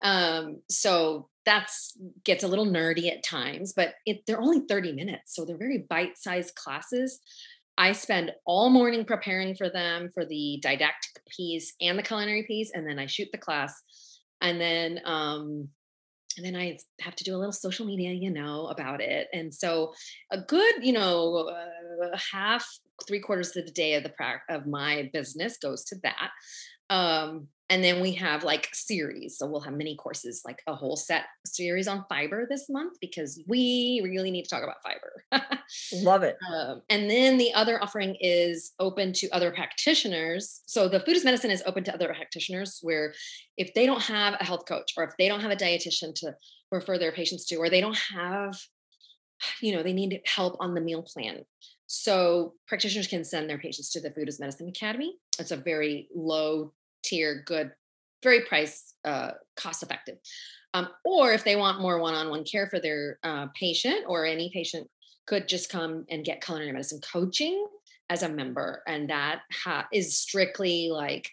Um, 0.01 0.62
so 0.69 1.29
that's 1.45 1.97
gets 2.23 2.43
a 2.43 2.47
little 2.47 2.65
nerdy 2.65 3.12
at 3.12 3.23
times, 3.23 3.73
but 3.75 3.93
it, 4.05 4.21
they're 4.27 4.41
only 4.41 4.62
30 4.67 4.93
minutes, 4.93 5.35
so 5.35 5.46
they're 5.46 5.58
very 5.58 5.85
bite-sized 5.89 6.56
classes. 6.56 7.19
I 7.77 7.91
spend 7.91 8.31
all 8.46 8.69
morning 8.69 9.04
preparing 9.06 9.56
for 9.56 9.69
them 9.69 10.10
for 10.13 10.25
the 10.25 10.60
didactic 10.62 11.21
piece 11.29 11.73
and 11.81 11.98
the 11.98 12.04
culinary 12.04 12.43
piece, 12.43 12.71
and 12.73 12.87
then 12.87 13.00
I 13.00 13.06
shoot 13.06 13.29
the 13.31 13.37
class, 13.37 13.81
and 14.41 14.60
then 14.60 15.00
um, 15.06 15.69
and 16.37 16.46
then 16.46 16.56
I 16.56 16.77
have 17.00 17.15
to 17.15 17.23
do 17.23 17.35
a 17.35 17.37
little 17.37 17.54
social 17.54 17.85
media, 17.85 18.12
you 18.12 18.29
know, 18.29 18.67
about 18.67 19.02
it. 19.02 19.27
And 19.33 19.54
so 19.54 19.93
a 20.31 20.41
good, 20.41 20.83
you 20.83 20.93
know, 20.93 21.50
uh, 21.50 22.17
half 22.31 22.67
three 23.08 23.19
quarters 23.19 23.56
of 23.56 23.65
the 23.65 23.71
day 23.71 23.96
of 23.96 24.04
the 24.04 24.13
of 24.50 24.67
my 24.67 25.10
business 25.13 25.58
goes 25.58 25.83
to 25.85 25.96
that. 26.04 26.31
Um, 26.89 27.48
and 27.69 27.83
then 27.83 28.00
we 28.00 28.12
have 28.13 28.43
like 28.43 28.69
series. 28.73 29.39
So 29.39 29.48
we'll 29.48 29.62
have 29.62 29.73
mini 29.73 29.96
courses, 29.96 30.43
like 30.46 30.62
a 30.67 30.75
whole 30.75 30.96
set 30.96 31.25
series 31.46 31.87
on 31.87 32.06
fiber 32.08 32.46
this 32.48 32.69
month 32.69 32.98
because 33.02 33.41
we 33.48 34.02
really 34.04 34.29
need 34.29 34.43
to 34.43 34.50
talk 34.50 34.63
about 34.63 34.83
fiber. 34.83 35.23
Love 36.04 36.23
it. 36.23 36.37
Um, 36.56 36.81
and 36.89 37.10
then 37.10 37.37
the 37.37 37.54
other 37.54 37.81
offering 37.81 38.15
is 38.21 38.73
open 38.79 39.13
to 39.13 39.29
other 39.31 39.52
practitioners. 39.52 40.62
So 40.67 40.87
the 40.87 41.00
food 41.00 41.17
is 41.17 41.25
medicine 41.25 41.50
is 41.50 41.63
open 41.65 41.83
to 41.85 41.93
other 41.93 42.08
practitioners 42.08 42.79
where 42.81 43.13
if 43.58 43.73
they 43.73 43.85
don't 43.85 44.02
have 44.04 44.35
a 44.39 44.43
health 44.43 44.65
coach 44.67 44.93
or 44.96 45.04
if 45.04 45.12
they 45.17 45.27
don't 45.27 45.41
have 45.41 45.52
a 45.52 45.56
dietitian 45.56 46.13
to 46.15 46.35
refer 46.71 46.98
their 46.98 47.12
patients 47.12 47.46
to, 47.46 47.56
or 47.56 47.69
they 47.69 47.81
don't 47.81 47.98
have, 48.13 48.58
you 49.60 49.75
know, 49.75 49.81
they 49.81 49.93
need 49.93 50.21
help 50.25 50.56
on 50.60 50.75
the 50.75 50.81
meal 50.81 51.02
plan. 51.02 51.43
So 51.88 52.54
practitioners 52.67 53.08
can 53.08 53.23
send 53.23 53.50
their 53.50 53.58
patients 53.58 53.92
to 53.92 54.02
the 54.02 54.12
Food 54.12 54.27
as 54.27 54.40
Medicine 54.40 54.67
Academy. 54.67 55.15
It's 55.40 55.52
a 55.52 55.58
very 55.58 56.10
low 56.15 56.73
tier, 57.04 57.44
good, 57.46 57.71
very 58.23 58.42
price 58.42 58.96
uh, 59.04 59.31
cost 59.56 59.83
effective. 59.83 60.17
Um, 60.73 60.90
or 61.06 61.31
if 61.31 61.44
they 61.44 61.56
want 61.56 61.81
more 61.81 62.00
one-on-one 62.00 62.44
care 62.44 62.67
for 62.67 62.79
their 62.79 63.19
uh, 63.23 63.48
patient 63.58 64.04
or 64.08 64.25
any 64.25 64.50
patient 64.52 64.90
could 65.25 65.48
just 65.48 65.69
come 65.69 66.06
and 66.10 66.25
get 66.25 66.44
culinary 66.44 66.71
medicine 66.71 67.00
coaching 67.02 67.67
as 68.10 68.23
a 68.23 68.29
member 68.29 68.83
and 68.88 69.10
that 69.10 69.42
ha- 69.52 69.88
is 69.92 70.17
strictly 70.17 70.90
like 70.92 71.31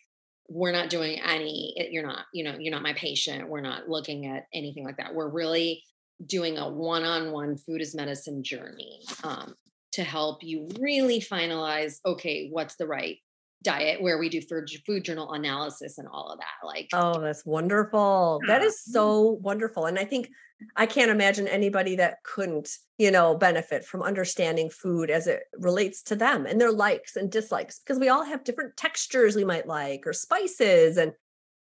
we're 0.49 0.73
not 0.73 0.91
doing 0.91 1.21
any 1.21 1.75
you're 1.91 2.07
not 2.07 2.25
you 2.33 2.45
know 2.45 2.57
you're 2.59 2.73
not 2.73 2.83
my 2.83 2.95
patient 2.95 3.49
we're 3.49 3.61
not 3.61 3.89
looking 3.89 4.27
at 4.27 4.47
anything 4.55 4.85
like 4.85 4.97
that 4.97 5.15
we're 5.15 5.29
really 5.29 5.83
doing 6.25 6.57
a 6.57 6.69
one-on-one 6.69 7.57
food 7.57 7.81
as 7.81 7.95
medicine 7.95 8.43
journey 8.43 9.01
um, 9.25 9.55
to 9.93 10.03
help 10.03 10.43
you 10.43 10.69
really 10.81 11.21
finalize 11.21 11.99
okay 12.05 12.49
what's 12.51 12.77
the 12.77 12.87
right 12.87 13.19
diet 13.63 14.03
where 14.03 14.19
we 14.19 14.29
do 14.29 14.41
food, 14.41 15.05
journal 15.05 15.33
analysis 15.33 15.99
and 15.99 16.09
all 16.09 16.31
of 16.31 16.39
that 16.39 16.67
like 16.67 16.89
oh 16.93 17.21
that's 17.21 17.47
wonderful 17.47 18.41
yeah. 18.43 18.59
that 18.59 18.65
is 18.65 18.83
so 18.83 19.39
wonderful 19.43 19.87
and 19.87 19.99
i 19.99 20.05
think 20.05 20.29
i 20.77 20.85
can't 20.85 21.11
imagine 21.11 21.47
anybody 21.49 21.97
that 21.97 22.23
couldn't 22.25 22.69
you 22.99 23.11
know 23.11 23.37
benefit 23.37 23.85
from 23.85 24.03
understanding 24.03 24.69
food 24.71 25.11
as 25.11 25.27
it 25.27 25.45
relates 25.59 26.03
to 26.03 26.17
them 26.17 26.47
and 26.47 26.61
their 26.61 26.73
likes 26.73 27.17
and 27.17 27.31
dislikes 27.31 27.81
because 27.81 27.99
we 27.99 28.09
all 28.09 28.25
have 28.25 28.45
different 28.45 28.77
textures 28.77 29.37
we 29.37 29.45
might 29.45 29.67
like 29.67 30.07
or 30.07 30.13
spices 30.13 30.97
and 30.97 31.13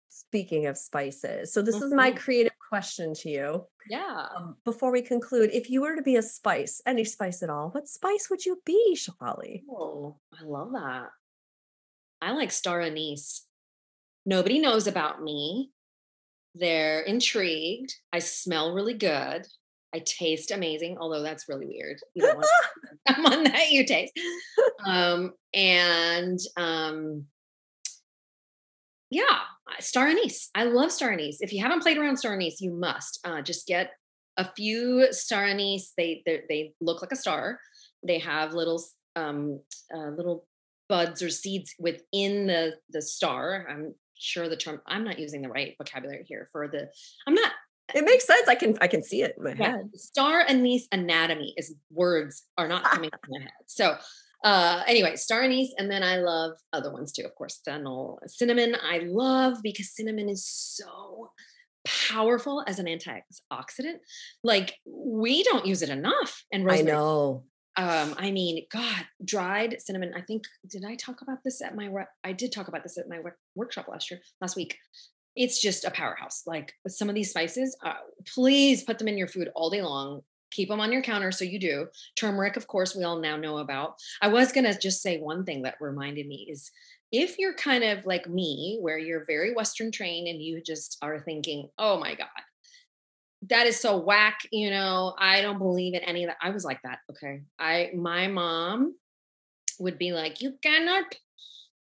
speaking 0.09 0.66
of 0.66 0.76
spices 0.76 1.53
so 1.53 1.62
this 1.62 1.76
mm-hmm. 1.76 1.85
is 1.85 1.95
my 1.95 2.11
mm-hmm. 2.11 2.18
creative 2.18 2.53
question 2.69 3.14
to 3.14 3.31
you 3.31 3.64
yeah 3.89 4.27
um, 4.37 4.57
before 4.64 4.93
we 4.93 5.01
conclude 5.01 5.51
if 5.53 5.71
you 5.71 5.81
were 5.81 5.97
to 5.97 6.03
be 6.03 6.16
a 6.16 6.23
spice 6.23 6.83
any 6.87 7.05
spice 7.05 7.43
at 7.43 7.51
all 7.51 7.71
what 7.71 7.89
spice 7.89 8.29
would 8.31 8.45
you 8.45 8.61
be 8.64 8.97
shefaly 8.97 9.62
oh 9.71 10.16
i 10.39 10.45
love 10.45 10.73
that 10.73 11.09
I 12.21 12.33
like 12.33 12.51
star 12.51 12.81
anise. 12.81 13.47
Nobody 14.27 14.59
knows 14.59 14.87
about 14.87 15.23
me. 15.23 15.71
They're 16.55 17.01
intrigued. 17.01 17.95
I 18.12 18.19
smell 18.19 18.73
really 18.73 18.95
good. 18.95 19.47
I 19.95 20.03
taste 20.05 20.51
amazing, 20.51 20.99
although 21.01 21.23
that's 21.23 21.49
really 21.49 21.66
weird. 21.66 21.99
You 22.14 22.23
don't 22.23 22.45
want 23.19 23.47
that 23.53 23.71
you 23.71 23.87
taste. 23.87 24.12
Um, 24.85 25.33
and 25.55 26.39
um, 26.57 27.25
yeah, 29.11 29.40
star 29.80 30.06
anise. 30.09 30.50
I 30.54 30.64
love 30.64 30.92
star 30.92 31.12
anise. 31.12 31.40
If 31.40 31.52
you 31.52 31.62
haven't 31.62 31.82
played 31.82 31.98
around 31.98 32.18
star 32.18 32.34
anise, 32.34 32.61
you 32.61 32.72
must 32.72 33.20
uh, 33.24 33.42
just 33.42 33.66
get 33.66 33.92
a 34.36 34.44
few 34.56 35.12
star 35.12 35.44
anise. 35.44 35.92
They 35.96 36.22
they 36.26 36.74
look 36.80 37.02
like 37.02 37.12
a 37.12 37.16
star. 37.16 37.59
They 38.06 38.18
have 38.18 38.54
little 38.54 38.82
um, 39.16 39.61
uh, 39.94 40.11
little 40.11 40.46
buds 40.88 41.22
or 41.22 41.30
seeds 41.30 41.74
within 41.78 42.46
the 42.46 42.76
the 42.90 43.02
star. 43.02 43.66
I'm 43.68 43.94
sure 44.18 44.48
the 44.48 44.56
term 44.56 44.80
I'm 44.86 45.04
not 45.04 45.18
using 45.18 45.42
the 45.42 45.48
right 45.48 45.74
vocabulary 45.78 46.24
here 46.26 46.48
for 46.52 46.68
the 46.68 46.88
I'm 47.26 47.34
not 47.34 47.52
it 47.94 48.04
makes 48.04 48.26
sense. 48.26 48.46
I 48.48 48.54
can 48.54 48.76
I 48.80 48.88
can 48.88 49.02
see 49.02 49.22
it 49.22 49.34
in 49.38 49.44
my 49.44 49.52
yeah. 49.52 49.76
head. 49.76 49.90
Star 49.94 50.44
anise 50.46 50.86
anatomy 50.92 51.54
is 51.56 51.74
words 51.90 52.44
are 52.59 52.68
not 52.68 52.84
coming 52.84 53.11
to 53.11 53.18
my 53.28 53.40
head. 53.40 53.50
So 53.66 53.96
uh 54.45 54.82
anyway, 54.86 55.16
star 55.16 55.43
anise, 55.43 55.74
and 55.78 55.91
then 55.91 56.03
I 56.03 56.16
love 56.16 56.53
other 56.72 56.93
ones 56.93 57.12
too, 57.12 57.24
of 57.24 57.34
course. 57.34 57.61
Fennel, 57.64 58.20
cinnamon, 58.26 58.76
I 58.82 58.99
love 58.99 59.59
because 59.62 59.95
cinnamon 59.95 60.28
is 60.28 60.47
so 60.47 61.30
powerful 61.84 62.62
as 62.66 62.78
an 62.78 62.86
antioxidant. 62.86 63.99
Like 64.45 64.76
we 64.86 65.43
don't 65.43 65.66
use 65.66 65.82
it 65.82 65.89
enough. 65.89 66.45
And 66.53 66.64
rosemary, 66.64 66.93
I 66.93 66.95
know 66.95 67.45
um, 67.78 68.16
I 68.18 68.32
mean, 68.32 68.66
God, 68.72 69.07
dried 69.24 69.80
cinnamon. 69.80 70.12
I 70.16 70.20
think 70.20 70.43
did 70.68 70.84
I 70.84 70.97
talk 70.97 71.22
about 71.22 71.39
this 71.45 71.62
at 71.62 71.76
my? 71.76 71.89
I 72.24 72.32
did 72.32 72.51
talk 72.51 72.66
about 72.66 72.82
this 72.82 72.99
at 72.99 73.09
my 73.09 73.20
workshop 73.55 73.86
last 73.86 74.11
year, 74.11 74.20
last 74.41 74.57
week. 74.57 74.76
It's 75.36 75.62
just 75.62 75.84
a 75.84 75.93
powerhouse. 75.93 76.43
Like 76.45 76.72
some 76.89 77.09
of 77.09 77.14
these 77.14 77.30
spices, 77.30 77.76
uh, 77.86 77.93
please 78.26 78.82
put 78.82 78.99
them 78.99 79.07
in 79.07 79.16
your 79.16 79.28
food 79.28 79.51
all 79.55 79.70
day 79.70 79.80
long. 79.80 80.22
Keep 80.51 80.68
them 80.68 80.80
on 80.80 80.92
your 80.92 81.03
counter 81.03 81.32
so 81.32 81.44
you 81.44 81.59
do. 81.59 81.86
Turmeric, 82.16 82.57
of 82.57 82.66
course, 82.66 82.94
we 82.94 83.05
all 83.05 83.18
now 83.18 83.36
know 83.36 83.59
about. 83.59 83.96
I 84.22 84.28
was 84.28 84.53
gonna 84.53 84.78
just 84.78 85.03
say 85.03 85.18
one 85.18 85.44
thing 85.44 85.62
that 85.62 85.76
reminded 85.80 86.26
me 86.26 86.46
is 86.51 86.70
if 87.11 87.38
you're 87.38 87.55
kind 87.55 87.84
of 87.84 88.05
like 88.07 88.28
me, 88.28 88.78
where 88.80 88.99
you're 88.99 89.24
very 89.24 89.55
Western 89.55 89.90
trained 89.90 90.28
and 90.28 90.42
you 90.42 90.61
just 90.61 90.99
are 91.01 91.20
thinking, 91.20 91.68
oh 91.78 91.99
my 91.99 92.14
God, 92.14 92.28
that 93.42 93.66
is 93.66 93.80
so 93.80 93.96
whack 93.99 94.40
you 94.51 94.70
know 94.70 95.14
i 95.18 95.40
don't 95.40 95.59
believe 95.59 95.94
in 95.94 96.01
any 96.01 96.24
of 96.24 96.28
that 96.28 96.36
i 96.42 96.51
was 96.51 96.64
like 96.64 96.80
that 96.82 96.99
okay 97.11 97.42
i 97.59 97.90
my 97.94 98.26
mom 98.26 98.94
would 99.78 99.99
be 99.99 100.12
like 100.12 100.40
you 100.42 100.55
cannot 100.62 101.14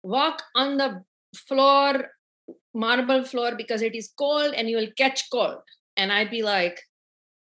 walk 0.04 0.44
on 0.56 0.78
the 0.78 1.04
floor 1.36 2.06
marble 2.74 3.24
floor 3.24 3.56
because 3.56 3.82
it 3.82 3.96
is 3.96 4.14
cold 4.18 4.54
and 4.54 4.70
you 4.70 4.78
will 4.78 4.92
catch 4.98 5.30
cold 5.30 5.58
and 5.98 6.12
i'd 6.12 6.32
be 6.32 6.42
like 6.42 6.82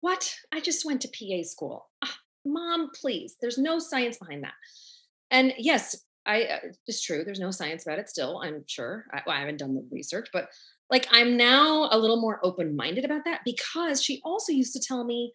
what? 0.02 0.34
I 0.52 0.60
just 0.60 0.86
went 0.86 1.02
to 1.02 1.08
pa 1.08 1.44
school. 1.44 1.90
Ah, 2.04 2.18
mom 2.46 2.90
please 3.00 3.38
there's 3.40 3.58
no 3.58 3.80
science 3.80 4.18
behind 4.18 4.44
that. 4.44 4.54
And 5.30 5.54
yes 5.58 6.04
i 6.26 6.44
uh, 6.44 6.60
it's 6.86 7.02
true 7.02 7.24
there's 7.24 7.40
no 7.40 7.50
science 7.50 7.84
about 7.84 7.98
it 7.98 8.08
still 8.08 8.42
i'm 8.44 8.64
sure. 8.68 9.06
I, 9.12 9.22
well, 9.26 9.36
I 9.36 9.40
haven't 9.40 9.58
done 9.58 9.74
the 9.74 9.84
research 9.92 10.30
but 10.32 10.50
like 10.92 11.08
I'm 11.12 11.38
now 11.38 11.88
a 11.90 11.98
little 11.98 12.20
more 12.20 12.40
open 12.44 12.76
minded 12.76 13.06
about 13.06 13.24
that 13.26 13.42
because 13.46 14.04
she 14.04 14.22
also 14.24 14.52
used 14.52 14.74
to 14.74 14.80
tell 14.80 15.06
me 15.06 15.32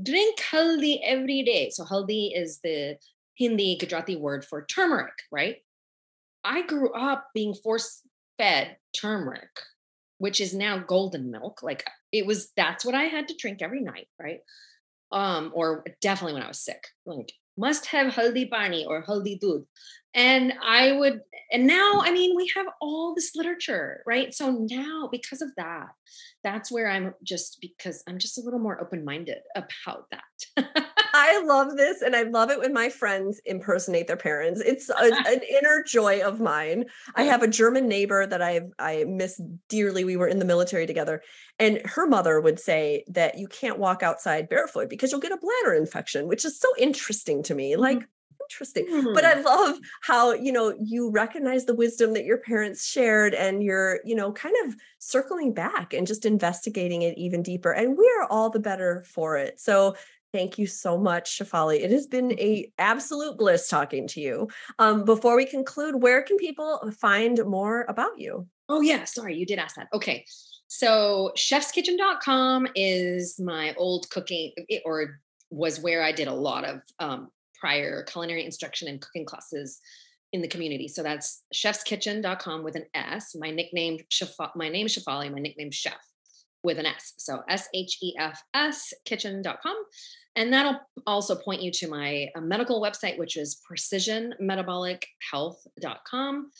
drink 0.00 0.38
haldi 0.38 1.00
every 1.04 1.42
day. 1.42 1.70
So 1.70 1.84
haldi 1.84 2.30
is 2.32 2.60
the 2.62 2.96
Hindi 3.34 3.76
Gujarati 3.76 4.16
word 4.16 4.44
for 4.44 4.64
turmeric, 4.66 5.14
right? 5.32 5.56
I 6.44 6.62
grew 6.62 6.92
up 6.92 7.26
being 7.34 7.54
force 7.54 8.02
fed 8.38 8.76
turmeric, 8.98 9.50
which 10.20 10.40
is 10.40 10.54
now 10.54 10.78
golden 10.78 11.30
milk. 11.30 11.62
Like 11.62 11.84
it 12.12 12.26
was 12.26 12.52
that's 12.54 12.84
what 12.84 12.94
I 12.94 13.04
had 13.04 13.26
to 13.28 13.34
drink 13.38 13.62
every 13.62 13.80
night, 13.80 14.06
right? 14.20 14.40
Um, 15.10 15.50
or 15.54 15.84
definitely 16.00 16.34
when 16.34 16.42
I 16.42 16.48
was 16.48 16.62
sick. 16.62 16.84
Like 17.06 17.32
must 17.56 17.86
have 17.86 18.14
haldi 18.14 18.48
pani 18.50 18.84
or 18.86 19.04
haldi 19.04 19.38
doodh 19.38 19.64
and 20.14 20.52
i 20.62 20.92
would 20.92 21.20
and 21.52 21.66
now 21.66 22.00
i 22.02 22.10
mean 22.10 22.34
we 22.36 22.50
have 22.54 22.66
all 22.80 23.14
this 23.14 23.32
literature 23.36 24.02
right 24.06 24.32
so 24.32 24.66
now 24.70 25.08
because 25.12 25.42
of 25.42 25.50
that 25.56 25.88
that's 26.42 26.72
where 26.72 26.88
i'm 26.88 27.12
just 27.22 27.58
because 27.60 28.02
i'm 28.08 28.18
just 28.18 28.38
a 28.38 28.40
little 28.40 28.58
more 28.58 28.80
open-minded 28.80 29.38
about 29.54 30.06
that 30.10 30.86
i 31.12 31.42
love 31.44 31.76
this 31.76 32.02
and 32.02 32.14
i 32.14 32.22
love 32.22 32.50
it 32.50 32.58
when 32.58 32.72
my 32.72 32.88
friends 32.88 33.40
impersonate 33.44 34.06
their 34.06 34.16
parents 34.16 34.60
it's 34.60 34.88
a, 34.90 34.94
an 35.26 35.40
inner 35.48 35.82
joy 35.86 36.20
of 36.20 36.40
mine 36.40 36.84
i 37.14 37.22
have 37.22 37.42
a 37.42 37.48
german 37.48 37.88
neighbor 37.88 38.26
that 38.26 38.42
i 38.42 38.60
i 38.78 39.04
miss 39.04 39.40
dearly 39.68 40.04
we 40.04 40.16
were 40.16 40.28
in 40.28 40.38
the 40.38 40.44
military 40.44 40.86
together 40.86 41.22
and 41.58 41.80
her 41.84 42.06
mother 42.06 42.40
would 42.40 42.58
say 42.58 43.04
that 43.08 43.38
you 43.38 43.46
can't 43.46 43.78
walk 43.78 44.02
outside 44.02 44.48
barefoot 44.48 44.88
because 44.88 45.10
you'll 45.10 45.20
get 45.20 45.32
a 45.32 45.38
bladder 45.38 45.74
infection 45.74 46.28
which 46.28 46.44
is 46.44 46.58
so 46.58 46.68
interesting 46.78 47.42
to 47.42 47.54
me 47.54 47.76
like 47.76 48.06
interesting. 48.50 48.86
Mm. 48.86 49.14
But 49.14 49.24
I 49.24 49.36
hmm. 49.36 49.44
love 49.44 49.78
how, 50.02 50.32
you 50.32 50.52
know, 50.52 50.74
you 50.80 51.10
recognize 51.10 51.64
the 51.64 51.74
wisdom 51.74 52.14
that 52.14 52.24
your 52.24 52.38
parents 52.38 52.86
shared 52.86 53.34
and 53.34 53.62
you're, 53.62 54.00
you 54.04 54.14
know, 54.14 54.32
kind 54.32 54.54
of 54.64 54.76
circling 54.98 55.52
back 55.54 55.92
and 55.92 56.06
just 56.06 56.26
investigating 56.26 57.02
it 57.02 57.16
even 57.16 57.42
deeper. 57.42 57.72
And 57.72 57.96
we 57.96 58.12
are 58.18 58.26
all 58.28 58.50
the 58.50 58.60
better 58.60 59.04
for 59.06 59.36
it. 59.36 59.60
So 59.60 59.94
Thank 60.32 60.58
you 60.58 60.66
so 60.66 60.96
much, 60.96 61.38
Shefaly. 61.38 61.80
It 61.80 61.90
has 61.90 62.06
been 62.06 62.32
a 62.38 62.70
absolute 62.78 63.36
bliss 63.36 63.68
talking 63.68 64.06
to 64.08 64.20
you. 64.20 64.48
Um, 64.78 65.04
before 65.04 65.36
we 65.36 65.44
conclude, 65.44 66.00
where 66.00 66.22
can 66.22 66.36
people 66.36 66.92
find 67.00 67.44
more 67.46 67.84
about 67.88 68.18
you? 68.18 68.46
Oh, 68.68 68.80
yeah. 68.80 69.04
Sorry, 69.04 69.36
you 69.36 69.44
did 69.44 69.58
ask 69.58 69.74
that. 69.74 69.88
Okay. 69.92 70.24
So, 70.68 71.32
shefskitchen.com 71.36 72.68
is 72.76 73.40
my 73.40 73.74
old 73.76 74.08
cooking, 74.10 74.52
or 74.84 75.20
was 75.50 75.80
where 75.80 76.02
I 76.02 76.12
did 76.12 76.28
a 76.28 76.34
lot 76.34 76.64
of 76.64 76.80
um, 77.00 77.28
prior 77.58 78.04
culinary 78.04 78.44
instruction 78.44 78.86
and 78.86 79.00
cooking 79.00 79.24
classes 79.24 79.80
in 80.32 80.42
the 80.42 80.48
community. 80.48 80.88
So 80.88 81.02
that's 81.02 81.42
shefskitchen.com 81.54 82.62
with 82.62 82.76
an 82.76 82.84
S. 82.94 83.34
My 83.34 83.50
nickname, 83.50 83.98
my 84.54 84.68
name 84.68 84.86
is 84.86 84.96
Shefaly, 84.96 85.32
my 85.32 85.40
nickname 85.40 85.70
Shef. 85.70 85.92
With 86.62 86.78
an 86.78 86.86
S. 86.86 87.14
So 87.18 87.42
S 87.48 87.68
H 87.74 87.98
E 88.02 88.14
F 88.18 88.40
S 88.54 88.92
kitchen.com. 89.04 89.76
And 90.36 90.52
that'll 90.52 90.78
also 91.06 91.34
point 91.34 91.62
you 91.62 91.72
to 91.72 91.88
my 91.88 92.28
uh, 92.36 92.40
medical 92.40 92.80
website, 92.80 93.18
which 93.18 93.36
is 93.36 93.60
precisionmetabolichealth.com. 93.70 96.50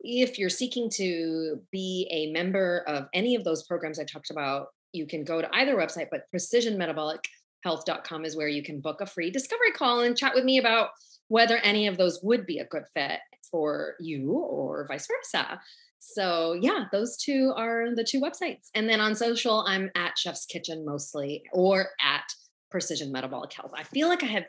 If 0.00 0.38
you're 0.38 0.48
seeking 0.48 0.88
to 0.94 1.60
be 1.70 2.08
a 2.10 2.32
member 2.32 2.84
of 2.86 3.08
any 3.12 3.34
of 3.34 3.44
those 3.44 3.64
programs 3.64 3.98
I 3.98 4.04
talked 4.04 4.30
about, 4.30 4.68
you 4.92 5.06
can 5.06 5.24
go 5.24 5.42
to 5.42 5.48
either 5.52 5.76
website, 5.76 6.06
but 6.10 6.22
precisionmetabolichealth.com 6.34 8.24
is 8.24 8.36
where 8.36 8.48
you 8.48 8.62
can 8.62 8.80
book 8.80 9.00
a 9.00 9.06
free 9.06 9.30
discovery 9.30 9.72
call 9.72 10.00
and 10.00 10.16
chat 10.16 10.34
with 10.34 10.44
me 10.44 10.58
about 10.58 10.90
whether 11.26 11.58
any 11.58 11.86
of 11.86 11.98
those 11.98 12.20
would 12.22 12.46
be 12.46 12.58
a 12.58 12.64
good 12.64 12.84
fit 12.94 13.20
for 13.50 13.94
you 14.00 14.32
or 14.32 14.86
vice 14.86 15.06
versa. 15.06 15.60
So 15.98 16.52
yeah, 16.52 16.84
those 16.92 17.16
two 17.16 17.52
are 17.56 17.94
the 17.94 18.04
two 18.04 18.20
websites. 18.20 18.68
And 18.74 18.88
then 18.88 19.00
on 19.00 19.14
social, 19.14 19.64
I'm 19.66 19.90
at 19.94 20.18
Shef's 20.18 20.46
Kitchen 20.46 20.84
mostly 20.84 21.42
or 21.52 21.88
at 22.02 22.24
Precision 22.70 23.12
Metabolic 23.12 23.52
Health. 23.52 23.72
I 23.74 23.82
feel 23.82 24.08
like 24.08 24.22
I 24.22 24.26
have 24.26 24.44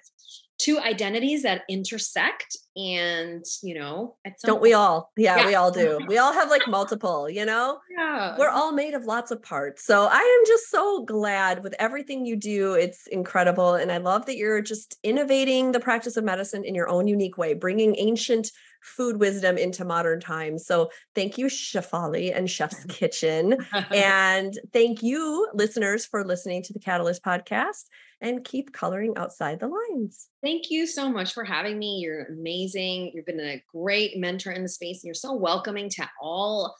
two 0.59 0.77
identities 0.77 1.43
that 1.43 1.61
intersect 1.69 2.57
and 2.75 3.45
you 3.63 3.73
know 3.73 4.17
don't 4.43 4.61
we 4.61 4.73
all? 4.73 5.09
Yeah, 5.15 5.37
yeah, 5.37 5.45
we 5.47 5.55
all 5.55 5.71
do. 5.85 5.99
We 6.07 6.17
all 6.17 6.33
have 6.33 6.49
like 6.49 6.67
multiple 6.67 7.29
you 7.29 7.45
know? 7.45 7.79
Yeah. 7.97 8.35
We're 8.37 8.49
all 8.49 8.73
made 8.73 8.93
of 8.93 9.05
lots 9.05 9.31
of 9.31 9.41
parts. 9.41 9.85
So 9.85 10.07
i 10.11 10.17
am 10.17 10.47
just 10.47 10.69
so 10.69 11.03
glad 11.05 11.63
with 11.63 11.73
everything 11.79 12.25
you 12.25 12.35
do. 12.35 12.73
It's 12.73 13.07
incredible 13.07 13.75
and 13.75 13.91
i 13.91 13.97
love 13.97 14.25
that 14.25 14.35
you're 14.37 14.61
just 14.61 14.97
innovating 15.03 15.71
the 15.71 15.79
practice 15.79 16.17
of 16.17 16.23
medicine 16.23 16.63
in 16.65 16.75
your 16.75 16.89
own 16.89 17.07
unique 17.07 17.37
way 17.37 17.53
bringing 17.53 17.95
ancient 17.97 18.51
food 18.81 19.17
wisdom 19.19 19.57
into 19.57 19.85
modern 19.85 20.19
times. 20.19 20.65
So 20.65 20.89
thank 21.15 21.37
you, 21.37 21.47
Shefaly 21.47 22.35
and 22.35 22.49
Shef's 22.49 22.83
Kitchen. 22.89 23.57
and 23.91 24.57
thank 24.73 25.03
you, 25.03 25.47
listeners, 25.53 26.05
for 26.05 26.25
listening 26.25 26.63
to 26.63 26.73
the 26.73 26.79
Catalyst 26.79 27.23
podcast 27.23 27.85
and 28.21 28.43
keep 28.43 28.73
coloring 28.73 29.13
outside 29.15 29.59
the 29.59 29.67
lines. 29.67 30.27
Thank 30.43 30.69
you 30.69 30.85
so 30.87 31.09
much 31.09 31.33
for 31.33 31.43
having 31.43 31.79
me. 31.79 31.99
You're 32.01 32.25
amazing. 32.25 33.11
You've 33.13 33.25
been 33.25 33.39
a 33.39 33.63
great 33.73 34.17
mentor 34.17 34.51
in 34.51 34.63
the 34.63 34.69
space, 34.69 34.97
and 35.03 35.07
you're 35.07 35.13
so 35.13 35.33
welcoming 35.33 35.89
to 35.91 36.09
all 36.21 36.75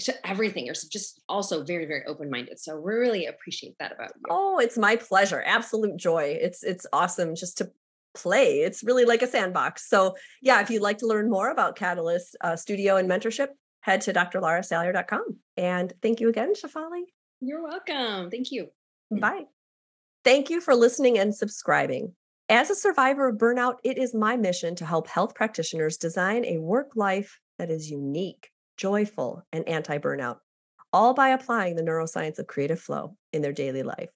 to 0.00 0.26
everything. 0.26 0.66
You're 0.66 0.74
just 0.74 1.20
also 1.28 1.62
very, 1.62 1.84
very 1.84 2.04
open-minded. 2.06 2.58
So 2.58 2.78
we 2.80 2.94
really 2.94 3.26
appreciate 3.26 3.76
that 3.78 3.92
about 3.92 4.12
you. 4.16 4.22
Oh, 4.30 4.58
it's 4.58 4.78
my 4.78 4.96
pleasure. 4.96 5.42
Absolute 5.44 5.96
joy. 5.96 6.38
It's 6.40 6.62
it's 6.62 6.86
awesome 6.92 7.34
just 7.34 7.58
to 7.58 7.70
play. 8.14 8.60
It's 8.60 8.82
really 8.82 9.04
like 9.04 9.22
a 9.22 9.26
sandbox. 9.26 9.88
So, 9.88 10.16
yeah, 10.42 10.60
if 10.60 10.70
you'd 10.70 10.82
like 10.82 10.98
to 10.98 11.06
learn 11.06 11.30
more 11.30 11.50
about 11.50 11.76
Catalyst 11.76 12.36
uh, 12.40 12.56
Studio 12.56 12.96
and 12.96 13.08
mentorship, 13.08 13.48
head 13.80 14.00
to 14.02 14.12
drlarasalyer.com. 14.12 15.36
And 15.56 15.92
thank 16.02 16.20
you 16.20 16.28
again, 16.28 16.54
Shefaly. 16.54 17.02
You're 17.40 17.62
welcome. 17.62 18.30
Thank 18.30 18.52
you. 18.52 18.68
Bye. 19.10 19.44
Thank 20.24 20.50
you 20.50 20.60
for 20.60 20.74
listening 20.74 21.18
and 21.18 21.34
subscribing. 21.34 22.14
As 22.48 22.68
a 22.68 22.74
survivor 22.74 23.28
of 23.28 23.38
burnout, 23.38 23.76
it 23.84 23.96
is 23.96 24.12
my 24.14 24.36
mission 24.36 24.74
to 24.76 24.84
help 24.84 25.08
health 25.08 25.34
practitioners 25.34 25.96
design 25.96 26.44
a 26.44 26.58
work 26.58 26.90
life 26.96 27.38
that 27.58 27.70
is 27.70 27.90
unique, 27.90 28.50
joyful, 28.76 29.44
and 29.52 29.66
anti 29.68 29.98
burnout, 29.98 30.38
all 30.92 31.14
by 31.14 31.30
applying 31.30 31.76
the 31.76 31.82
neuroscience 31.82 32.38
of 32.38 32.46
creative 32.46 32.80
flow 32.80 33.16
in 33.32 33.40
their 33.40 33.52
daily 33.52 33.82
life. 33.82 34.10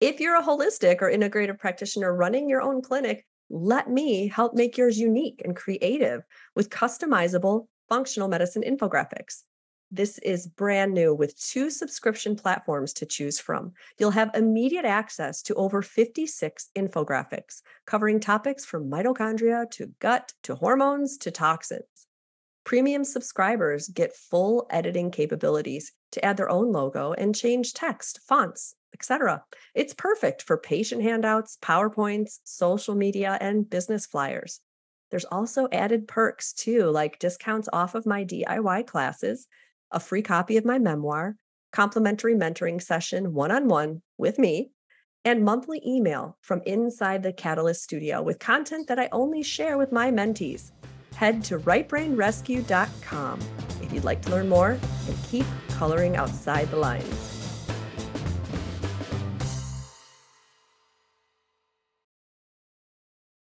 If 0.00 0.20
you're 0.20 0.36
a 0.36 0.42
holistic 0.42 1.00
or 1.00 1.10
integrative 1.10 1.58
practitioner 1.58 2.14
running 2.14 2.48
your 2.48 2.60
own 2.60 2.82
clinic, 2.82 3.24
let 3.50 3.88
me 3.88 4.28
help 4.28 4.54
make 4.54 4.76
yours 4.76 4.98
unique 4.98 5.42
and 5.44 5.54
creative 5.54 6.22
with 6.54 6.70
customizable 6.70 7.66
functional 7.88 8.28
medicine 8.28 8.62
infographics. 8.66 9.42
This 9.92 10.18
is 10.18 10.48
brand 10.48 10.94
new 10.94 11.14
with 11.14 11.38
two 11.40 11.70
subscription 11.70 12.34
platforms 12.34 12.92
to 12.94 13.06
choose 13.06 13.38
from. 13.38 13.72
You'll 13.98 14.10
have 14.10 14.32
immediate 14.34 14.84
access 14.84 15.42
to 15.42 15.54
over 15.54 15.80
56 15.80 16.70
infographics 16.76 17.62
covering 17.86 18.18
topics 18.18 18.64
from 18.64 18.90
mitochondria 18.90 19.70
to 19.72 19.92
gut 20.00 20.32
to 20.42 20.56
hormones 20.56 21.16
to 21.18 21.30
toxins. 21.30 22.06
Premium 22.64 23.04
subscribers 23.04 23.86
get 23.86 24.16
full 24.16 24.66
editing 24.70 25.12
capabilities 25.12 25.92
to 26.10 26.24
add 26.24 26.36
their 26.36 26.50
own 26.50 26.72
logo 26.72 27.12
and 27.12 27.32
change 27.32 27.72
text, 27.72 28.18
fonts, 28.26 28.74
etc. 28.94 29.44
It's 29.74 29.94
perfect 29.94 30.42
for 30.42 30.56
patient 30.56 31.02
handouts, 31.02 31.58
PowerPoints, 31.62 32.38
social 32.44 32.94
media, 32.94 33.38
and 33.40 33.68
business 33.68 34.06
flyers. 34.06 34.60
There's 35.10 35.24
also 35.24 35.68
added 35.70 36.08
perks 36.08 36.52
too, 36.52 36.84
like 36.84 37.18
discounts 37.18 37.68
off 37.72 37.94
of 37.94 38.06
my 38.06 38.24
DIY 38.24 38.86
classes, 38.86 39.46
a 39.90 40.00
free 40.00 40.22
copy 40.22 40.56
of 40.56 40.64
my 40.64 40.78
memoir, 40.78 41.36
complimentary 41.72 42.34
mentoring 42.34 42.82
session 42.82 43.32
one 43.32 43.52
on 43.52 43.68
one 43.68 44.02
with 44.18 44.38
me, 44.38 44.70
and 45.24 45.44
monthly 45.44 45.82
email 45.86 46.38
from 46.40 46.62
inside 46.66 47.22
the 47.22 47.32
Catalyst 47.32 47.82
studio 47.82 48.22
with 48.22 48.38
content 48.38 48.88
that 48.88 48.98
I 48.98 49.08
only 49.12 49.42
share 49.42 49.76
with 49.76 49.92
my 49.92 50.10
mentees. 50.10 50.70
Head 51.14 51.42
to 51.44 51.58
rightbrainrescue.com 51.58 53.40
if 53.82 53.92
you'd 53.92 54.04
like 54.04 54.22
to 54.22 54.30
learn 54.30 54.48
more 54.48 54.70
and 54.70 55.24
keep 55.28 55.46
coloring 55.70 56.16
outside 56.16 56.70
the 56.70 56.76
lines. 56.76 57.35